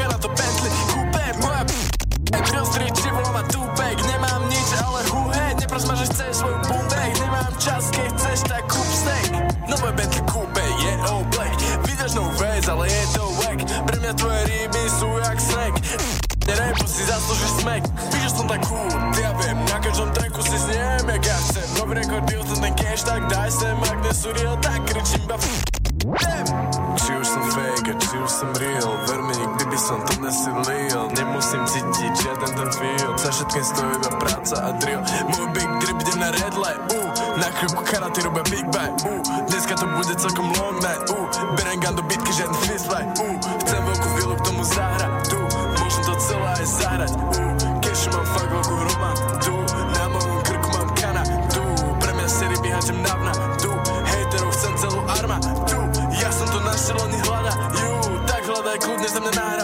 Za 33.30 33.46
všetkým 33.46 33.62
stojí 33.62 33.94
iba 33.94 34.10
práca 34.18 34.56
a 34.58 34.70
drill 34.82 34.98
Môj 35.30 35.46
big 35.54 35.70
drip 35.78 36.02
ide 36.02 36.14
na 36.18 36.34
red 36.34 36.50
light 36.58 36.82
uh. 36.98 37.14
Na 37.38 37.46
chvíľku 37.54 37.86
karaty 37.86 38.26
robia 38.26 38.42
big 38.50 38.66
bang 38.74 38.90
uh. 39.06 39.22
Dneska 39.46 39.78
to 39.78 39.86
bude 39.86 40.18
celkom 40.18 40.50
long 40.58 40.82
night 40.82 40.98
uh. 41.06 41.30
Berem 41.54 41.78
gun 41.78 41.94
do 41.94 42.02
bitky, 42.10 42.26
žiaden 42.34 42.58
fist 42.66 42.90
fight 42.90 43.06
uh. 43.22 43.38
Chcem 43.62 43.80
veľkú 43.86 44.08
vilu 44.18 44.34
k 44.34 44.42
tomu 44.42 44.66
zahrať 44.66 45.30
tu 45.30 45.38
Môžem 45.78 46.02
to 46.10 46.14
celé 46.18 46.48
aj 46.58 46.66
zahrať 46.74 47.12
uh. 47.14 47.54
Keďže 47.78 48.08
mám 48.18 48.26
fakt 48.34 48.50
veľkú 48.50 48.74
hromadu 48.82 49.56
Na 49.94 50.04
mojom 50.10 50.38
krku 50.42 50.68
mám 50.74 50.90
kana 50.98 51.22
tu 51.54 51.62
Pre 52.02 52.10
mňa 52.10 52.26
si 52.26 52.44
ryby 52.50 52.70
hačem 52.74 52.98
navna 52.98 53.30
tu 53.62 53.70
Haterov 54.10 54.50
chcem 54.58 54.74
celú 54.74 55.06
armádu 55.06 55.78
Ja 56.18 56.34
som 56.34 56.50
to 56.50 56.58
našiel, 56.66 56.98
oni 56.98 57.18
hľadajú 57.22 57.94
Tak 58.26 58.42
hľadaj 58.42 58.76
kľudne 58.82 59.06
za 59.06 59.22
mňa 59.22 59.32
nahra 59.38 59.59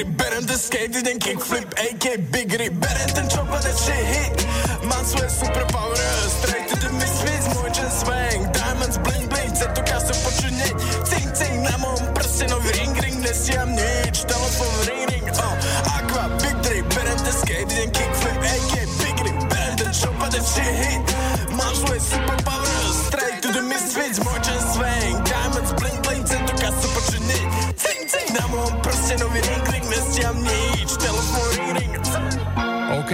tu 0.00 0.06
Aqua, 0.06 0.08
big 0.08 0.08
drip, 0.08 0.18
berem 0.18 0.46
ten 0.46 0.58
skate, 0.58 0.98
idem 0.98 1.18
kickflip 1.18 1.74
AK, 1.78 2.18
big 2.30 2.52
rip, 2.54 2.72
berem 2.72 3.14
ten 3.14 3.28
chopper, 3.28 3.60
that 3.60 3.76
shit. 3.78 3.94
Hit 3.94 4.46
Mám 4.82 5.04
svoje 5.04 5.30
superpower, 5.30 5.96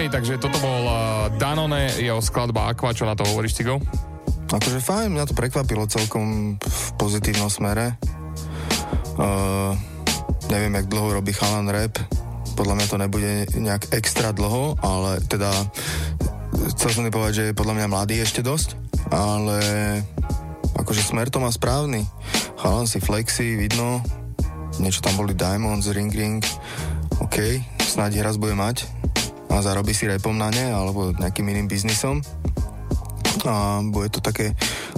OK, 0.06 0.22
takže 0.22 0.38
toto 0.38 0.62
bol 0.62 0.86
uh, 0.86 1.26
Danone, 1.34 1.90
jeho 1.98 2.22
skladba 2.22 2.70
Aqua, 2.70 2.94
čo 2.94 3.10
na 3.10 3.18
to 3.18 3.26
hovoríš, 3.26 3.58
Cigo? 3.58 3.82
Akože 4.54 4.78
fajn, 4.78 5.10
mňa 5.10 5.26
to 5.26 5.34
prekvapilo 5.34 5.82
celkom 5.90 6.54
v 6.62 6.82
pozitívnom 6.94 7.50
smere. 7.50 7.98
Uh, 9.18 9.74
neviem, 10.46 10.70
jak 10.78 10.86
dlho 10.86 11.18
robí 11.18 11.34
chalan 11.34 11.66
rap. 11.74 11.98
Podľa 12.54 12.74
mňa 12.78 12.86
to 12.86 13.02
nebude 13.02 13.32
nejak 13.58 13.90
extra 13.98 14.30
dlho, 14.30 14.78
ale 14.78 15.26
teda 15.26 15.50
chcel 16.78 16.94
som 16.94 17.10
povedať, 17.10 17.34
že 17.34 17.44
je 17.50 17.58
podľa 17.58 17.74
mňa 17.74 17.86
mladý 17.90 18.22
ešte 18.22 18.46
dosť, 18.46 18.78
ale 19.10 19.58
akože 20.78 21.02
smer 21.02 21.34
to 21.34 21.42
má 21.42 21.50
správny. 21.50 22.06
Chalan 22.62 22.86
si 22.86 23.02
flexi, 23.02 23.58
vidno, 23.58 24.06
niečo 24.78 25.02
tam 25.02 25.18
boli 25.18 25.34
Diamonds, 25.34 25.90
Ring 25.90 26.14
Ring, 26.14 26.46
OK, 27.18 27.58
snáď 27.82 28.22
raz 28.22 28.38
bude 28.38 28.54
mať 28.54 28.95
a 29.56 29.64
zarobí 29.64 29.96
si 29.96 30.04
repom 30.04 30.36
na 30.36 30.52
ne, 30.52 30.68
alebo 30.68 31.16
nejakým 31.16 31.48
iným 31.48 31.66
biznisom 31.66 32.20
a 33.46 33.78
bude 33.84 34.10
to 34.10 34.18
také 34.18 34.52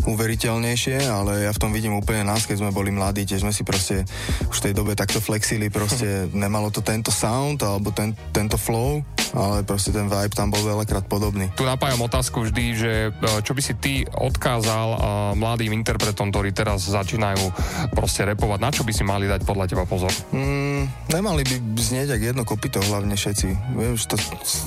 uveriteľnejšie, 0.08 1.04
ale 1.04 1.44
ja 1.44 1.52
v 1.52 1.60
tom 1.60 1.70
vidím 1.74 1.98
úplne 1.98 2.24
nás, 2.24 2.48
keď 2.48 2.64
sme 2.64 2.70
boli 2.72 2.88
mladí, 2.88 3.28
tiež 3.28 3.44
sme 3.44 3.52
si 3.52 3.60
proste 3.66 4.08
už 4.48 4.56
v 4.62 4.64
tej 4.70 4.72
dobe 4.72 4.96
takto 4.96 5.20
flexili, 5.20 5.68
proste 5.68 6.26
nemalo 6.32 6.72
to 6.72 6.80
tento 6.80 7.12
sound 7.12 7.60
alebo 7.60 7.92
ten, 7.92 8.16
tento 8.32 8.56
flow, 8.56 9.04
ale 9.36 9.66
proste 9.66 9.92
ten 9.92 10.08
vibe 10.08 10.32
tam 10.32 10.48
bol 10.48 10.64
veľakrát 10.64 11.04
podobný. 11.04 11.52
Tu 11.58 11.66
napájam 11.68 12.00
otázku 12.00 12.48
vždy, 12.48 12.64
že 12.72 12.92
e, 13.12 13.40
čo 13.44 13.52
by 13.52 13.60
si 13.60 13.74
ty 13.76 13.92
odkázal 14.08 14.88
uh, 14.96 15.00
mladým 15.36 15.76
interpretom, 15.76 16.32
ktorí 16.32 16.56
teraz 16.56 16.88
začínajú 16.88 17.52
proste 17.92 18.24
repovať, 18.24 18.58
na 18.62 18.70
čo 18.72 18.82
by 18.88 18.92
si 18.94 19.04
mali 19.04 19.28
dať 19.28 19.44
podľa 19.44 19.64
teba 19.68 19.84
pozor? 19.84 20.12
Mm, 20.32 20.67
nemali 21.10 21.42
by 21.42 21.80
znieť 21.80 22.14
ak 22.14 22.22
jedno 22.32 22.42
kopito, 22.46 22.78
hlavne 22.78 23.16
všetci. 23.16 23.48
Viem, 23.74 23.94
to, 23.96 24.16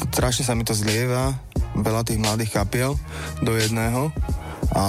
strašne 0.09 0.43
sa 0.43 0.57
mi 0.57 0.65
to 0.65 0.75
zlieva, 0.75 1.35
veľa 1.77 2.03
tých 2.03 2.19
mladých 2.19 2.57
kapiel 2.57 2.99
do 3.39 3.55
jedného 3.55 4.11
a 4.75 4.85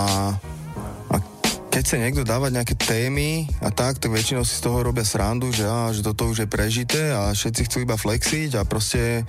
keď 1.73 1.85
sa 1.89 1.97
niekto 1.97 2.21
dávať 2.21 2.53
nejaké 2.53 2.77
témy 2.77 3.49
a 3.65 3.73
tak, 3.73 3.97
tak 3.97 4.13
väčšinou 4.13 4.45
si 4.45 4.61
z 4.61 4.69
toho 4.69 4.85
robia 4.85 5.09
srandu, 5.09 5.49
že, 5.49 5.65
á, 5.65 5.89
že 5.89 6.05
toto 6.05 6.29
už 6.29 6.45
je 6.45 6.49
prežité 6.49 7.17
a 7.17 7.33
všetci 7.33 7.65
chcú 7.65 7.77
iba 7.89 7.97
flexiť 7.97 8.61
a 8.61 8.69
proste 8.69 9.25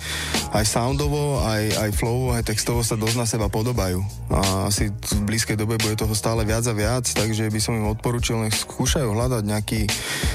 aj 0.52 0.64
soundovo, 0.68 1.40
aj, 1.40 1.88
aj 1.88 1.90
flowovo, 1.96 2.36
aj 2.36 2.44
textovo 2.44 2.84
sa 2.84 3.00
dosť 3.00 3.16
na 3.16 3.24
seba 3.24 3.48
podobajú. 3.48 4.04
A 4.28 4.68
asi 4.68 4.92
v 4.92 5.20
blízkej 5.24 5.56
dobe 5.56 5.80
bude 5.80 5.96
toho 5.96 6.12
stále 6.12 6.44
viac 6.44 6.68
a 6.68 6.76
viac, 6.76 7.08
takže 7.08 7.48
by 7.48 7.60
som 7.64 7.80
im 7.80 7.88
odporučil, 7.88 8.36
nech 8.44 8.60
skúšajú 8.60 9.08
hľadať 9.08 9.42
nejaký, 9.48 9.88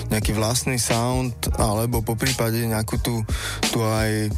nejaký 0.10 0.34
vlastný 0.34 0.82
sound, 0.82 1.38
alebo 1.62 2.02
po 2.02 2.18
prípade 2.18 2.58
nejakú 2.66 2.98
tú, 3.06 3.22
tú 3.70 3.86
aj 3.86 4.34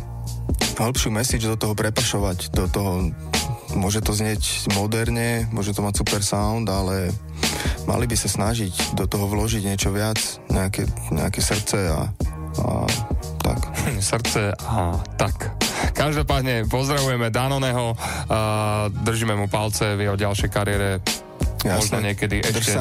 hĺbšiu 0.76 1.08
message 1.08 1.48
do 1.48 1.56
toho 1.56 1.72
prepašovať, 1.72 2.52
do 2.52 2.68
toho 2.68 2.92
môže 3.76 4.04
to 4.04 4.12
znieť 4.16 4.72
moderne, 4.76 5.48
môže 5.52 5.72
to 5.76 5.84
mať 5.84 6.04
super 6.04 6.22
sound, 6.24 6.68
ale 6.68 7.12
mali 7.88 8.06
by 8.08 8.16
sa 8.16 8.30
snažiť 8.30 8.96
do 8.96 9.06
toho 9.08 9.28
vložiť 9.28 9.64
niečo 9.66 9.90
viac, 9.92 10.18
nejaké, 10.52 10.88
nejaké 11.12 11.40
srdce 11.40 11.80
a, 11.90 12.08
a 12.62 12.66
tak. 13.42 13.60
Srdce 14.14 14.54
a 14.54 14.98
tak. 15.18 15.58
Každopádne 15.98 16.70
pozdravujeme 16.70 17.34
Danoneho, 17.34 17.98
držíme 19.02 19.34
mu 19.34 19.50
palce 19.50 19.98
v 19.98 20.08
jeho 20.08 20.16
ďalšej 20.18 20.50
kariére. 20.50 21.02
Možno 21.66 21.98
niekedy 22.02 22.42
ešte 22.42 22.74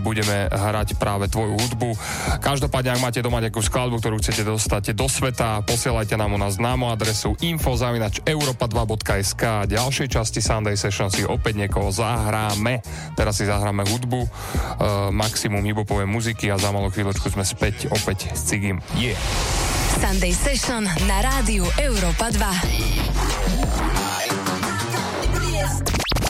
budeme 0.00 0.48
hrať 0.52 0.96
práve 1.00 1.28
tvoju 1.32 1.56
hudbu. 1.56 1.96
Každopádne, 2.40 2.90
ak 2.96 3.00
máte 3.00 3.22
doma 3.24 3.40
nejakú 3.40 3.62
skladbu, 3.64 3.98
ktorú 4.00 4.18
chcete 4.20 4.44
dostať 4.44 4.92
do 4.92 5.08
sveta, 5.08 5.62
posielajte 5.64 6.16
nám 6.20 6.36
u 6.36 6.38
nás 6.40 6.60
známu 6.60 6.92
adresu 6.92 7.32
info.europa2.sk 7.40 9.42
a 9.44 9.64
ďalšej 9.64 10.08
časti 10.12 10.40
Sunday 10.44 10.76
Session 10.76 11.08
si 11.08 11.24
opäť 11.24 11.56
niekoho 11.64 11.88
zahráme. 11.88 12.84
Teraz 13.16 13.40
si 13.40 13.48
zahráme 13.48 13.88
hudbu, 13.88 14.20
uh, 14.20 14.28
maximum 15.08 15.64
hibopovej 15.64 16.08
muziky 16.08 16.52
a 16.52 16.60
za 16.60 16.70
malú 16.70 16.92
chvíľočku 16.92 17.32
sme 17.32 17.44
späť 17.46 17.88
opäť 17.88 18.28
s 18.36 18.52
Cigim. 18.52 18.84
Yeah. 18.98 19.16
Sunday 19.94 20.34
Session 20.34 20.82
na 21.06 21.18
rádiu 21.22 21.62
Európa 21.78 22.26
2. 22.28 23.83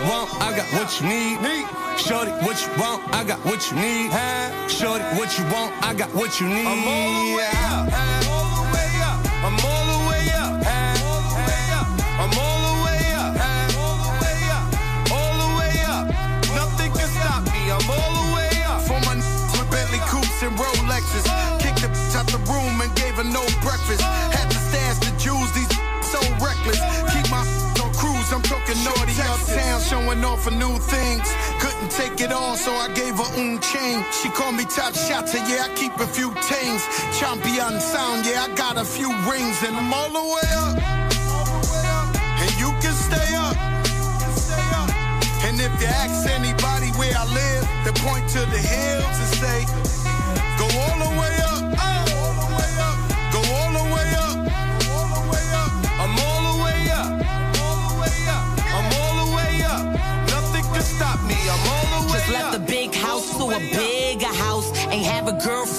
you 0.00 0.10
want, 0.10 0.30
I 0.40 0.56
got 0.56 0.66
what 0.72 0.88
you 1.00 1.08
need. 1.08 1.38
Shorty, 1.98 2.30
what 2.44 2.56
you 2.64 2.70
want, 2.80 3.02
I 3.14 3.24
got 3.24 3.38
what 3.44 3.60
you 3.70 3.76
need. 3.76 4.10
Shorty, 4.70 5.04
what 5.16 5.36
you 5.38 5.44
want, 5.52 5.72
I 5.84 5.94
got 5.94 6.14
what 6.14 6.40
you 6.40 6.48
need. 6.48 6.66
I'm 6.66 6.86
all 6.88 7.12
the 7.20 7.36
way 7.36 7.50
up. 7.68 7.84
All 8.28 8.48
the 8.56 8.66
way 8.72 8.92
up. 9.04 9.18
I'm 9.44 9.58
all 9.60 9.84
the 9.92 10.00
way 10.08 10.24
up. 10.32 10.56
All 11.04 11.20
the 11.20 11.36
way 11.44 11.64
up. 11.76 11.86
I'm 12.16 12.32
all 12.38 12.60
the 12.64 12.74
way 12.84 13.02
up. 13.18 13.32
All 13.76 13.96
the 14.00 14.12
way 14.24 14.40
up. 14.56 14.66
All 15.12 15.34
the 15.42 15.50
way 15.58 15.76
up. 15.84 16.04
Nothing 16.56 16.90
can 16.92 17.08
stop 17.08 17.44
me. 17.52 17.62
I'm 17.68 17.84
all 17.90 18.12
the 18.20 18.26
way 18.34 18.52
up. 18.64 18.80
For 18.88 19.00
my 19.04 19.16
with 19.16 19.68
Bentley 19.70 20.00
coupes 20.08 20.42
and 20.42 20.56
Rolexes. 20.56 21.26
Kicked 21.60 21.82
the 21.82 21.88
bitch 21.88 22.16
out 22.16 22.26
the 22.26 22.40
room 22.48 22.80
and 22.80 22.90
gave 22.96 23.14
her 23.20 23.24
no 23.24 23.44
breakfast. 23.60 24.00
I'm 28.70 28.84
naughty 28.84 29.18
uptown, 29.22 29.80
showing 29.80 30.24
off 30.24 30.44
for 30.44 30.52
new 30.52 30.78
things. 30.78 31.26
Couldn't 31.58 31.90
take 31.90 32.20
it 32.20 32.30
all, 32.30 32.54
so 32.54 32.70
I 32.70 32.86
gave 32.94 33.16
her 33.16 33.30
un 33.34 33.58
chain. 33.60 34.04
She 34.12 34.28
called 34.28 34.54
me 34.54 34.64
top 34.64 34.94
shotter, 34.94 35.38
yeah, 35.50 35.66
I 35.66 35.74
keep 35.74 35.98
a 35.98 36.06
few 36.06 36.30
tings. 36.46 36.86
Champion 37.18 37.80
sound, 37.80 38.24
yeah, 38.24 38.46
I 38.46 38.54
got 38.54 38.76
a 38.76 38.84
few 38.84 39.10
rings, 39.26 39.58
and 39.66 39.74
I'm 39.74 39.92
all 39.92 40.10
the 40.10 40.22
way 40.22 40.48
up. 40.62 40.76
And 42.42 42.50
you 42.62 42.70
can 42.78 42.94
stay 42.94 43.34
up. 43.34 43.56
And 45.42 45.58
if 45.58 45.72
you 45.80 45.88
ask 45.88 46.30
anybody 46.30 46.90
where 46.94 47.16
I 47.18 47.26
live, 47.26 47.66
they 47.84 47.92
point 48.00 48.28
to 48.30 48.40
the 48.54 48.58
hills 48.58 49.29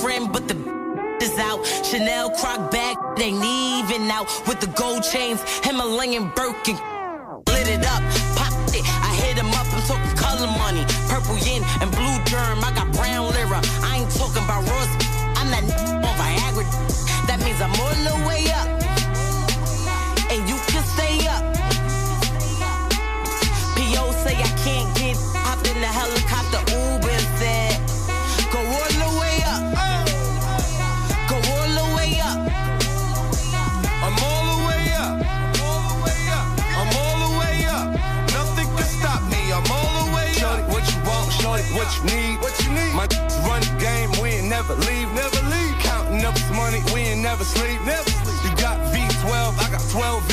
a 0.01 0.07
girlfriend, 0.07 0.33
but 0.33 0.47
the 0.47 0.55
is 1.21 1.37
out. 1.37 1.65
Chanel 1.85 2.29
croc 2.31 2.71
bag, 2.71 2.97
ain't 3.19 3.43
even 3.43 4.09
out. 4.09 4.27
With 4.47 4.59
the 4.59 4.67
gold 4.67 5.03
chains, 5.03 5.41
Himalayan 5.63 6.31
Birkin. 6.35 6.75
Lit 7.47 7.67
it 7.67 7.85
up, 7.85 8.01
popped 8.35 8.75
it. 8.75 8.83
I 8.85 9.13
hit 9.15 9.37
him 9.37 9.49
up, 9.49 9.67
I'm 9.73 9.81
talking 9.87 10.17
color 10.17 10.47
money. 10.57 10.85
Purple 11.09 11.37
yin 11.37 11.63
and 11.81 11.91
blue 11.91 12.17
germ. 12.25 12.63
I 12.63 12.71
got 12.75 12.91
brown 12.93 13.31
lira. 13.33 13.61
I 13.83 14.01
ain't 14.01 14.11
talking 14.11 14.43
about 14.43 14.67
Ross. 14.69 14.89
I'm 15.37 15.49
that 15.51 15.63
on 16.05 16.15
Viagra. 16.17 16.65
That 17.27 17.39
means 17.43 17.61
I'm 17.61 17.71
all 17.79 17.95
the 18.07 18.27
way 18.27 18.41
never 44.62 44.75
leave, 44.86 45.12
never 45.13 45.42
leave. 45.50 45.75
Counting 45.79 46.24
up 46.24 46.36
this 46.36 46.51
money, 46.51 46.82
we 46.93 47.01
ain't 47.01 47.21
never 47.21 47.43
sleep, 47.43 47.82
never 47.86 48.09
sleep. 48.09 48.43
You 48.43 48.55
got 48.62 48.78
V12, 48.93 49.58
I 49.58 49.71
got 49.71 49.82
12 49.89 50.30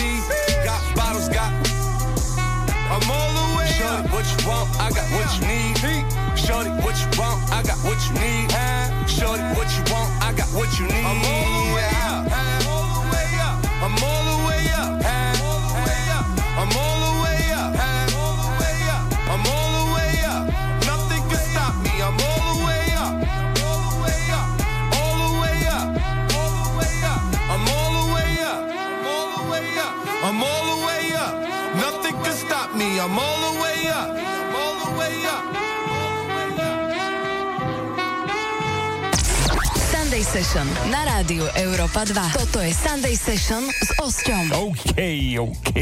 Session 40.49 40.89
na 40.89 41.05
rádiu 41.05 41.45
Európa 41.61 42.09
2. 42.09 42.17
Toto 42.33 42.65
je 42.65 42.73
Sunday 42.73 43.13
Session 43.21 43.69
s 43.69 43.91
Osťom. 44.01 44.49
OK, 44.57 44.97
OK. 45.45 45.77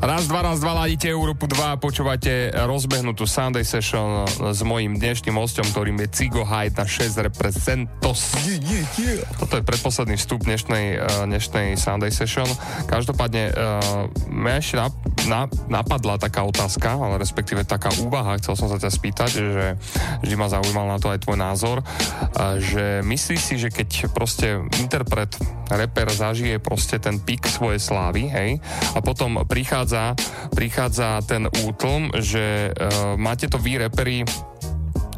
Raz, 0.00 0.24
dva, 0.24 0.40
raz, 0.40 0.56
dva, 0.56 0.72
ladíte 0.72 1.12
Európu 1.12 1.44
2 1.44 1.76
a 1.76 1.76
počúvate 1.76 2.48
rozbehnutú 2.64 3.28
Sunday 3.28 3.60
Session 3.60 4.24
s 4.24 4.64
mojím 4.64 4.96
dnešným 4.96 5.36
hostom, 5.36 5.68
ktorým 5.68 6.00
je 6.00 6.08
Cigo 6.08 6.48
Hyde 6.48 6.80
na 6.80 6.88
6 6.88 7.20
Representos. 7.20 8.32
Toto 9.36 9.60
je 9.60 9.60
predposledný 9.60 10.16
vstup 10.16 10.48
dnešnej, 10.48 10.96
uh, 10.96 11.28
dnešnej 11.28 11.76
Sunday 11.76 12.08
Session. 12.08 12.48
Každopádne 12.88 13.52
uh, 13.52 14.08
mňa 14.32 14.54
ešte 14.64 14.80
nap, 14.80 14.96
na, 15.28 15.44
napadla 15.68 16.16
taká 16.16 16.40
otázka, 16.48 16.96
ale 16.96 17.20
respektíve 17.20 17.68
taká 17.68 17.92
úvaha, 18.00 18.40
chcel 18.40 18.56
som 18.56 18.72
sa 18.72 18.80
ťa 18.80 18.88
spýtať, 18.88 19.28
že 19.28 19.66
vždy 20.24 20.34
ma 20.40 20.48
zaujímal 20.48 20.88
na 20.88 20.96
to 20.96 21.12
aj 21.12 21.20
tvoj 21.20 21.36
názor, 21.36 21.84
uh, 21.84 22.56
že 22.56 23.04
myslíš 23.04 23.40
si, 23.44 23.54
že 23.60 23.68
keď 23.68 24.08
proste 24.16 24.56
interpret, 24.80 25.36
reper 25.68 26.08
zažije 26.08 26.60
proste 26.60 26.96
ten 26.96 27.20
pik 27.20 27.44
svojej 27.48 27.80
slávy, 27.80 28.28
hej, 28.28 28.50
a 28.92 29.00
potom 29.00 29.40
prichádza, 29.44 29.81
prichádza 30.52 31.20
ten 31.26 31.50
útlm, 31.66 32.12
že 32.18 32.70
uh, 32.70 33.14
máte 33.18 33.50
to 33.50 33.58
vy 33.58 33.82
reperi 33.82 34.22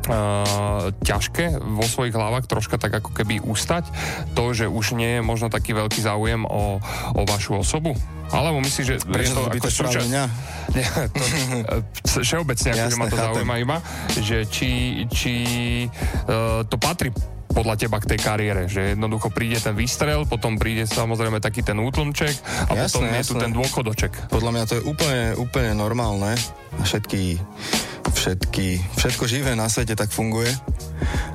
Uh, 0.04 0.92
ťažké 1.00 1.64
vo 1.64 1.80
svojich 1.88 2.12
hlavách 2.12 2.44
troška 2.44 2.76
tak 2.76 2.92
ako 2.92 3.16
keby 3.16 3.40
ustať 3.40 3.88
to, 4.36 4.52
že 4.52 4.68
už 4.68 5.00
nie 5.00 5.16
je 5.16 5.20
možno 5.24 5.48
taký 5.48 5.72
veľký 5.72 5.96
záujem 6.04 6.44
o, 6.44 6.76
o 7.16 7.22
vašu 7.24 7.56
osobu? 7.56 7.96
Alebo 8.28 8.60
myslíš, 8.60 8.84
že 8.84 8.96
Prečo 9.00 9.32
je 9.32 9.32
to 9.32 9.48
to 9.48 9.52
ako 9.56 9.68
súčasť? 9.72 10.08
Nie, 10.76 10.84
to, 11.08 11.24
e, 12.12 12.20
všeobecne, 12.28 12.68
akože 12.76 13.00
ma 13.00 13.06
to 13.08 13.16
chápem. 13.16 13.26
zaujíma 13.32 13.54
iba, 13.64 13.76
že 14.20 14.44
či, 14.44 14.70
či 15.08 15.34
uh, 16.28 16.68
to 16.68 16.76
patrí 16.76 17.08
podľa 17.50 17.74
teba 17.76 18.00
k 18.00 18.14
tej 18.14 18.20
kariére? 18.22 18.62
Že 18.70 18.96
jednoducho 18.96 19.28
príde 19.34 19.60
ten 19.60 19.76
výstrel, 19.76 20.24
potom 20.24 20.56
príde 20.56 20.88
samozrejme 20.88 21.42
taký 21.42 21.60
ten 21.60 21.76
útlmček 21.76 22.34
a 22.68 22.72
Jasné, 22.72 22.84
potom 22.86 23.02
je 23.10 23.24
tu 23.24 23.34
ten 23.36 23.52
dôchodoček. 23.52 24.12
Podľa 24.32 24.50
mňa 24.50 24.64
to 24.64 24.74
je 24.80 24.82
úplne, 24.88 25.22
úplne 25.36 25.72
normálne. 25.76 26.34
Všetky, 26.80 27.38
všetky, 28.14 28.68
všetko 28.98 29.24
živé 29.28 29.52
na 29.54 29.68
svete 29.68 29.94
tak 29.94 30.10
funguje. 30.10 30.50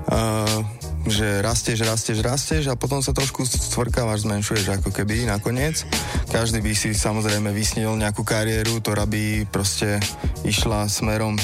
Uh, 0.10 0.66
že 1.08 1.40
rastieš, 1.40 1.88
rastieš, 1.88 2.20
rastieš 2.22 2.64
a 2.70 2.76
potom 2.76 3.00
sa 3.00 3.16
trošku 3.16 3.48
stvrkávaš, 3.48 4.28
zmenšuješ 4.28 4.82
ako 4.82 4.92
keby 4.92 5.26
nakoniec. 5.26 5.88
Každý 6.30 6.60
by 6.60 6.72
si 6.76 6.92
samozrejme 6.92 7.50
vysnil 7.56 7.96
nejakú 7.96 8.28
kariéru, 8.28 8.84
ktorá 8.84 9.08
by 9.08 9.48
proste 9.48 9.98
išla 10.44 10.92
smerom 10.92 11.40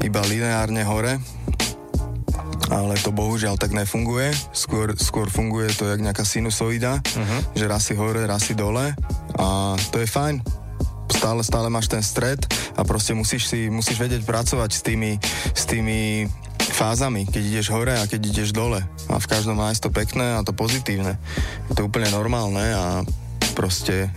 iba 0.00 0.22
lineárne 0.24 0.82
hore, 0.86 1.18
ale 2.66 2.98
to 2.98 3.14
bohužiaľ 3.14 3.54
tak 3.54 3.70
nefunguje. 3.70 4.34
Skôr, 4.50 4.92
skôr 4.98 5.30
funguje 5.30 5.70
to 5.78 5.86
jak 5.86 6.02
nejaká 6.02 6.26
sinusoida, 6.26 6.98
uh-huh. 6.98 7.40
že 7.54 7.64
raz 7.70 7.86
si 7.86 7.94
hore, 7.94 8.26
raz 8.26 8.50
si 8.50 8.58
dole 8.58 8.92
a 9.38 9.78
to 9.94 10.02
je 10.02 10.08
fajn. 10.10 10.42
Stále, 11.08 11.40
stále 11.42 11.66
máš 11.72 11.88
ten 11.88 12.04
stred 12.04 12.38
a 12.76 12.84
proste 12.84 13.16
musíš 13.16 13.48
si, 13.48 13.72
musíš 13.72 13.98
vedieť 13.98 14.22
pracovať 14.22 14.70
s 14.70 14.80
tými, 14.84 15.12
s 15.56 15.64
tými 15.66 16.28
fázami, 16.78 17.26
keď 17.26 17.42
ideš 17.42 17.74
hore 17.74 17.96
a 17.96 18.06
keď 18.06 18.20
ideš 18.28 18.54
dole. 18.54 18.84
A 19.10 19.16
v 19.18 19.26
každom 19.26 19.58
nájsť 19.58 19.88
to 19.88 19.90
pekné 19.90 20.38
a 20.38 20.44
to 20.46 20.54
pozitívne. 20.54 21.18
Je 21.72 21.74
to 21.74 21.88
úplne 21.88 22.06
normálne 22.12 22.62
a 22.62 23.02
proste 23.58 24.12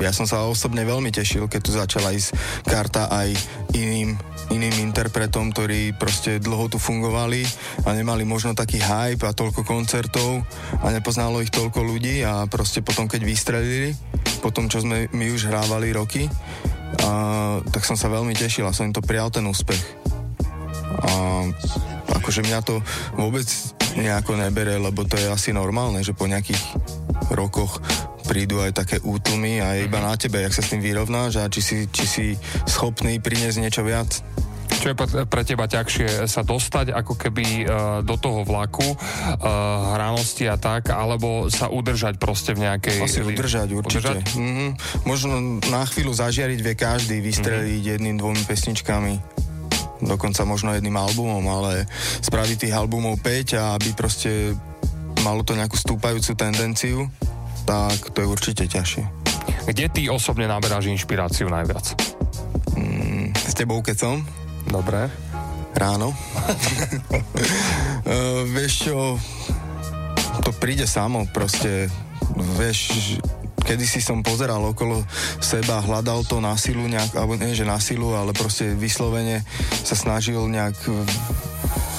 ja 0.00 0.12
som 0.12 0.28
sa 0.28 0.44
osobne 0.44 0.84
veľmi 0.84 1.08
tešil, 1.08 1.48
keď 1.48 1.60
tu 1.64 1.70
začala 1.72 2.12
ísť 2.12 2.36
karta 2.68 3.08
aj 3.08 3.32
iným, 3.72 4.12
iným 4.52 4.76
interpretom, 4.84 5.50
ktorí 5.50 5.96
proste 5.96 6.36
dlho 6.36 6.68
tu 6.68 6.76
fungovali 6.76 7.42
a 7.88 7.96
nemali 7.96 8.28
možno 8.28 8.52
taký 8.52 8.76
hype 8.78 9.24
a 9.24 9.32
toľko 9.32 9.64
koncertov 9.64 10.44
a 10.84 10.86
nepoznalo 10.92 11.40
ich 11.40 11.50
toľko 11.50 11.80
ľudí 11.80 12.20
a 12.22 12.44
proste 12.44 12.84
potom, 12.84 13.08
keď 13.08 13.24
vystrelili, 13.24 13.96
potom, 14.44 14.68
čo 14.68 14.84
sme 14.84 15.08
my 15.10 15.26
už 15.32 15.48
hrávali 15.48 15.96
roky, 15.96 16.28
a, 17.02 17.58
tak 17.64 17.82
som 17.82 17.96
sa 17.96 18.12
veľmi 18.12 18.36
tešil 18.36 18.68
a 18.68 18.76
som 18.76 18.88
im 18.88 18.94
to 18.94 19.02
prijal 19.02 19.32
ten 19.32 19.48
úspech. 19.48 19.80
A 21.02 21.12
akože 22.20 22.46
mňa 22.46 22.60
to 22.62 22.78
vôbec 23.18 23.48
nejako 23.96 24.36
nebere, 24.36 24.76
lebo 24.76 25.08
to 25.08 25.16
je 25.16 25.26
asi 25.26 25.50
normálne, 25.56 26.04
že 26.04 26.12
po 26.12 26.28
nejakých 26.28 26.60
rokoch 27.32 27.80
prídu 28.26 28.60
aj 28.60 28.74
také 28.74 28.96
útlmy 29.00 29.62
a 29.62 29.78
iba 29.78 30.02
na 30.02 30.18
tebe, 30.18 30.42
jak 30.42 30.52
sa 30.52 30.60
s 30.60 30.74
tým 30.74 30.82
vyrovnáš 30.82 31.38
a 31.40 31.46
či 31.46 31.60
si, 31.62 31.76
či 31.88 32.04
si 32.04 32.26
schopný 32.66 33.22
priniesť 33.22 33.58
niečo 33.62 33.82
viac. 33.86 34.20
Čo 34.76 34.92
je 34.92 34.96
pre- 34.98 35.46
teba 35.46 35.64
ťažšie 35.70 36.28
sa 36.28 36.42
dostať 36.42 36.92
ako 36.92 37.14
keby 37.16 37.46
uh, 37.64 37.66
do 38.02 38.18
toho 38.18 38.42
vlaku 38.42 38.84
uh, 38.84 38.96
hranosti 39.96 40.50
a 40.50 40.58
tak, 40.60 40.92
alebo 40.92 41.48
sa 41.48 41.70
udržať 41.72 42.20
proste 42.20 42.52
v 42.52 42.68
nejakej... 42.68 42.98
Asi 43.00 43.22
udržať 43.22 43.72
určite. 43.72 44.20
Udržať? 44.20 44.36
Mm-hmm. 44.36 44.70
Možno 45.08 45.62
na 45.70 45.82
chvíľu 45.86 46.12
zažiariť 46.12 46.60
vie 46.60 46.74
každý, 46.76 47.22
vystreliť 47.24 47.80
mm-hmm. 47.80 47.92
jedným, 47.96 48.16
dvomi 48.20 48.42
pesničkami 48.44 49.14
dokonca 49.96 50.44
možno 50.44 50.76
jedným 50.76 50.92
albumom, 50.92 51.40
ale 51.48 51.88
spraviť 52.20 52.68
tých 52.68 52.76
albumov 52.76 53.16
5 53.24 53.56
a 53.56 53.80
aby 53.80 53.96
proste 53.96 54.52
malo 55.24 55.40
to 55.40 55.56
nejakú 55.56 55.74
stúpajúcu 55.80 56.36
tendenciu, 56.36 57.08
tak 57.66 58.14
to 58.14 58.22
je 58.22 58.30
určite 58.30 58.64
ťažšie. 58.70 59.04
Kde 59.66 59.86
ty 59.90 60.06
osobne 60.06 60.46
naberáš 60.46 60.86
inšpiráciu 60.86 61.50
najviac? 61.50 61.98
Mm, 62.78 63.34
s 63.34 63.52
tebou, 63.58 63.82
keď 63.82 63.96
som? 63.98 64.16
Dobre. 64.70 65.10
Ráno. 65.74 66.14
uh, 66.14 66.16
vieš 68.56 68.88
čo, 68.88 69.18
to 70.46 70.54
príde 70.56 70.86
samo, 70.86 71.26
proste, 71.34 71.90
vieš, 72.56 73.18
kedy 73.66 73.82
si 73.82 73.98
som 73.98 74.22
pozeral 74.22 74.62
okolo 74.62 75.02
seba, 75.42 75.82
hľadal 75.82 76.22
to 76.24 76.38
na 76.38 76.54
silu 76.54 76.86
nejak, 76.86 77.18
alebo 77.18 77.34
nie, 77.34 77.50
že 77.52 77.66
na 77.66 77.82
silu, 77.82 78.14
ale 78.14 78.30
proste 78.30 78.72
vyslovene 78.78 79.42
sa 79.82 79.98
snažil 79.98 80.38
nejak 80.46 80.78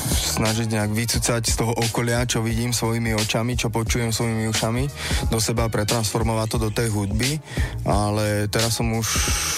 snažiť 0.07 0.67
nejak 0.71 0.91
vycúcať 0.95 1.41
z 1.43 1.55
toho 1.59 1.75
okolia, 1.75 2.23
čo 2.23 2.39
vidím 2.39 2.71
svojimi 2.71 3.13
očami, 3.13 3.59
čo 3.59 3.67
počujem 3.67 4.15
svojimi 4.15 4.47
ušami, 4.47 4.83
do 5.27 5.37
seba 5.43 5.67
pretransformovať 5.67 6.47
to 6.47 6.57
do 6.57 6.69
tej 6.71 6.87
hudby, 6.89 7.37
ale 7.83 8.47
teraz 8.47 8.79
som 8.79 8.87
už 8.95 9.07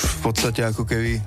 v 0.03 0.17
podstate 0.25 0.65
ako 0.65 0.83
keby 0.83 1.21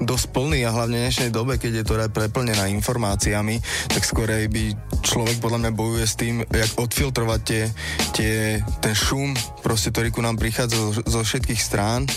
dosť 0.00 0.26
plný 0.32 0.60
a 0.68 0.74
hlavne 0.74 1.00
v 1.00 1.04
dnešnej 1.08 1.30
dobe, 1.32 1.56
keď 1.56 1.72
je 1.80 1.84
to 1.88 1.94
preplnená 2.12 2.68
informáciami, 2.68 3.56
tak 3.88 4.04
skorej 4.04 4.52
by 4.52 4.76
človek 5.00 5.40
podľa 5.40 5.58
mňa 5.66 5.72
bojuje 5.72 6.04
s 6.04 6.18
tým, 6.20 6.44
jak 6.44 6.70
odfiltrovať 6.76 7.40
tie, 7.40 7.62
tie, 8.12 8.34
ten 8.84 8.94
šum, 8.94 9.32
proste, 9.64 9.88
ktorý 9.94 10.12
ku 10.12 10.20
nám 10.20 10.36
prichádza 10.36 10.76
zo, 10.76 10.90
zo 11.00 11.20
všetkých 11.24 11.60
strán. 11.60 12.04
E, 12.04 12.10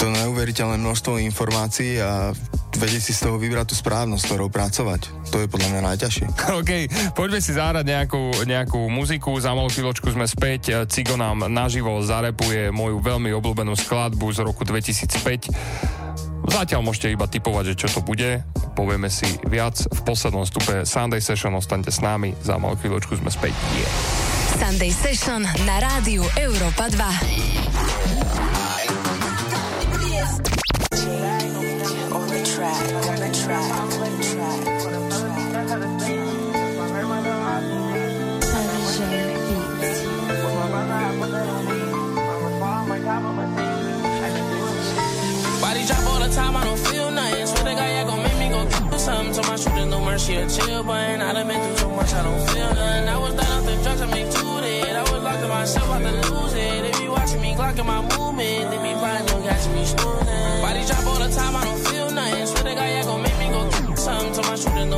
to 0.00 0.10
neuveriteľné 0.10 0.82
množstvo 0.82 1.22
informácií 1.22 2.02
a 2.02 2.34
vedieť 2.76 3.02
si 3.02 3.12
z 3.16 3.28
toho 3.28 3.36
vybrať 3.40 3.72
tú 3.72 3.76
správnosť, 3.76 4.22
s 4.22 4.28
ktorou 4.28 4.48
pracovať. 4.52 5.00
To 5.32 5.42
je 5.42 5.48
podľa 5.48 5.68
mňa 5.72 5.82
najťažšie. 5.92 6.26
OK, 6.60 6.70
poďme 7.16 7.40
si 7.40 7.52
zahrať 7.56 7.84
nejakú, 7.84 8.44
nejakú 8.44 8.80
muziku. 8.92 9.34
Za 9.40 9.56
malú 9.56 9.72
chvíľočku 9.72 10.08
sme 10.12 10.28
späť. 10.28 10.86
Cigo 10.88 11.16
nám 11.16 11.48
naživo 11.48 11.98
zarepuje 12.04 12.70
moju 12.70 13.00
veľmi 13.00 13.32
obľúbenú 13.34 13.74
skladbu 13.74 14.28
z 14.32 14.44
roku 14.44 14.62
2005. 14.62 15.50
Zatiaľ 16.46 16.80
môžete 16.86 17.10
iba 17.10 17.26
typovať, 17.26 17.74
že 17.74 17.78
čo 17.86 17.88
to 17.98 18.00
bude. 18.06 18.40
Povieme 18.78 19.10
si 19.10 19.26
viac 19.50 19.74
v 19.82 20.00
poslednom 20.06 20.46
stupe 20.46 20.86
Sunday 20.86 21.18
Session. 21.18 21.58
Ostaňte 21.58 21.90
s 21.90 21.98
nami. 21.98 22.38
Za 22.44 22.60
malú 22.60 22.78
chvíľočku 22.78 23.18
sme 23.18 23.34
späť. 23.34 23.52
Yeah. 23.74 23.90
Sunday 24.56 24.94
Session 24.94 25.42
na 25.66 25.76
rádiu 25.82 26.24
Európa 26.38 26.88
2. 26.88 28.45
Body 60.62 60.84
drop 60.84 61.06
all 61.06 61.18
the 61.18 61.28
time, 61.28 61.54
I 61.56 61.64
don't 61.64 61.78
feel 61.78 62.05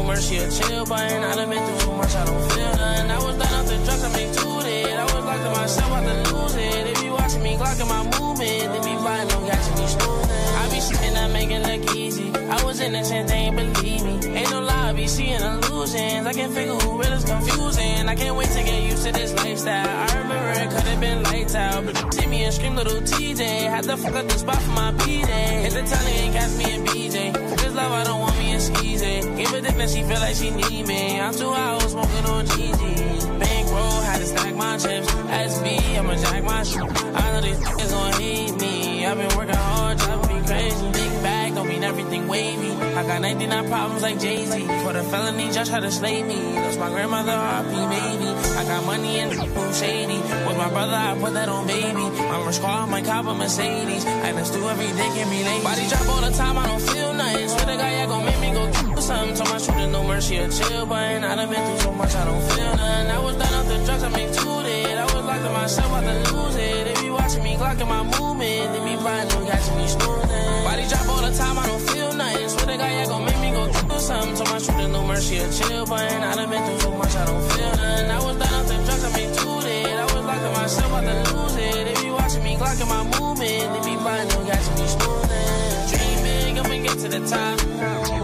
no 0.09 0.15
mercy, 0.15 0.39
a 0.39 0.51
chill 0.51 0.85
button. 0.87 1.23
I 1.23 1.35
done 1.35 1.51
been 1.51 1.65
through 1.65 1.81
so 1.81 1.93
much, 1.93 2.15
I 2.15 2.25
don't 2.25 2.53
feel 2.53 2.73
nothing. 2.77 3.11
I 3.11 3.19
was 3.19 3.37
down 3.37 3.55
off 3.55 3.69
the 3.69 3.77
drugs, 3.85 4.05
I 4.05 4.33
two 4.33 4.61
dead. 4.63 4.99
I 4.99 5.05
was 5.05 5.25
locked 5.25 5.47
in 5.47 5.53
myself, 5.53 5.87
about 5.89 6.25
to 6.25 6.35
lose 6.35 6.57
it. 6.57 6.85
They 6.85 7.03
be 7.03 7.11
watching 7.11 7.43
me, 7.43 7.57
clocking 7.57 7.89
my 7.89 8.03
movement. 8.19 8.73
They 8.73 8.81
be 8.89 8.97
plotting, 8.97 9.29
no 9.29 9.49
catching 9.49 9.75
me 9.79 9.87
snoozing. 9.87 10.55
I 10.61 10.69
be 10.73 10.81
sitting 10.81 11.17
up 11.17 11.31
making 11.31 11.63
look 11.63 11.97
easy. 11.97 12.33
I 12.35 12.65
was 12.65 12.81
in 12.81 12.93
the 12.93 13.03
tent, 13.03 13.29
they 13.29 13.35
ain't 13.35 13.57
believe 13.57 14.05
me. 14.05 14.37
Ain't 14.37 14.51
no 14.51 14.61
lie, 14.61 14.91
I 14.91 14.93
be 14.93 15.07
seeing 15.07 15.43
I 15.81 16.33
can't 16.33 16.53
figure 16.53 16.75
who 16.75 17.01
real 17.01 17.13
is 17.13 17.25
confusing. 17.25 18.09
I 18.09 18.15
can't 18.17 18.35
wait 18.35 18.49
to 18.49 18.65
get 18.65 18.83
used 18.83 19.05
to 19.07 19.13
this 19.13 19.33
lifestyle. 19.35 19.87
I 19.87 20.19
remember 20.19 20.61
it 20.61 20.71
could 20.71 20.83
have 20.83 21.01
been 21.01 21.23
lights 21.23 21.55
out. 21.55 21.87
But 21.87 22.29
me 22.29 22.43
and 22.43 22.53
scream 22.53 22.75
little 22.75 23.01
TJ. 23.01 23.43
Had 23.71 23.85
to 23.85 23.97
fuck 23.97 24.15
up 24.15 24.27
the 24.27 24.39
spot 24.39 24.61
for 24.61 24.73
my 24.73 24.91
BJ. 24.93 25.29
Hit 25.63 25.73
the 25.75 25.83
telly 25.83 26.13
and 26.13 26.35
catch 26.35 26.51
me 26.59 26.75
and 26.75 26.89
BJ. 26.89 27.33
This 27.59 27.75
love, 27.77 27.93
I 27.93 28.03
don't 28.03 28.19
want 28.19 28.37
me 28.39 28.53
in 28.55 28.59
skeezy. 28.59 29.37
Give 29.37 29.51
her 29.51 29.81
and 29.81 29.91
she 29.91 30.03
feel 30.03 30.19
like 30.19 30.35
she 30.35 30.51
need 30.51 30.89
me. 30.89 31.21
I'm 31.21 31.33
too 31.33 31.53
high, 31.53 31.71
I 31.71 31.75
was 31.75 31.93
smoking 31.93 32.27
on 32.27 32.45
GG. 32.47 33.39
Bankroll, 33.39 34.01
had 34.03 34.19
to 34.19 34.27
stack 34.27 34.55
my 34.57 34.77
chips. 34.79 35.07
SB, 35.13 35.97
I'ma 35.97 36.15
jack 36.17 36.43
my 36.43 36.63
shit. 36.65 36.83
I 36.83 37.33
know 37.33 37.41
these 37.41 37.59
niggas 37.59 37.91
gon' 37.91 38.21
hate 38.21 38.61
me. 38.61 39.07
I've 39.07 39.17
been 39.17 39.39
working 39.39 39.55
hard, 39.55 39.99
driving 39.99 40.28
crazy. 40.49 40.87
Big 40.93 41.13
bag, 41.23 41.55
don't 41.55 41.69
mean 41.69 41.85
everything 41.85 42.27
wavy. 42.27 42.73
I 42.99 43.07
got 43.07 43.21
99 43.21 43.69
problems 43.69 44.03
like 44.03 44.19
Jay-Z. 44.19 44.67
For 44.83 44.93
the 44.93 45.05
felony, 45.05 45.53
just 45.53 45.71
try 45.71 45.81
to 45.81 45.91
slay 45.91 46.23
me. 46.23 46.41
Lost 46.55 46.79
my 46.81 46.89
grandmother, 46.89 47.33
RP 47.33 47.73
baby. 47.95 48.29
I 48.61 48.65
got 48.65 48.85
money 48.87 49.21
and 49.21 49.31
boom 49.55 49.73
shady. 49.75 50.19
With 50.47 50.57
my 50.57 50.71
brother, 50.71 50.97
I 50.97 51.19
put 51.21 51.35
that 51.35 51.49
on 51.49 51.67
baby. 51.67 52.05
I'm 52.33 52.49
a 52.49 52.53
squad, 52.53 52.87
my 52.87 53.03
cop 53.03 53.27
a 53.27 53.35
Mercedes. 53.35 54.05
I 54.07 54.33
just 54.33 54.53
do 54.55 54.69
every 54.69 54.91
day, 54.99 55.11
can 55.17 55.29
be 55.31 55.45
late. 55.45 55.63
Body 55.63 55.87
drop 55.89 56.09
all 56.09 56.21
the 56.21 56.31
time, 56.31 56.57
I 56.59 56.67
don't 56.67 56.83
feel 56.83 57.13
nothing. 57.13 57.49
Swear 57.49 57.67
to 57.67 57.77
God, 57.77 57.93
yeah, 57.97 58.07
gon' 58.07 58.25
make 58.25 58.41
me 58.41 58.51
go 58.53 58.65
do 58.73 59.01
something. 59.01 59.37
Told 59.37 59.51
my 59.51 59.59
shooter, 59.59 59.87
no 59.87 60.03
mercy, 60.03 60.37
a 60.39 60.49
chill 60.49 60.87
button. 60.87 61.25
I 61.25 61.37
done 61.37 61.51
been 61.51 61.65
through 61.67 61.81
so 61.81 61.93
much, 61.93 62.15
I 62.15 62.25
don't 62.25 62.43
feel 62.53 62.73
nothing. 62.77 63.11
I 63.11 63.19
was 63.19 63.37
done 63.37 63.55
off 63.55 63.69
the 63.69 63.77
drugs, 63.85 64.03
I 64.03 64.09
make 64.09 64.33
two 64.33 64.63
dead. 64.63 64.99
I 64.99 65.05
was 65.05 65.25
locked 65.29 65.45
in 65.45 65.53
myself, 65.53 65.89
about 65.93 66.05
to 66.09 66.35
lose 66.35 66.57
it. 66.57 66.85
They 66.87 67.03
be 67.03 67.18
Watching 67.29 67.45
me 67.45 67.57
Glock 67.57 67.79
in 67.79 67.89
my 67.89 68.03
movement, 68.05 68.73
then 68.73 68.85
me 68.89 68.97
riding, 69.05 69.29
them, 69.29 69.45
catching 69.45 69.77
me 69.77 69.87
snoozing. 69.87 70.65
Body 70.65 70.89
drop 70.89 71.09
all 71.13 71.21
the 71.21 71.29
time, 71.37 71.59
I 71.59 71.67
don't 71.67 71.85
feel 71.93 72.11
nothing. 72.15 72.49
Swear 72.49 72.67
to 72.73 72.77
God, 72.81 72.89
yeah, 72.89 73.05
gon' 73.05 73.25
make 73.27 73.39
me 73.45 73.51
go 73.51 73.69
do 73.69 73.99
something. 74.01 74.35
Told 74.35 74.49
my 74.49 74.57
shooter, 74.57 74.89
no 74.89 75.05
mercy, 75.05 75.37
a 75.37 75.53
chill 75.53 75.85
button. 75.85 76.23
I 76.25 76.35
done 76.37 76.49
been 76.49 76.65
through 76.65 76.81
so 76.81 76.91
much, 76.97 77.15
I 77.15 77.27
don't 77.27 77.45
feel 77.53 77.69
nothing. 77.77 78.11
I 78.11 78.19
was 78.25 78.37
down 78.41 78.55
off 78.57 78.67
the 78.69 78.75
drugs, 78.81 79.05
I 79.05 79.11
mean, 79.13 79.29
tooted. 79.37 79.93
I 79.93 80.05
was 80.09 80.25
locking 80.25 80.53
myself, 80.57 80.93
I 80.95 81.05
done 81.05 81.37
lose 81.37 81.57
it. 81.61 81.85
They 81.85 82.03
be 82.03 82.11
watching 82.17 82.45
me 82.45 82.57
Glock 82.57 82.81
in 82.81 82.89
my 82.89 83.05
movement, 83.21 83.67
they 83.77 83.81
be 83.85 83.97
riding, 84.01 84.29
them, 84.33 84.47
catching 84.49 84.77
me 84.81 84.87
snoozing. 84.89 85.85
Dream 85.93 86.65
I'ma 86.65 86.77
get 86.81 86.97
to 86.97 87.09
the 87.13 87.21
top. 87.29 87.61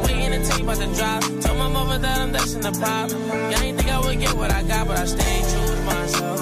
Waiting 0.09 0.32
to 0.32 0.40
take 0.48 0.64
about 0.64 0.81
drop. 0.97 1.20
Told 1.44 1.59
my 1.60 1.68
mother 1.68 1.98
that 1.98 2.20
I'm 2.24 2.32
dashing 2.32 2.64
the 2.64 2.72
pop. 2.72 3.12
Yeah, 3.12 3.60
I 3.60 3.64
ain't 3.68 3.76
think 3.76 3.93
I 3.93 4.01
would 4.01 4.18
get 4.18 4.32
what 4.32 4.51
I 4.51 4.62
got, 4.62 4.89
but 4.89 4.97
I 4.97 5.05
stayed 5.05 5.44
true 5.52 5.76
to 5.76 5.82
myself. 5.93 6.40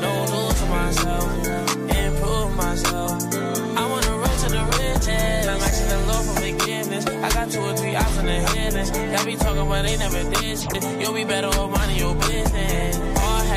No 0.00 0.10
rules 0.32 0.56
to 0.60 0.66
myself. 0.66 1.79
This. 8.38 8.90
Y'all 8.96 9.24
be 9.24 9.36
talking, 9.36 9.68
but 9.68 9.82
they 9.82 9.96
never 9.96 10.22
did 10.30 10.58
shit. 10.58 11.00
You'll 11.00 11.14
be 11.14 11.24
better 11.24 11.48
off 11.48 11.70
minding 11.70 11.98
your 11.98 12.14
business. 12.14 12.96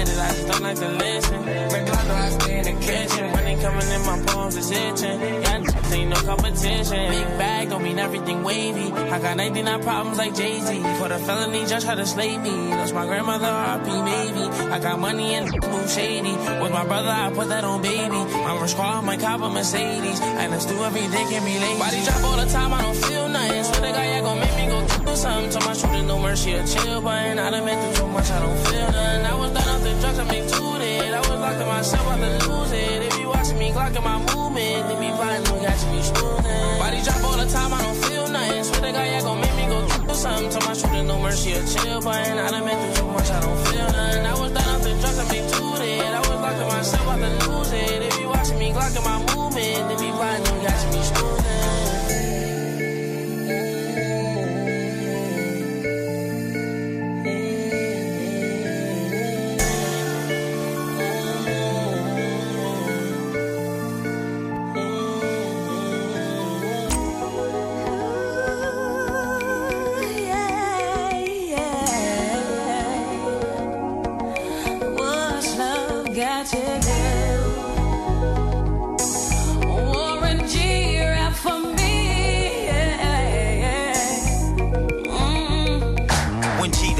All 0.09 0.19
I 0.19 0.29
just 0.29 0.47
don't 0.47 0.61
like 0.61 0.75
to 0.77 0.89
listen. 0.89 1.45
Door, 1.45 1.95
I 1.95 2.29
stay 2.29 2.59
in 2.59 2.65
the 2.65 2.85
kitchen. 2.85 3.31
Money 3.31 3.55
coming 3.61 3.89
in 3.89 4.05
my 4.05 4.21
palms 4.25 4.55
is 4.57 4.69
itching. 4.71 5.19
Yeah, 5.19 5.93
ain't 5.93 6.09
no 6.09 6.15
competition. 6.17 7.09
Big 7.09 7.27
bag 7.37 7.69
don't 7.69 7.83
mean 7.83 7.99
everything 7.99 8.43
wavy. 8.43 8.91
I 8.91 9.19
got 9.19 9.37
99 9.37 9.83
problems 9.83 10.17
like 10.17 10.35
Jay 10.35 10.59
Z. 10.59 10.81
For 10.99 11.07
the 11.07 11.19
felony, 11.19 11.65
just 11.65 11.85
try 11.85 11.95
to 11.95 12.05
slay 12.05 12.37
me. 12.37 12.51
Lost 12.75 12.93
my 12.93 13.05
grandmother, 13.05 13.47
RP 13.47 14.03
maybe. 14.03 14.43
I 14.71 14.79
got 14.79 14.99
money 14.99 15.35
and 15.35 15.45
move 15.71 15.89
shady. 15.89 16.33
With 16.61 16.71
my 16.71 16.85
brother, 16.85 17.09
I 17.09 17.31
put 17.33 17.47
that 17.49 17.63
on 17.63 17.81
baby. 17.81 18.17
I'm 18.17 18.61
a 18.61 18.67
squad, 18.67 19.01
my 19.03 19.17
cop 19.17 19.41
a 19.41 19.49
Mercedes. 19.49 20.19
And 20.19 20.51
let's 20.51 20.65
do 20.65 20.83
everything 20.83 21.27
can 21.29 21.45
be 21.45 21.59
lazy. 21.59 21.79
Body 21.79 22.03
drop 22.03 22.23
all 22.23 22.37
the 22.37 22.51
time, 22.51 22.73
I 22.73 22.81
don't 22.81 22.97
feel 22.97 23.29
nothing. 23.29 23.63
Swear 23.63 23.81
to 23.81 23.91
God, 23.93 24.03
yeah, 24.03 24.21
gon' 24.21 24.39
make 24.39 24.55
me 24.55 24.67
go 24.67 25.05
do 25.05 25.15
something. 25.15 25.51
Told 25.51 25.65
my 25.65 25.73
shooter 25.73 26.03
no 26.03 26.19
mercy 26.19 26.53
or 26.55 26.65
chill 26.65 27.01
button. 27.01 27.39
I 27.39 27.49
done 27.51 27.65
been 27.65 27.79
through 27.79 27.95
so 27.95 28.07
much, 28.07 28.29
I 28.31 28.39
don't 28.39 28.57
feel 28.67 28.91
nothing. 28.91 29.25
I 29.25 29.35
was 29.35 29.51
done 29.51 29.83
the 29.83 29.92
drugs, 30.03 30.19
I 30.19 30.25
make 30.27 30.47
two 30.51 30.75
it. 30.83 31.13
I 31.15 31.19
was 31.23 31.39
locked 31.39 31.61
in 31.61 31.67
myself, 31.67 32.07
I 32.07 32.15
to 32.19 32.49
lose 32.51 32.71
it. 32.75 32.99
They 32.99 33.11
be 33.17 33.25
watching 33.25 33.57
me, 33.57 33.71
clocking 33.71 34.03
my 34.03 34.19
movement. 34.19 34.81
They 34.91 34.97
be 34.99 35.09
plotting, 35.15 35.43
no 35.47 35.55
got 35.63 35.79
to 35.79 35.87
be 35.95 35.99
smoothing. 36.03 36.77
Body 36.79 36.99
drop 37.07 37.23
all 37.23 37.37
the 37.39 37.47
time, 37.47 37.71
I 37.73 37.79
don't 37.81 37.99
feel 38.03 38.27
nothing. 38.27 38.63
Swear 38.67 38.81
to 38.83 38.91
God, 38.91 39.07
yeah, 39.07 39.21
gon' 39.21 39.39
make 39.39 39.55
me 39.55 39.65
go 39.71 39.79
do 39.87 40.13
something. 40.13 40.49
Told 40.51 40.65
my 40.67 40.73
shooter 40.75 41.03
no 41.03 41.15
mercy 41.23 41.55
or 41.55 41.63
chill 41.71 42.01
button. 42.03 42.37
I 42.37 42.51
done 42.51 42.65
been 42.67 42.77
through 42.83 42.95
so 42.99 43.07
much, 43.15 43.29
I 43.31 43.39
don't 43.39 43.59
feel 43.67 43.87
nothing. 43.95 44.25
I 44.27 44.33
was 44.39 44.51
done 44.51 44.69
off 44.75 44.83
the 44.83 44.91
drugs, 44.99 45.19
I 45.19 45.25
make 45.31 45.47
two 45.55 45.71
it. 45.79 46.11
I 46.19 46.19
was 46.19 46.39
locked 46.43 46.59
in 46.59 46.67
myself, 46.67 47.07
I 47.07 47.15
to 47.23 47.29
lose 47.47 47.71
it. 47.71 47.95
They 48.03 48.11
be 48.19 48.25
watching 48.27 48.59
me, 48.59 48.67
clocking 48.75 49.05
my 49.07 49.17
movement. 49.31 49.81
They 49.87 49.97
be 50.03 50.09
plotting, 50.11 50.43
no 50.43 50.53
got 50.67 50.75
to 50.83 50.87
be 50.91 51.01
smoothing. 51.07 51.42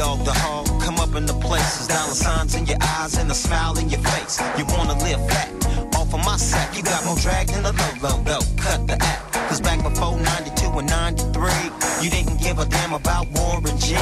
Dog 0.03 0.25
the 0.25 0.33
hog 0.33 0.67
come 0.81 0.99
up 0.99 1.15
in 1.15 1.25
the 1.25 1.33
places, 1.35 1.87
dollar 1.87 2.13
signs 2.13 2.55
in 2.55 2.65
your 2.65 2.75
eyes 2.81 3.15
and 3.15 3.31
a 3.31 3.33
smile 3.33 3.79
in 3.79 3.87
your 3.89 4.01
face. 4.01 4.35
You 4.57 4.65
wanna 4.75 4.99
live 4.99 5.21
fat 5.29 5.47
off 5.95 6.13
of 6.13 6.19
my 6.25 6.35
sack. 6.35 6.75
You 6.75 6.83
got 6.83 7.05
more 7.05 7.15
drag 7.15 7.47
than 7.47 7.63
a 7.63 7.71
low 7.71 7.93
low 8.03 8.17
low. 8.27 8.43
Cut 8.57 8.85
the 8.85 8.97
app. 9.01 9.31
Cause 9.47 9.61
back 9.61 9.81
before 9.81 10.19
92 10.19 10.77
and 10.77 10.89
93, 10.89 12.03
you 12.03 12.09
didn't 12.09 12.37
give 12.41 12.59
a 12.59 12.65
damn 12.65 12.91
about 12.91 13.27
Warren 13.31 13.77
G. 13.79 13.95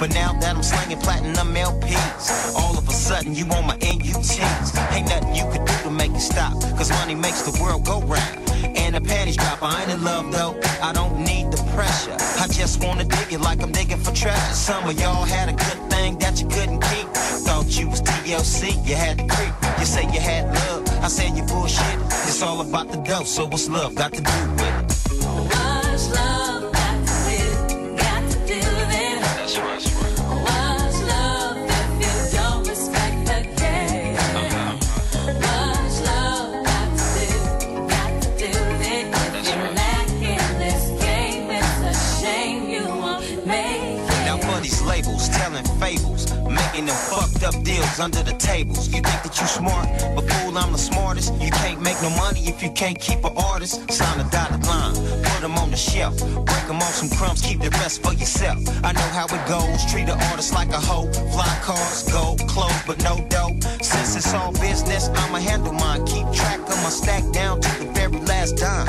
But 0.00 0.12
now 0.12 0.32
that 0.40 0.56
I'm 0.56 0.62
slinging 0.64 0.98
platinum 0.98 1.54
LPs, 1.54 2.54
all 2.56 2.76
of 2.76 2.88
a 2.88 2.92
sudden 2.92 3.32
you 3.36 3.44
on 3.54 3.64
my 3.64 3.76
NUTs. 3.78 4.74
Ain't 4.90 5.08
nothing 5.08 5.36
you 5.36 5.46
could 5.52 5.64
do 5.64 5.76
to 5.84 5.90
make 5.90 6.10
it 6.10 6.20
stop. 6.32 6.54
Cause 6.76 6.90
money 6.90 7.14
makes 7.14 7.42
the 7.42 7.54
world 7.62 7.84
go 7.84 8.00
round. 8.00 8.42
And 8.74 8.96
the 8.96 9.00
panties 9.00 9.36
drop, 9.36 9.62
I 9.62 9.82
ain't 9.82 9.90
in 9.92 10.02
love 10.02 10.32
though. 10.32 10.58
I 10.82 10.92
don't 10.92 11.20
need 11.22 11.52
the 11.52 11.62
pressure. 11.74 12.16
I 12.40 12.46
just 12.48 12.82
wanna 12.84 13.04
dig 13.04 13.32
it 13.32 13.40
like 13.40 13.62
I'm 13.62 13.72
digging 13.72 13.98
for 13.98 14.12
treasure. 14.12 14.54
Some 14.54 14.88
of 14.88 14.98
y'all 14.98 15.24
had 15.24 15.48
a 15.48 15.52
good 15.52 15.80
thing 15.90 16.18
that 16.18 16.40
you 16.40 16.48
couldn't 16.48 16.80
keep. 16.80 17.08
Thought 17.46 17.78
you 17.78 17.88
was 17.88 18.00
TLC, 18.02 18.86
you 18.88 18.94
had 18.94 19.18
to 19.18 19.26
creep. 19.26 19.54
You 19.78 19.86
say 19.86 20.02
you 20.04 20.20
had 20.20 20.44
love, 20.54 20.88
I 21.02 21.08
said 21.08 21.36
you 21.36 21.44
bullshit. 21.44 21.98
It's 22.28 22.42
all 22.42 22.60
about 22.60 22.90
the 22.90 22.98
dough, 22.98 23.24
so 23.24 23.46
what's 23.46 23.68
love 23.68 23.94
got 23.94 24.12
to 24.12 24.22
do 24.22 24.38
with 24.52 24.80
it? 24.80 24.83
Under 48.00 48.22
the 48.22 48.32
tables. 48.32 48.88
You 48.88 49.00
think 49.00 49.22
that 49.22 49.40
you 49.40 49.46
smart, 49.46 49.88
but 50.14 50.28
fool, 50.30 50.56
I'm 50.58 50.72
the 50.72 50.78
smartest. 50.78 51.32
You 51.40 51.50
can't 51.50 51.80
make 51.80 52.00
no 52.02 52.10
money 52.10 52.40
if 52.48 52.62
you 52.62 52.70
can't 52.72 52.98
keep 52.98 53.24
an 53.24 53.32
artist. 53.36 53.90
Sign 53.90 54.20
a 54.20 54.28
dotted 54.30 54.66
line, 54.66 54.94
put 55.22 55.40
them 55.40 55.56
on 55.56 55.70
the 55.70 55.76
shelf, 55.76 56.18
break 56.18 56.66
them 56.66 56.78
off 56.78 56.94
some 56.94 57.10
crumbs, 57.16 57.42
keep 57.42 57.60
the 57.60 57.70
rest 57.82 58.02
for 58.02 58.12
yourself. 58.12 58.58
I 58.84 58.92
know 58.92 59.08
how 59.16 59.26
it 59.26 59.42
goes, 59.48 59.84
treat 59.90 60.08
an 60.08 60.18
artist 60.30 60.52
like 60.52 60.70
a 60.70 60.80
hoe. 60.80 61.10
Fly 61.32 61.58
cars, 61.62 62.02
gold, 62.10 62.40
clothes, 62.48 62.82
but 62.86 62.98
no 63.02 63.24
dough. 63.28 63.56
Since 63.80 64.16
it's 64.16 64.34
all 64.34 64.52
business, 64.52 65.08
I'ma 65.08 65.38
handle 65.38 65.72
mine. 65.72 66.04
Keep 66.06 66.32
track 66.32 66.60
of 66.60 66.78
my 66.82 66.90
stack 66.90 67.24
down 67.32 67.60
to 67.60 67.70
the 67.84 67.90
very 67.92 68.18
last 68.26 68.56
dime. 68.56 68.86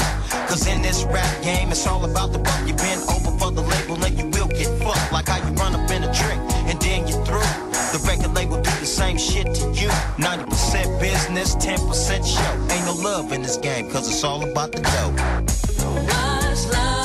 Cause 0.48 0.68
in 0.68 0.82
this 0.82 1.04
rap 1.06 1.44
game, 1.44 1.70
it's 1.70 1.86
all 1.88 2.04
about 2.06 2.32
the 2.32 2.40
buck. 2.40 2.62
You 2.68 2.76
bend 2.76 3.02
over 3.10 3.32
for 3.38 3.52
the 3.52 3.62
label 3.62 4.04
and 4.04 4.18
you 4.18 4.26
will 4.28 4.48
get 4.48 4.68
fucked. 4.82 5.12
Like 5.12 5.28
how 5.28 5.38
you 5.38 5.54
run 5.56 5.76
up 5.76 5.90
in 5.92 6.04
a 6.04 6.14
trick 6.14 6.55
same 9.18 9.46
shit 9.46 9.56
to 9.56 9.68
you. 9.82 9.90
90% 10.18 11.00
business, 11.00 11.56
10% 11.56 12.26
show. 12.26 12.74
Ain't 12.74 12.86
no 12.86 12.94
love 12.94 13.32
in 13.32 13.42
this 13.42 13.58
game, 13.58 13.90
cause 13.90 14.08
it's 14.08 14.24
all 14.24 14.44
about 14.50 14.72
the 14.72 14.82
dough. 14.82 15.14
What's 16.06 16.72
love 16.72 17.05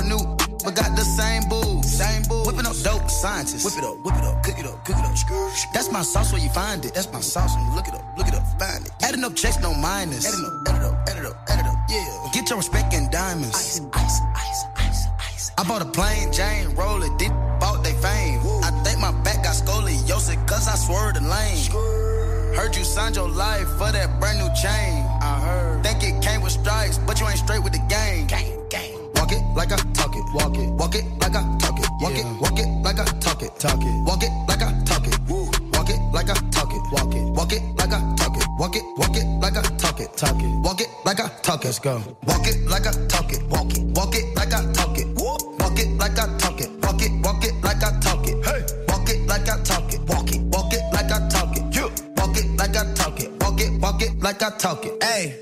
Bought 0.00 0.04
a 0.04 0.08
new, 0.08 0.36
but 0.64 0.74
got 0.74 0.96
the 0.96 1.04
same 1.04 1.48
boo. 1.48 1.82
Same 1.82 2.22
boo. 2.28 2.44
Whipping 2.44 2.66
up 2.66 2.76
dope 2.82 3.08
scientists. 3.10 3.64
Whip 3.64 3.74
it 3.78 3.84
up, 3.84 4.04
whip 4.04 4.14
it 4.16 4.24
up, 4.24 4.42
cook 4.42 4.58
it 4.58 4.66
up, 4.66 4.84
cook 4.84 4.96
it 4.96 5.04
up. 5.04 5.72
That's 5.72 5.90
my 5.90 6.02
sauce 6.02 6.32
where 6.32 6.42
you 6.42 6.50
find 6.50 6.84
it. 6.84 6.94
That's 6.94 7.12
my 7.12 7.20
sauce 7.20 7.54
when 7.56 7.66
you 7.66 7.74
look 7.74 7.88
it 7.88 7.94
up, 7.94 8.04
look 8.18 8.28
it 8.28 8.34
up, 8.34 8.44
find 8.58 8.86
it. 8.86 8.92
Adding 9.02 9.24
up 9.24 9.34
checks, 9.34 9.58
no 9.60 9.74
minus. 9.74 10.26
Adding 10.26 10.44
up, 10.44 10.68
add 10.68 10.76
it 10.76 10.84
up, 10.84 11.08
add 11.08 11.18
it 11.18 11.26
up, 11.26 11.36
add 11.48 11.60
it 11.60 11.66
up, 11.66 11.76
yeah. 11.88 12.30
Get 12.32 12.48
your 12.48 12.58
respect 12.58 12.94
in 12.94 13.10
diamonds. 13.10 13.54
Ice, 13.54 13.80
ice, 13.92 14.20
ice, 14.36 14.64
ice, 14.76 15.06
ice. 15.20 15.50
I 15.58 15.64
bought 15.68 15.82
a 15.82 15.86
plain 15.86 16.32
Jane, 16.32 16.74
roll 16.74 17.02
it, 17.02 17.16
did 17.18 17.32
bought 17.60 17.84
they 17.84 17.92
fame. 18.00 18.40
I 18.62 18.70
think 18.84 19.00
my 19.00 19.12
back 19.22 19.44
got 19.44 19.54
scoliosis 19.54 20.36
cause 20.48 20.68
I 20.68 20.76
swerved 20.76 21.16
the 21.16 21.22
lane. 21.28 22.56
Heard 22.56 22.74
you 22.76 22.84
signed 22.84 23.16
your 23.16 23.28
life 23.28 23.68
for 23.78 23.92
that 23.92 24.18
brand 24.18 24.38
new 24.38 24.48
chain. 24.54 25.06
I 25.22 25.40
heard. 25.40 25.84
Think 25.84 26.02
it 26.02 26.22
came 26.22 26.42
with 26.42 26.52
stripes, 26.52 26.98
but 26.98 27.20
you 27.20 27.26
ain't 27.28 27.38
straight 27.38 27.62
with 27.62 27.72
the 27.72 27.84
game. 27.88 28.26
Gang, 28.26 28.68
gang. 28.68 28.92
Walk 29.14 29.32
it 29.32 29.42
like 29.54 29.70
it. 29.70 29.89
Walk 30.34 30.56
it. 30.56 30.68
Walk 30.70 30.94
it 30.94 31.04
like 31.20 31.34
I 31.34 31.42
talk 31.58 31.78
it. 31.78 31.88
Walk 32.00 32.14
it. 32.14 32.26
Walk 32.40 32.58
it 32.58 32.68
like 32.82 32.98
I 33.00 33.04
talk 33.18 33.42
it. 33.42 33.50
Talk 33.58 33.80
it. 33.82 34.04
Walk 34.06 34.22
it 34.22 34.30
like 34.48 34.62
I 34.62 34.72
talk 34.84 35.06
it. 35.06 35.18
Walk 35.28 35.90
it 35.90 36.00
like 36.12 36.30
I 36.30 36.34
talk 36.50 36.72
it. 36.72 36.82
Walk 36.92 37.14
it. 37.14 37.22
Walk 37.34 37.52
it 37.52 37.62
like 37.78 37.92
I 37.92 38.14
talk 38.16 38.36
it. 38.36 38.46
Walk 38.58 38.76
it. 38.76 38.82
Walk 38.96 39.16
it 39.16 39.26
like 39.40 39.56
I 39.56 39.62
talk 39.76 40.00
it. 40.00 40.16
Talk 40.16 40.40
it. 40.40 40.60
Walk 40.62 40.80
it 40.80 40.88
like 41.04 41.20
I 41.20 41.28
talk 41.42 41.62
it. 41.62 41.66
Let's 41.66 41.78
go. 41.78 42.02
Walk 42.26 42.46
it 42.46 42.66
like 42.68 42.86
I 42.86 42.92
talk 43.08 43.32
it. 43.32 43.42
Walk 43.48 43.74
it. 43.76 43.82
Walk 43.96 44.14
it 44.14 44.36
like 44.36 44.52
I 44.54 44.72
talk 44.72 44.98
it. 44.98 45.06
Walk 45.18 45.78
it 45.78 45.88
like 45.98 46.18
I 46.18 46.38
talk 46.38 46.60
it. 46.60 46.70
Walk 46.82 47.02
it. 47.02 47.12
Walk 47.24 47.44
it 47.44 47.54
like 47.62 47.82
I 47.82 48.00
talk 48.00 48.26
it. 48.28 48.44
Hey. 48.44 48.64
Walk 48.88 49.08
it 49.08 49.26
like 49.26 49.48
I 49.48 49.62
talk 49.62 49.92
it. 49.92 50.00
Walk 50.08 50.30
it. 50.30 50.40
Walk 50.42 50.72
it 50.72 50.82
like 50.92 51.10
I 51.10 51.28
talk 51.28 51.56
it. 51.56 51.74
You. 51.74 51.90
Walk 52.16 52.36
it 52.36 52.46
like 52.56 52.76
I 52.76 52.94
talk 52.94 53.20
it. 53.20 53.30
Walk 53.42 53.60
it. 53.60 53.80
Walk 53.80 54.02
it 54.02 54.18
like 54.20 54.42
I 54.42 54.50
talk 54.58 54.86
it. 54.86 55.02
Hey, 55.02 55.40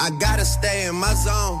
I 0.00 0.10
gotta 0.20 0.44
stay 0.44 0.86
in 0.86 0.94
my 0.94 1.12
zone. 1.14 1.60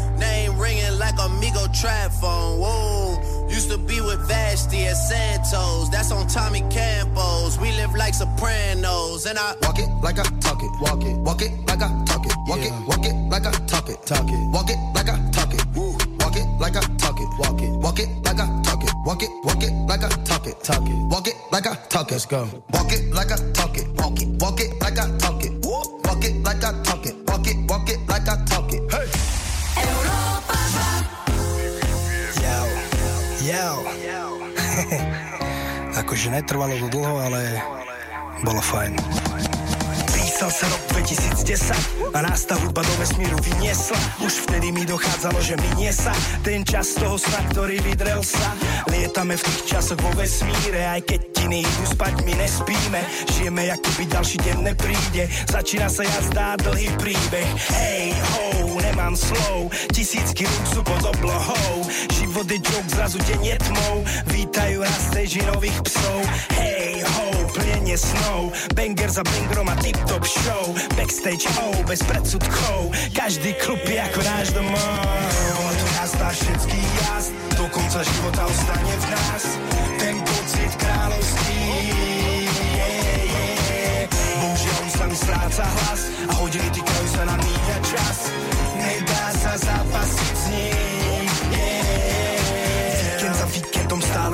ringing 0.61 0.97
like 0.99 1.17
Amigo 1.19 1.65
trap 1.73 2.11
phone. 2.11 2.59
Whoa, 2.59 3.17
used 3.49 3.69
to 3.71 3.77
be 3.77 3.99
with 3.99 4.21
Vashti 4.27 4.85
at 4.85 4.93
Santos. 4.95 5.89
That's 5.89 6.11
on 6.11 6.27
Tommy 6.27 6.61
Campos. 6.69 7.59
We 7.59 7.71
live 7.73 7.93
like 7.95 8.13
Sopranos, 8.13 9.25
and 9.25 9.37
I 9.37 9.55
walk 9.63 9.79
it 9.79 9.89
like 10.01 10.19
I 10.19 10.23
talk 10.39 10.61
it. 10.61 10.71
Walk 10.79 11.03
it. 11.03 11.15
Walk 11.17 11.41
it 11.41 11.51
like 11.67 11.81
I 11.81 11.89
talk 12.05 12.25
it. 12.25 12.35
Walk 12.47 12.61
it. 12.61 12.71
Walk 12.87 13.05
it 13.05 13.15
like 13.33 13.45
I 13.45 13.51
talk 13.65 13.89
it. 13.89 13.97
Talk 14.05 14.29
it. 14.29 14.39
Walk 14.53 14.69
it 14.69 14.77
like 14.93 15.09
I 15.09 15.17
talk 15.31 15.53
it. 15.53 15.65
Walk 16.21 16.37
it 16.37 16.47
like 16.59 16.75
I 16.75 16.81
talk 16.97 17.19
it. 17.19 17.29
Walk 17.39 17.61
it. 17.61 17.71
Walk 17.83 17.99
it 17.99 18.09
like 18.23 18.39
I 18.39 18.61
talk 18.63 18.83
it. 18.83 18.93
Walk 19.05 19.23
it. 19.23 19.29
Walk 19.43 19.63
it 19.63 19.73
like 19.89 20.03
I 20.03 20.09
talk 20.23 20.47
it. 20.47 20.63
Talk 20.63 20.87
it. 20.87 20.95
Walk 21.09 21.27
it 21.27 21.35
like 21.51 21.67
I 21.67 21.75
talk 21.89 22.07
it. 22.09 22.13
Let's 22.13 22.25
go. 22.25 22.47
Walk 22.73 22.91
it 22.93 23.13
like 23.13 23.31
I 23.31 23.37
talk 23.53 23.77
it. 23.77 23.87
Walk 23.97 24.21
it. 24.21 24.27
Walk 24.39 24.59
it 24.61 24.79
like 24.81 24.99
I 24.99 25.17
talk 25.17 25.43
it. 25.43 25.50
Jau. 33.51 33.83
akože 36.01 36.31
netrvalo 36.31 36.79
to 36.79 36.87
dlho, 36.87 37.19
ale 37.19 37.59
bolo 38.47 38.63
fajn. 38.63 38.95
Písal 40.41 40.57
sa 40.57 40.73
rok 40.73 40.83
2010 40.97 42.17
a 42.17 42.19
nás 42.25 42.49
tá 42.49 42.57
hudba 42.57 42.81
do 42.81 42.93
vesmíru 42.97 43.37
vyniesla. 43.45 44.01
Už 44.25 44.49
vtedy 44.49 44.73
mi 44.73 44.89
dochádzalo, 44.89 45.37
že 45.37 45.53
minie 45.53 45.93
sa 45.93 46.09
ten 46.41 46.65
čas 46.65 46.97
toho 46.97 47.13
sna, 47.13 47.45
ktorý 47.53 47.77
vydrel 47.85 48.25
sa. 48.25 48.57
Lietame 48.89 49.37
v 49.37 49.45
tých 49.45 49.69
časoch 49.69 50.01
vo 50.01 50.09
vesmíre, 50.17 50.81
aj 50.97 51.05
keď 51.05 51.45
iní 51.45 51.61
idú 51.61 51.85
spať, 51.93 52.25
my 52.25 52.33
nespíme. 52.41 53.01
Žijeme, 53.37 53.69
ako 53.69 53.89
by 53.93 54.03
ďalší 54.17 54.37
deň 54.41 54.57
nepríde. 54.65 55.23
Začína 55.45 55.85
sa 55.93 56.09
jazda, 56.09 56.57
dlhý 56.57 56.89
príbeh. 56.97 57.49
Hej, 57.77 58.17
ho, 58.17 58.81
nemám 58.81 59.13
slov, 59.13 59.69
tisícky 59.93 60.49
rúk 60.49 60.65
sú 60.73 60.81
pod 60.81 61.05
oblohou. 61.05 61.85
Život 62.17 62.49
je 62.49 62.57
joke, 62.65 62.89
zrazu 62.89 63.21
deň 63.29 63.41
je 63.45 63.55
tmou. 63.69 63.95
Vítajú 64.33 64.81
stage 64.89 65.45
nových 65.45 65.77
psov. 65.85 66.19
Hej, 66.57 67.05
ho, 67.05 67.29
plnenie 67.53 67.97
snov. 67.99 68.49
Banger 68.73 69.09
za 69.11 69.23
bangerom 69.27 69.67
a 69.69 69.75
tip-top 69.83 70.30
show. 70.31 70.63
Backstage 70.95 71.43
show, 71.43 71.71
bez 71.83 71.99
predsudkov. 72.07 72.91
Každý 73.11 73.51
klub 73.59 73.81
je 73.83 73.99
ako 73.99 74.19
náš 74.23 74.47
domov. 74.55 74.95
Bola 75.59 75.73
tu 75.75 75.85
nás 75.99 76.11
tá 76.15 76.29
všetký 76.31 76.79
jazd, 76.79 77.31
do 77.59 77.65
konca 77.67 77.99
života 77.99 78.47
ostane 78.47 78.93
v 78.95 79.05
nás. 79.11 79.43
Ten 79.99 80.15
pocit 80.23 80.71
kráľovský. 80.79 81.59
Yeah, 82.71 83.21
yeah. 83.27 84.03
Bohužiaľ 84.39 84.79
už 84.87 84.93
sa 84.95 85.05
mi 85.11 85.17
stráca 85.17 85.63
hlas 85.67 86.01
a 86.27 86.33
hodiny 86.39 86.69
týkajú 86.71 87.05
sa 87.11 87.21
na 87.27 87.35
míňa 87.35 87.77
čas. 87.83 88.17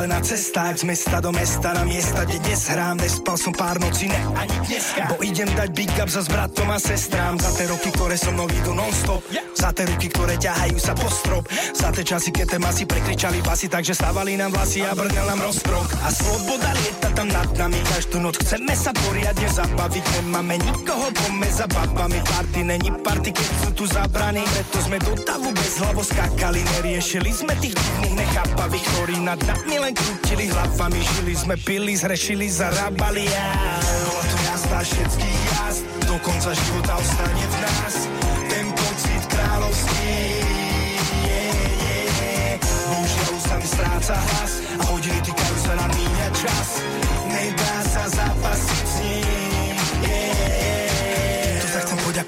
Na 0.08 0.24
cestách 0.24 0.80
z 0.80 0.84
mesta 0.88 1.20
do 1.20 1.36
mesta 1.36 1.76
na 1.76 1.84
miesta, 1.84 2.24
kde 2.24 2.40
dnes 2.40 2.72
hrám. 2.72 2.96
Nespal 2.98 3.36
som 3.36 3.52
pár 3.52 3.76
nocí, 3.84 4.08
ne 4.08 4.18
ani 4.40 4.56
dneska. 4.64 5.12
Bo 5.12 5.20
idem 5.20 5.52
dať 5.52 5.70
big 5.76 5.92
up 6.00 6.08
za 6.08 6.24
s 6.24 6.32
bratom 6.32 6.72
a 6.72 6.80
sestrám. 6.80 7.36
Za 7.36 7.52
tie 7.60 7.68
roky, 7.68 7.92
ktoré 7.92 8.16
so 8.16 8.32
mnou 8.32 8.48
idú 8.48 8.72
non-stop. 8.72 9.20
Za 9.54 9.76
tie 9.76 9.84
ruky, 9.84 10.08
ktoré 10.08 10.40
ťahajú 10.40 10.80
sa 10.80 10.96
po 10.96 11.12
strop. 11.12 11.44
Za 11.76 11.92
tie 11.92 12.08
časy, 12.08 12.32
keď 12.32 12.56
tie 12.56 12.60
masy 12.64 12.84
prekričali 12.88 13.44
basy, 13.44 13.68
takže 13.68 13.92
stávali 13.92 14.40
nám 14.40 14.56
vlasy 14.56 14.88
a 14.88 14.96
brnel 14.96 15.28
nám 15.28 15.44
rozprok. 15.44 15.92
A 16.02 16.10
sloboda 16.10 16.72
lieta 16.80 17.12
tam 17.12 17.28
nad 17.28 17.50
nami. 17.60 17.80
Každú 17.92 18.24
noc 18.24 18.40
chceme 18.40 18.72
sa 18.80 18.96
poriadne 18.96 19.48
zabaviť. 19.52 20.04
Nemáme 20.24 20.56
nikoho 20.56 21.12
pome 21.12 21.50
za 21.52 21.68
babami. 21.68 22.24
Party 22.24 22.64
není 22.64 22.90
party, 23.04 23.36
keď 23.36 23.48
sú 23.60 23.70
tu 23.76 23.84
zabraní. 23.84 24.48
Preto 24.56 24.78
sme 24.88 24.98
do 25.04 25.14
davu 25.20 25.52
bez 25.52 25.84
hlavo 25.84 26.00
skákali. 26.00 26.64
Neriešili 26.80 27.30
sme 27.36 27.52
tých 27.60 27.76
divných 27.76 28.24
nechápavých, 28.24 28.86
ktorí 28.96 29.16
nad 29.20 29.40
nami 29.44 29.76
len 29.84 29.94
krútili 29.98 30.45
hlavami. 30.53 31.02
Žili 31.02 31.34
sme, 31.34 31.56
pili, 31.57 31.94
zhrešili, 31.98 32.48
zarábali. 32.48 33.26
Ja. 33.26 33.49
Bola 34.06 34.24
tu 34.24 34.38
jazda, 34.45 34.80
všetký 34.86 35.32
jazd. 35.49 35.82
Do 36.06 36.15
konca 36.22 36.52
života 36.53 36.94
ostane 36.95 37.45
v 37.45 37.56
nás. 37.61 37.95
Ten 38.48 38.65
pocit 38.72 39.22
kráľovský. 39.28 40.15
Yeah, 41.26 41.61
yeah. 41.84 42.56
Bohužiaľ 42.61 43.30
už 43.34 43.44
sa 43.44 43.57
stráca 43.65 44.15
hlas 44.15 44.52
a 44.80 44.84
hodiny 44.88 45.19
týkajú 45.26 45.56
sa 45.65 45.74
na 45.76 45.88
míňa 45.91 46.28
čas. 46.38 46.68
Nedá 47.28 47.76
sa 47.91 48.03
zapasiť 48.07 48.86
s 48.86 48.98
ním. 49.03 49.27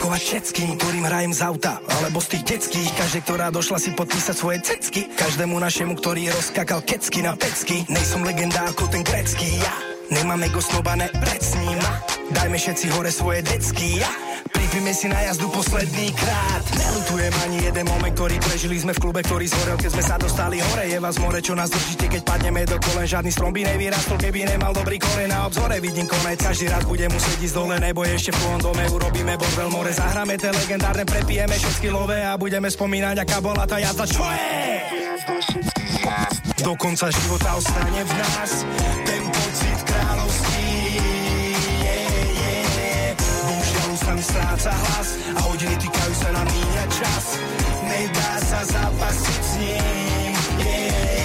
Poďakovať 0.09 0.25
všetkým, 0.25 0.69
ktorým 0.81 1.05
hrajem 1.05 1.33
z 1.37 1.41
auta, 1.45 1.73
alebo 2.01 2.17
z 2.17 2.27
tých 2.33 2.43
detských. 2.49 2.89
Každej, 2.97 3.21
ktorá 3.29 3.53
došla 3.53 3.77
si 3.77 3.93
podpísať 3.93 4.35
svoje 4.35 4.57
cecky. 4.65 5.05
Každému 5.13 5.53
našemu, 5.53 5.93
ktorý 6.01 6.33
rozkakal 6.33 6.81
kecky 6.81 7.21
na 7.21 7.37
pecky. 7.37 7.85
Nejsom 7.85 8.25
legenda 8.25 8.65
ako 8.65 8.89
ten 8.89 9.05
grecký, 9.05 9.61
ja. 9.61 9.73
Nemám 10.09 10.41
ego 10.49 10.65
snobané 10.65 11.13
pred 11.13 11.37
s 11.37 11.53
ním. 11.61 12.18
Dajme 12.29 12.57
všetci 12.61 12.85
hore 12.93 13.09
svoje 13.09 13.41
decky, 13.41 14.01
ja. 14.01 14.11
Pripíme 14.49 14.93
si 14.93 15.09
na 15.09 15.17
jazdu 15.25 15.49
posledný 15.49 16.13
krát. 16.13 16.61
Nelutujem 16.77 17.33
ani 17.45 17.57
jeden 17.65 17.85
moment, 17.89 18.13
ktorý 18.13 18.37
prežili 18.37 18.77
sme 18.77 18.93
v 18.93 19.01
klube, 19.01 19.25
ktorý 19.25 19.49
zhorel, 19.49 19.77
keď 19.81 19.89
sme 19.97 20.03
sa 20.05 20.15
dostali 20.21 20.57
hore. 20.61 20.85
Je 20.89 21.01
vás 21.01 21.17
more, 21.17 21.41
čo 21.41 21.57
nás 21.57 21.73
držíte, 21.73 22.05
keď 22.05 22.21
padneme 22.21 22.69
do 22.69 22.77
kolen. 22.77 23.09
Žiadny 23.09 23.31
strom 23.33 23.49
by 23.49 23.65
nevyrastol, 23.65 24.21
keby 24.21 24.45
nemal 24.45 24.73
dobrý 24.77 25.01
koren. 25.01 25.33
Na 25.33 25.49
obzore 25.49 25.81
vidím 25.81 26.05
konec, 26.05 26.37
každý 26.37 26.69
raz 26.69 26.85
bude 26.85 27.09
musieť 27.09 27.37
ísť 27.41 27.55
dole, 27.57 27.75
nebo 27.81 28.05
ešte 28.05 28.29
v 28.29 28.61
dome 28.61 28.83
urobíme 28.89 29.33
bordel 29.37 29.69
more. 29.73 29.89
Zahráme 29.89 30.37
tie 30.37 30.53
legendárne, 30.53 31.03
prepijeme 31.09 31.57
všetky 31.57 31.89
love 31.89 32.13
a 32.13 32.37
budeme 32.37 32.69
spomínať, 32.69 33.25
aká 33.25 33.41
bola 33.41 33.65
tá 33.65 33.81
jazda. 33.81 34.05
Čo 34.05 34.25
je? 34.29 34.45
Do 36.61 36.73
konca 36.77 37.09
života 37.09 37.57
ostane 37.57 38.01
v 38.05 38.13
nás 38.17 38.51
ten 39.05 39.23
pocit 39.29 39.77
kráľovský. 39.85 40.48
Mi 44.19 44.23
stráca 44.23 44.71
hlas 44.71 45.15
a 45.31 45.39
hodiny 45.47 45.79
týkajú 45.79 46.13
sa 46.19 46.29
na 46.35 46.43
míňa 46.43 46.85
čas. 46.91 47.25
Nedá 47.87 48.31
sa 48.43 48.59
zapasiť 48.67 49.41
s 49.47 49.53
ním. 49.63 50.33
Yeah. 50.59 51.19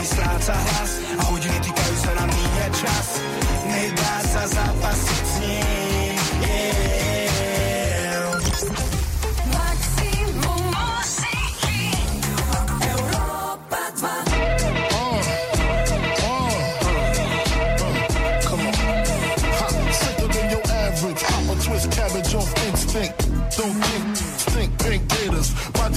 Mi 0.00 0.08
stráca 0.08 0.56
hlas 0.56 0.96
a 0.96 1.22
hodiny 1.28 1.60
týkajú 1.60 1.94
sa 2.00 2.12
na 2.16 2.24
míňa 2.24 2.68
čas. 2.72 3.20
Nedá 3.68 4.14
sa 4.32 4.42
zapasiť 4.48 5.29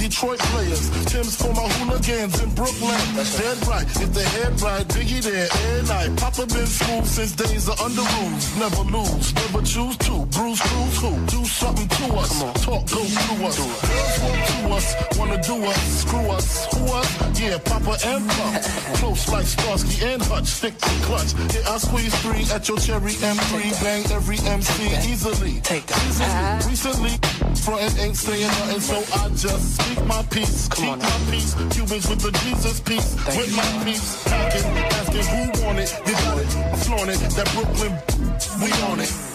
Detroit 0.04 0.38
players. 0.38 0.90
Tim's 1.06 1.34
for 1.34 1.54
my 1.54 1.66
hooligans 1.80 2.38
in 2.42 2.50
Brooklyn. 2.54 3.00
That's 3.16 3.38
dead 3.38 3.56
right. 3.66 3.86
If 3.88 4.12
the 4.12 4.22
head 4.22 4.60
right, 4.60 4.86
Biggie 4.88 5.22
there, 5.22 5.48
and 5.50 5.88
night. 5.88 6.14
Papa 6.20 6.44
been 6.44 6.66
smooth 6.66 7.06
since 7.06 7.32
days 7.32 7.70
of 7.70 7.80
under 7.80 8.04
rules. 8.20 8.44
Never 8.58 8.82
lose, 8.92 9.34
never 9.34 9.62
choose 9.64 9.96
to. 10.04 10.26
Bruce 10.26 10.60
Cruz 10.60 10.96
who? 11.00 11.12
Do 11.24 11.44
something 11.46 11.88
to 11.88 12.04
us. 12.20 12.38
Talk, 12.62 12.84
go 12.92 13.00
through 13.00 13.46
us. 13.46 13.56
Girls 13.56 14.20
want 14.20 14.44
to 14.48 14.54
us, 14.74 15.18
wanna 15.18 15.42
do 15.42 15.56
us, 15.64 15.80
screw 16.00 16.30
us, 16.30 16.66
who 16.74 16.84
us? 16.92 17.40
Yeah, 17.40 17.58
Papa 17.58 17.96
and 18.04 18.28
Pop. 18.28 18.62
Close 19.00 19.28
like 19.28 19.46
Starsky 19.46 20.04
and 20.04 20.22
Hutch, 20.22 20.46
stick 20.46 20.76
to 20.78 20.90
clutch. 21.06 21.32
Yeah, 21.54 21.72
I 21.72 21.78
squeeze 21.78 22.14
three 22.22 22.44
at 22.52 22.68
your 22.68 22.78
cherry 22.78 23.12
M3, 23.12 23.82
bang 23.82 24.04
every 24.12 24.38
MC 24.38 25.10
easily. 25.10 25.60
Take 25.60 25.84
easily. 26.06 26.28
Recently, 26.68 27.14
frontin' 27.64 27.98
ain't 28.00 28.16
saying 28.16 28.46
nothing, 28.46 28.80
so 28.80 28.98
I 29.20 29.28
just 29.30 29.80
speak 29.80 29.93
my 30.06 30.22
peace, 30.30 30.68
keep 30.68 30.98
my 30.98 31.18
peace. 31.30 31.54
Cubans 31.70 32.08
with 32.08 32.20
the 32.20 32.30
Jesus 32.42 32.80
peace, 32.80 33.14
with 33.36 33.56
my 33.56 33.84
peace. 33.84 34.24
Packing, 34.24 34.64
asking 34.98 35.26
who 35.32 35.66
want 35.66 35.78
it, 35.78 35.90
you 36.06 36.12
got 36.12 36.38
it, 36.38 36.76
flaunt 36.84 37.10
it. 37.10 37.18
That 37.36 37.50
Brooklyn, 37.54 37.92
we 38.62 38.72
on 38.90 39.00
it. 39.00 39.33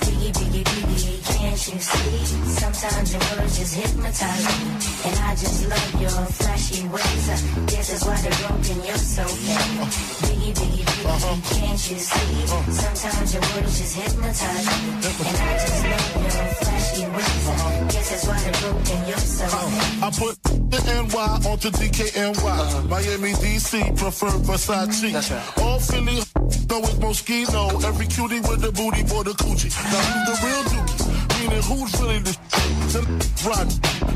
You 1.60 1.78
see? 1.78 2.26
Sometimes 2.56 3.12
your 3.12 3.22
words 3.36 3.60
just 3.60 3.76
hypnotize 3.76 4.46
me. 4.48 5.12
And 5.12 5.16
I 5.20 5.36
just 5.36 5.68
love 5.68 6.02
your 6.02 6.10
flashy 6.10 6.88
ways. 6.88 7.28
Uh, 7.28 7.36
I 7.36 7.66
guess 7.68 7.92
that's 7.92 8.06
why 8.06 8.16
they're 8.24 8.48
broken, 8.48 8.78
you're 8.88 8.96
so 8.96 9.24
fake. 9.28 9.68
Biggie, 10.24 10.54
biggie, 10.56 10.86
biggie, 10.88 11.60
can't 11.60 11.92
you 11.92 11.98
see? 12.00 12.48
Sometimes 12.72 13.34
your 13.34 13.44
words 13.44 13.78
just 13.78 13.96
hypnotize 14.00 14.66
me. 14.72 14.88
And 15.28 15.36
I 15.36 15.54
just 15.60 15.84
love 15.84 16.16
your 16.16 16.48
flashy 16.64 17.06
ways. 17.12 17.50
Uh, 17.50 17.52
I 17.52 17.88
guess 17.92 18.10
that's 18.10 18.26
why 18.26 18.40
they're 18.40 18.62
broken, 18.64 19.08
you're 19.10 19.18
so 19.18 19.44
uh, 19.44 19.60
fake. 19.68 20.04
I 20.04 20.10
put 20.16 20.44
the 20.72 20.80
NY 20.80 21.50
onto 21.52 21.70
DKNY. 21.72 22.88
Miami, 22.88 23.32
DC, 23.34 23.98
prefer 23.98 24.32
Versace. 24.48 25.62
All 25.62 25.80
Philly, 25.80 26.24
though 26.68 26.80
it's 26.88 26.94
Moschino. 27.04 27.84
Every 27.84 28.08
cutie 28.08 28.40
with 28.48 28.62
the 28.62 28.72
booty 28.72 29.04
for 29.04 29.26
the 29.26 29.32
coochie. 29.32 29.76
Now 29.92 30.00
who's 30.00 30.40
the 30.40 30.48
real 30.48 30.64
dookie? 30.64 31.19
Meaning 31.40 31.64
who's 31.64 32.02
really 32.02 32.20
the 32.20 32.36
the 32.92 33.02
rod? 33.48 33.70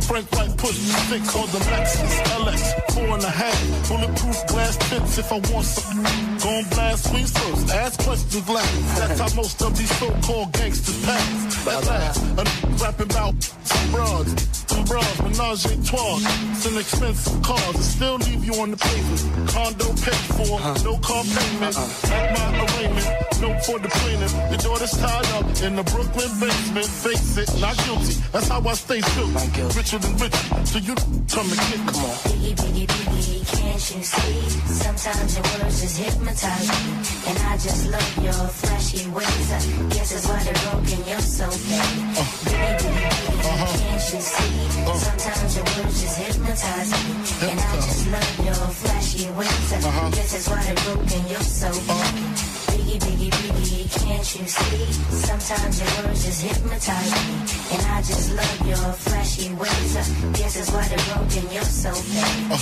Frank 0.04 0.30
White 0.34 0.58
push 0.58 0.78
me 0.80 0.94
thick 1.10 1.24
called 1.30 1.50
the 1.50 1.60
Lexus 1.72 2.16
LX. 2.36 2.92
Four 2.94 3.16
and 3.16 3.24
a 3.24 3.30
half. 3.30 3.88
Bulletproof 3.88 4.48
glass 4.48 4.78
tips 4.90 5.18
if 5.18 5.32
I 5.32 5.40
want 5.54 5.66
some. 5.66 6.04
Gon' 6.44 6.66
blast 6.72 7.10
sweet 7.10 7.28
sauce. 7.28 7.72
Ask 7.72 8.00
questions 8.04 8.50
last. 8.50 8.98
That's 8.98 9.20
how 9.20 9.36
most 9.36 9.62
of 9.62 9.78
these 9.78 9.96
so-called 10.00 10.52
gangsters 10.54 11.06
pass. 11.06 11.68
At 11.68 11.86
last, 11.86 12.20
a 12.42 12.44
rapping 12.84 13.12
about 13.12 13.36
some 13.64 13.92
broads. 13.92 14.32
Some 14.68 14.86
broads, 14.86 15.22
menage 15.22 15.66
a 15.66 15.76
trois. 15.86 16.20
Some 16.56 16.78
expensive 16.78 17.42
cars 17.44 17.76
that 17.76 17.84
still 17.84 18.16
leave 18.18 18.44
you 18.44 18.54
on 18.62 18.72
the 18.72 18.78
pavement. 18.78 19.50
Condo 19.50 19.88
paid 20.02 20.26
for, 20.36 20.60
uh-huh. 20.60 20.76
no 20.84 20.98
car 20.98 21.24
payment. 21.24 21.78
Uh-uh. 21.78 22.14
At 22.14 22.26
my 22.38 22.46
arraignment, 22.64 23.33
no 23.44 23.52
for 23.60 23.78
the 23.80 23.90
plaintiff. 23.90 24.32
Your 24.52 24.62
daughter's 24.66 24.96
tied 24.96 25.28
up 25.36 25.46
in 25.62 25.76
the 25.76 25.84
Brooklyn 25.84 26.32
basement. 26.40 26.88
Face 27.04 27.38
it, 27.38 27.50
not 27.60 27.76
guilty. 27.84 28.16
That's 28.32 28.48
how 28.48 28.64
I 28.64 28.74
stay 28.74 29.02
true. 29.14 29.32
Richer 29.76 30.00
than 30.00 30.16
rich. 30.24 30.38
So 30.72 30.80
you 30.80 30.96
come 31.28 31.48
and 31.52 31.62
get 31.68 31.82
come 31.92 32.08
on. 32.08 32.16
Biggie, 32.24 32.56
biggie, 32.56 32.88
biggie, 32.88 33.44
can't 33.52 33.84
you 33.92 34.02
see? 34.16 34.36
Sometimes 34.84 35.32
your 35.36 35.46
words 35.52 35.76
just 35.82 35.98
hypnotize 36.00 36.68
me. 36.72 36.84
And 37.28 37.38
I 37.52 37.54
just 37.60 37.82
love 37.92 38.12
your 38.24 38.42
flashy 38.60 39.04
ways. 39.12 39.48
I 39.52 39.60
guess 39.92 40.10
that's 40.14 40.28
why 40.30 40.40
they're 40.48 40.64
broken, 40.64 41.00
you're 41.10 41.28
so 41.40 41.48
fake. 41.52 42.00
Uh. 42.16 42.24
Biggie, 42.48 42.80
biggie, 42.80 43.12
biggie, 43.12 43.44
uh-huh. 43.44 43.78
can't 43.80 44.06
you 44.14 44.22
see? 44.24 44.52
Uh. 44.88 44.96
Sometimes 45.04 45.52
your 45.58 45.68
words 45.76 46.02
just 46.02 46.18
hypnotize 46.24 46.92
me. 46.96 47.12
And 47.52 47.60
I 47.60 47.76
just 47.76 48.04
love 48.08 48.32
your 48.48 48.68
flashy 48.80 49.26
ways. 49.36 49.74
I 49.74 49.78
uh-huh. 49.78 50.10
guess 50.16 50.32
that's 50.32 50.48
why 50.48 50.64
they're 50.64 50.84
broken, 50.88 51.22
you're 51.28 51.42
so 51.44 51.68
uh. 51.68 52.04
fake. 52.08 52.53
Biggie, 52.94 53.18
biggie, 53.18 53.52
biggie, 53.58 54.06
can't 54.06 54.36
you 54.38 54.46
see? 54.46 54.94
Sometimes 55.26 55.82
your 55.82 56.06
words 56.06 56.26
just 56.26 56.44
hypnotize 56.46 57.10
me. 57.26 57.34
And 57.74 57.82
I 57.90 57.98
just 58.06 58.30
love 58.38 58.68
your 58.68 58.94
flashy 58.94 59.50
ways. 59.56 59.98
Guess 60.38 60.54
that's 60.62 60.70
why 60.70 60.86
they're 60.88 61.02
broken, 61.10 61.42
you're 61.50 61.64
so 61.66 61.90
fake. 61.90 62.54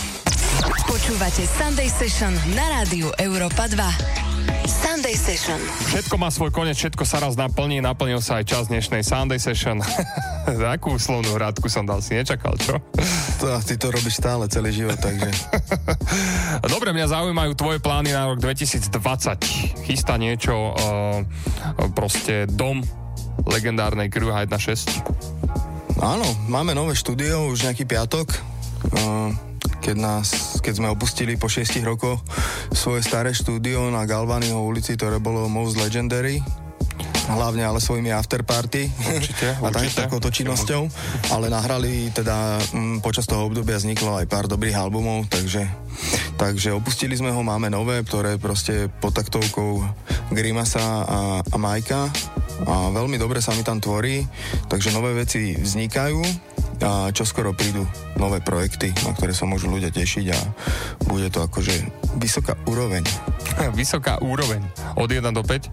Počúvate 0.88 1.44
Sunday 1.44 1.92
Session 1.92 2.32
na 2.56 2.80
rádiu 2.80 3.12
Európa 3.20 3.68
2. 3.68 4.41
Sunday 4.64 5.16
Session. 5.18 5.60
Všetko 5.92 6.16
má 6.16 6.32
svoj 6.32 6.52
koniec, 6.56 6.80
všetko 6.80 7.04
sa 7.04 7.20
raz 7.20 7.36
naplní, 7.36 7.84
naplnil 7.84 8.24
sa 8.24 8.40
aj 8.40 8.46
čas 8.48 8.64
dnešnej 8.72 9.04
Sunday 9.04 9.40
Session. 9.42 9.84
Akú 10.76 10.96
slovnú 10.96 11.36
hradku 11.36 11.68
som 11.68 11.84
dal, 11.84 12.00
si 12.00 12.16
nečakal, 12.16 12.56
čo? 12.56 12.80
To, 13.44 13.46
ty 13.64 13.76
to 13.76 13.92
robíš 13.92 14.24
stále 14.24 14.48
celý 14.48 14.72
život, 14.72 14.96
takže... 14.98 15.30
Dobre, 16.74 16.96
mňa 16.96 17.08
zaujímajú 17.12 17.52
tvoje 17.60 17.80
plány 17.84 18.16
na 18.16 18.32
rok 18.32 18.40
2020. 18.40 19.86
Chystá 19.86 20.16
niečo, 20.16 20.54
uh, 20.54 21.22
proste 21.92 22.48
dom 22.48 22.80
legendárnej 23.46 24.08
Crew 24.08 24.32
16. 24.32 26.00
Áno, 26.02 26.26
máme 26.50 26.72
nové 26.74 26.98
štúdio, 26.98 27.52
už 27.52 27.68
nejaký 27.68 27.86
piatok. 27.86 28.28
Uh, 28.96 29.51
keď, 29.82 29.96
nás, 29.98 30.62
keď 30.62 30.74
sme 30.78 30.88
opustili 30.94 31.36
po 31.36 31.50
6 31.50 31.82
rokoch 31.82 32.22
svoje 32.72 33.02
staré 33.02 33.34
štúdio 33.34 33.90
na 33.90 34.06
Galványho 34.06 34.62
ulici, 34.62 34.94
ktoré 34.94 35.18
bolo 35.18 35.50
Most 35.50 35.82
Legendary, 35.82 36.40
hlavne 37.32 37.64
ale 37.64 37.80
svojimi 37.80 38.12
afterparty 38.12 38.92
Určite, 38.92 39.48
a 39.66 39.70
tak, 39.72 39.84
určite. 39.88 40.02
takouto 40.06 40.30
činnosťou, 40.34 40.84
ale 41.32 41.48
nahrali 41.48 42.12
teda 42.12 42.60
m, 42.76 43.00
počas 43.00 43.26
toho 43.30 43.48
obdobia 43.48 43.78
vzniklo 43.80 44.20
aj 44.20 44.28
pár 44.28 44.46
dobrých 44.52 44.78
albumov, 44.78 45.30
takže, 45.32 45.64
takže 46.36 46.76
opustili 46.76 47.16
sme 47.16 47.32
ho, 47.32 47.42
máme 47.42 47.72
nové, 47.72 48.02
ktoré 48.04 48.36
proste 48.42 48.90
pod 49.02 49.16
taktovkou 49.16 49.82
Grimasa 50.32 50.82
a, 50.82 51.20
a 51.42 51.58
Majka. 51.60 52.08
A 52.62 52.94
veľmi 52.94 53.18
dobre 53.18 53.42
sa 53.42 53.58
mi 53.58 53.66
tam 53.66 53.82
tvorí, 53.82 54.22
takže 54.70 54.94
nové 54.94 55.18
veci 55.18 55.58
vznikajú 55.58 56.51
a 56.82 57.14
čoskoro 57.14 57.54
prídu 57.54 57.86
nové 58.18 58.42
projekty, 58.42 58.90
na 59.06 59.14
ktoré 59.14 59.34
sa 59.38 59.46
môžu 59.46 59.70
ľudia 59.70 59.94
tešiť 59.94 60.26
a 60.34 60.40
bude 61.06 61.30
to 61.30 61.46
akože 61.46 61.74
vysoká 62.18 62.58
úroveň. 62.66 63.06
Vysoká 63.80 64.18
úroveň. 64.22 64.66
Od 64.98 65.10
1 65.10 65.22
do 65.32 65.46
5? 65.46 65.70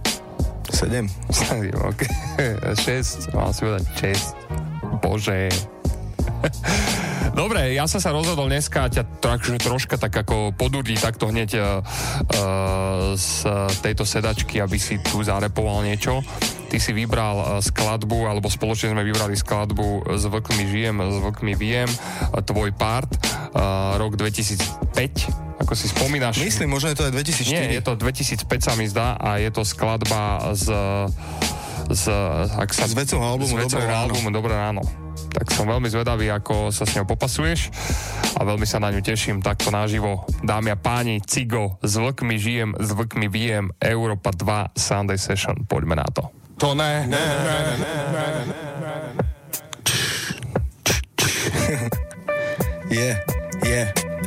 7. 0.69 1.09
7, 1.33 1.73
ok. 1.81 2.01
6, 2.85 3.33
mal 3.33 3.51
si 3.57 3.61
povedať 3.65 3.85
6. 4.17 5.01
Bože. 5.01 5.49
Dobre, 7.35 7.77
ja 7.77 7.85
som 7.85 8.01
sa 8.01 8.11
rozhodol 8.15 8.49
dneska 8.49 8.89
ťa 8.89 9.21
takže 9.21 9.61
troška 9.61 9.97
tak 10.01 10.15
ako 10.15 10.57
podúdiť 10.57 10.99
takto 10.99 11.29
hneď 11.29 11.51
uh, 11.59 11.83
z 13.15 13.31
tejto 13.85 14.05
sedačky, 14.09 14.63
aby 14.63 14.79
si 14.81 15.01
tu 15.03 15.21
zarepoval 15.21 15.85
niečo. 15.85 16.25
Ty 16.69 16.77
si 16.77 16.93
vybral 16.93 17.37
uh, 17.39 17.47
skladbu, 17.61 18.29
alebo 18.29 18.49
spoločne 18.49 18.93
sme 18.93 19.03
vybrali 19.05 19.37
skladbu 19.37 20.15
S 20.17 20.25
vlkmi 20.29 20.65
žijem, 20.69 20.97
s 21.01 21.17
vlkmi 21.21 21.53
viem, 21.57 21.89
tvoj 22.33 22.73
part, 22.77 23.11
uh, 23.55 23.97
rok 24.01 24.17
2005, 24.17 25.63
ako 25.65 25.73
si 25.77 25.87
spomínaš. 25.89 26.41
Myslím, 26.41 26.73
možno 26.73 26.93
je 26.93 26.97
to 26.97 27.05
aj 27.09 27.13
2004. 27.13 27.55
Nie, 27.55 27.81
je 27.81 27.83
to 27.85 27.93
2005 27.97 28.67
sa 28.67 28.73
mi 28.77 28.87
zdá 28.89 29.17
a 29.17 29.41
je 29.41 29.51
to 29.53 29.63
skladba 29.65 30.53
z 30.57 30.71
z, 31.89 32.13
ak 32.53 32.69
sa, 32.77 32.85
Z 32.85 32.93
vecovho 32.93 33.25
albumu 33.25 33.49
z 33.49 33.53
Dobré 33.57 33.65
vecovho 33.65 33.89
ráno. 33.89 34.05
albumu 34.13 34.29
Dobré 34.29 34.53
ráno. 34.53 35.08
Tak 35.29 35.53
som 35.53 35.69
veľmi 35.69 35.89
zvedavý, 35.93 36.33
ako 36.33 36.73
sa 36.73 36.89
s 36.89 36.97
ňou 36.97 37.05
popasuješ 37.05 37.71
a 38.39 38.45
veľmi 38.45 38.65
sa 38.65 38.81
na 38.81 38.89
ňu 38.93 39.01
teším 39.05 39.45
takto 39.45 39.69
naživo. 39.69 40.25
Dámy 40.41 40.73
a 40.73 40.79
páni, 40.79 41.21
Cigo, 41.25 41.77
s 41.85 41.97
vlkmi 42.01 42.37
žijem, 42.41 42.71
s 42.79 42.91
vlkmi 42.95 43.27
vijem, 43.29 43.71
Európa 43.83 44.33
2 44.33 44.73
Sunday 44.79 45.19
Session. 45.21 45.69
Poďme 45.69 46.01
na 46.01 46.09
to. 46.09 46.31
To 46.59 46.75
ne, 46.75 47.07
ne, 47.07 47.25
ne, 47.45 47.59
ne, 47.79 47.95
ne, 48.11 48.27
ne. 48.49 48.69
Je, 52.89 53.13
je, 53.69 53.83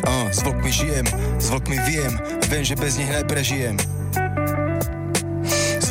uh, 0.06 0.30
s 0.30 0.46
vlkmi 0.46 0.72
žijem, 0.72 1.06
s 1.42 1.50
vlkmi 1.50 1.78
viem, 1.90 2.14
viem, 2.46 2.62
že 2.62 2.78
bez 2.78 2.94
nich 3.02 3.10
neprežijem. 3.10 3.74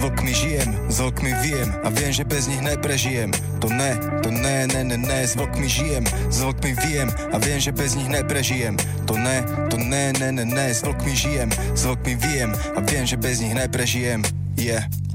S 0.00 0.02
vlkmi 0.02 0.32
žijem, 0.32 0.70
s 0.88 0.96
vlkmi 0.96 1.32
viem 1.44 1.68
a 1.84 1.92
viem, 1.92 2.08
že 2.08 2.24
bez 2.24 2.48
nich 2.48 2.64
neprežijem. 2.64 3.36
To 3.60 3.68
ne, 3.68 4.00
to 4.24 4.32
ne, 4.32 4.64
ne, 4.64 4.80
ne, 4.80 4.96
ne, 4.96 5.20
s 5.28 5.36
vlkmi 5.36 5.68
žijem, 5.68 6.08
s 6.32 6.40
vlkmi 6.40 6.72
viem 6.88 7.12
a 7.28 7.36
viem, 7.36 7.60
že 7.60 7.68
bez 7.68 8.00
nich 8.00 8.08
neprežijem. 8.08 8.80
To 9.04 9.20
ne, 9.20 9.44
to 9.68 9.76
ne, 9.76 10.16
ne, 10.16 10.32
ne, 10.32 10.44
ne, 10.48 10.72
s 10.72 10.80
vlkmi 10.80 11.12
žijem, 11.12 11.52
s 11.76 11.84
vlkmi 11.84 12.16
viem 12.16 12.48
a 12.48 12.80
viem, 12.80 13.04
že 13.04 13.20
bez 13.20 13.44
nich 13.44 13.52
neprežijem. 13.52 14.24
Je. 14.56 14.72
Yeah. 14.80 15.09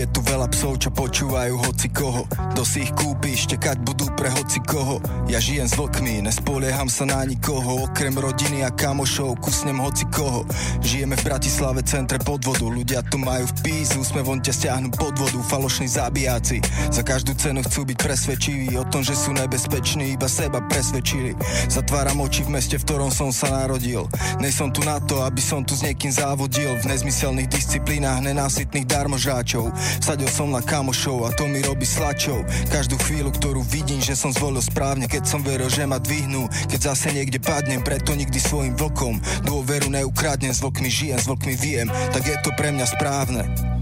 Je 0.00 0.08
tu 0.08 0.24
veľa 0.24 0.48
psov, 0.56 0.80
čo 0.80 0.88
počúvajú 0.96 1.60
hoci 1.60 1.92
koho. 1.92 2.24
Do 2.56 2.64
si 2.64 2.88
ich 2.88 2.92
kúpi, 2.96 3.36
štekať 3.36 3.84
budú 3.84 4.08
pre 4.16 4.32
hoci 4.32 4.56
koho. 4.64 4.96
Ja 5.28 5.36
žijem 5.36 5.68
s 5.68 5.76
vlkmi, 5.76 6.24
nespolieham 6.24 6.88
sa 6.88 7.04
na 7.04 7.20
nikoho. 7.20 7.84
Okrem 7.84 8.16
rodiny 8.16 8.64
a 8.64 8.72
kamošov, 8.72 9.36
kusnem 9.44 9.76
hoci 9.76 10.08
koho. 10.08 10.48
Žijeme 10.80 11.20
v 11.20 11.26
Bratislave, 11.28 11.84
centre 11.84 12.16
podvodu. 12.16 12.64
Ľudia 12.64 13.04
tu 13.12 13.20
majú 13.20 13.44
v 13.44 13.54
písu, 13.60 14.00
sme 14.00 14.24
von 14.24 14.40
ťa 14.40 14.56
stiahnu 14.56 14.88
pod 14.96 15.20
vodu. 15.20 15.36
Falošní 15.36 15.92
zabijáci, 15.92 16.64
za 16.88 17.04
každú 17.04 17.36
cenu 17.36 17.60
chcú 17.60 17.84
byť 17.92 17.98
presvedčiví 18.00 18.80
O 18.80 18.88
tom, 18.88 19.04
že 19.04 19.12
sú 19.12 19.36
nebezpeční, 19.36 20.16
iba 20.16 20.32
seba 20.32 20.64
presvedčili. 20.64 21.36
Zatváram 21.68 22.24
oči 22.24 22.48
v 22.48 22.56
meste, 22.56 22.80
v 22.80 22.88
ktorom 22.88 23.12
som 23.12 23.36
sa 23.36 23.52
narodil. 23.52 24.08
Nej 24.40 24.48
som 24.48 24.72
tu 24.72 24.80
na 24.80 24.96
to, 24.96 25.20
aby 25.20 25.44
som 25.44 25.60
tu 25.60 25.76
s 25.76 25.84
niekým 25.84 26.08
závodil. 26.08 26.72
V 26.80 26.88
nezmyselných 26.88 27.52
disciplínach 27.52 28.24
nenásytných 28.24 28.88
darmožráčov 28.88 29.89
Vsadil 29.98 30.30
som 30.30 30.54
na 30.54 30.62
kamošov 30.62 31.26
a 31.26 31.34
to 31.34 31.50
mi 31.50 31.58
robí 31.66 31.82
slačov. 31.82 32.46
Každú 32.70 32.94
chvíľu, 33.02 33.34
ktorú 33.34 33.60
vidím, 33.66 33.98
že 33.98 34.14
som 34.14 34.30
zvolil 34.30 34.62
správne 34.62 35.10
Keď 35.10 35.26
som 35.26 35.42
veril, 35.42 35.66
že 35.66 35.88
ma 35.88 35.98
dvihnú. 35.98 36.46
Keď 36.70 36.94
zase 36.94 37.10
niekde 37.10 37.42
padnem, 37.42 37.82
preto 37.82 38.14
nikdy 38.14 38.38
svojim 38.38 38.78
vlkom. 38.78 39.18
Dôveru 39.42 39.90
neukradnem, 39.90 40.54
s 40.54 40.62
vlkmi 40.62 40.90
žijem, 40.92 41.18
s 41.18 41.26
vlkmi 41.26 41.54
viem 41.58 41.88
Tak 42.14 42.22
je 42.22 42.36
to 42.44 42.50
pre 42.54 42.70
mňa 42.70 42.86
správne 42.86 43.79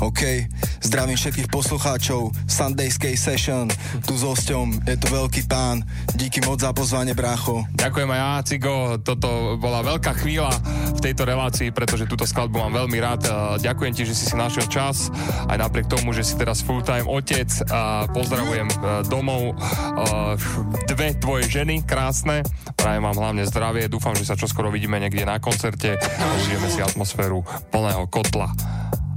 OK, 0.00 0.48
zdravím 0.80 1.16
všetkých 1.16 1.52
poslucháčov 1.52 2.32
Sundayskej 2.48 3.14
Session 3.20 3.68
Tu 4.08 4.16
s 4.16 4.24
hosťom, 4.24 4.88
je 4.88 4.96
to 4.96 5.08
veľký 5.12 5.44
pán 5.44 5.84
Díky 6.16 6.40
moc 6.48 6.64
za 6.64 6.72
pozvanie, 6.72 7.12
brácho 7.12 7.68
Ďakujem 7.76 8.08
aj 8.08 8.20
ja, 8.20 8.30
Cigo. 8.44 8.76
Toto 9.00 9.56
bola 9.60 9.84
veľká 9.84 10.12
chvíľa 10.20 10.52
v 10.96 11.00
tejto 11.00 11.24
relácii, 11.24 11.72
pretože 11.72 12.08
túto 12.08 12.28
skladbu 12.28 12.60
mám 12.60 12.84
veľmi 12.84 12.98
rád. 13.00 13.22
Ďakujem 13.60 13.92
ti, 13.96 14.02
že 14.04 14.12
si 14.16 14.24
si 14.28 14.36
našiel 14.36 14.68
čas, 14.68 15.08
aj 15.48 15.56
napriek 15.56 15.88
tomu, 15.88 16.12
že 16.12 16.24
si 16.24 16.36
teraz 16.36 16.60
full-time 16.60 17.08
otec. 17.08 17.48
A 17.72 18.04
pozdravujem 18.10 18.68
eh, 18.68 18.76
domov 19.08 19.52
eh, 19.52 20.36
dve 20.88 21.16
tvoje 21.16 21.48
ženy, 21.48 21.84
krásne. 21.88 22.44
Prajem 22.76 23.04
vám 23.04 23.16
hlavne 23.16 23.44
zdravie. 23.48 23.88
Dúfam, 23.88 24.12
že 24.12 24.28
sa 24.28 24.36
čoskoro 24.36 24.68
vidíme 24.68 25.00
niekde 25.00 25.24
na 25.24 25.40
koncerte 25.40 25.96
a 25.96 26.24
užijeme 26.36 26.68
si 26.68 26.80
atmosféru 26.84 27.44
plného 27.72 28.04
kotla. 28.12 28.52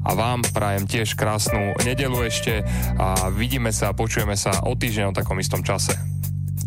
A 0.03 0.11
vám 0.13 0.43
prajem 0.51 0.83
tiež 0.83 1.15
krásnu 1.15 1.73
nedelu 1.87 2.19
ešte 2.27 2.63
a 2.99 3.31
vidíme 3.31 3.71
sa 3.71 3.91
a 3.91 3.97
počujeme 3.97 4.35
sa 4.35 4.63
o 4.67 4.75
týždeň 4.75 5.11
o 5.11 5.17
takom 5.17 5.39
istom 5.39 5.63
čase. 5.63 5.95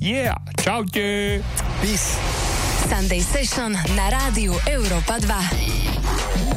Yeah, 0.01 0.41
čaute! 0.61 1.41
Peace. 1.81 2.17
Sunday 2.87 3.19
Session 3.19 3.75
na 3.99 4.07
rádiu 4.09 4.55
Europa 4.71 5.19
2. 5.19 6.56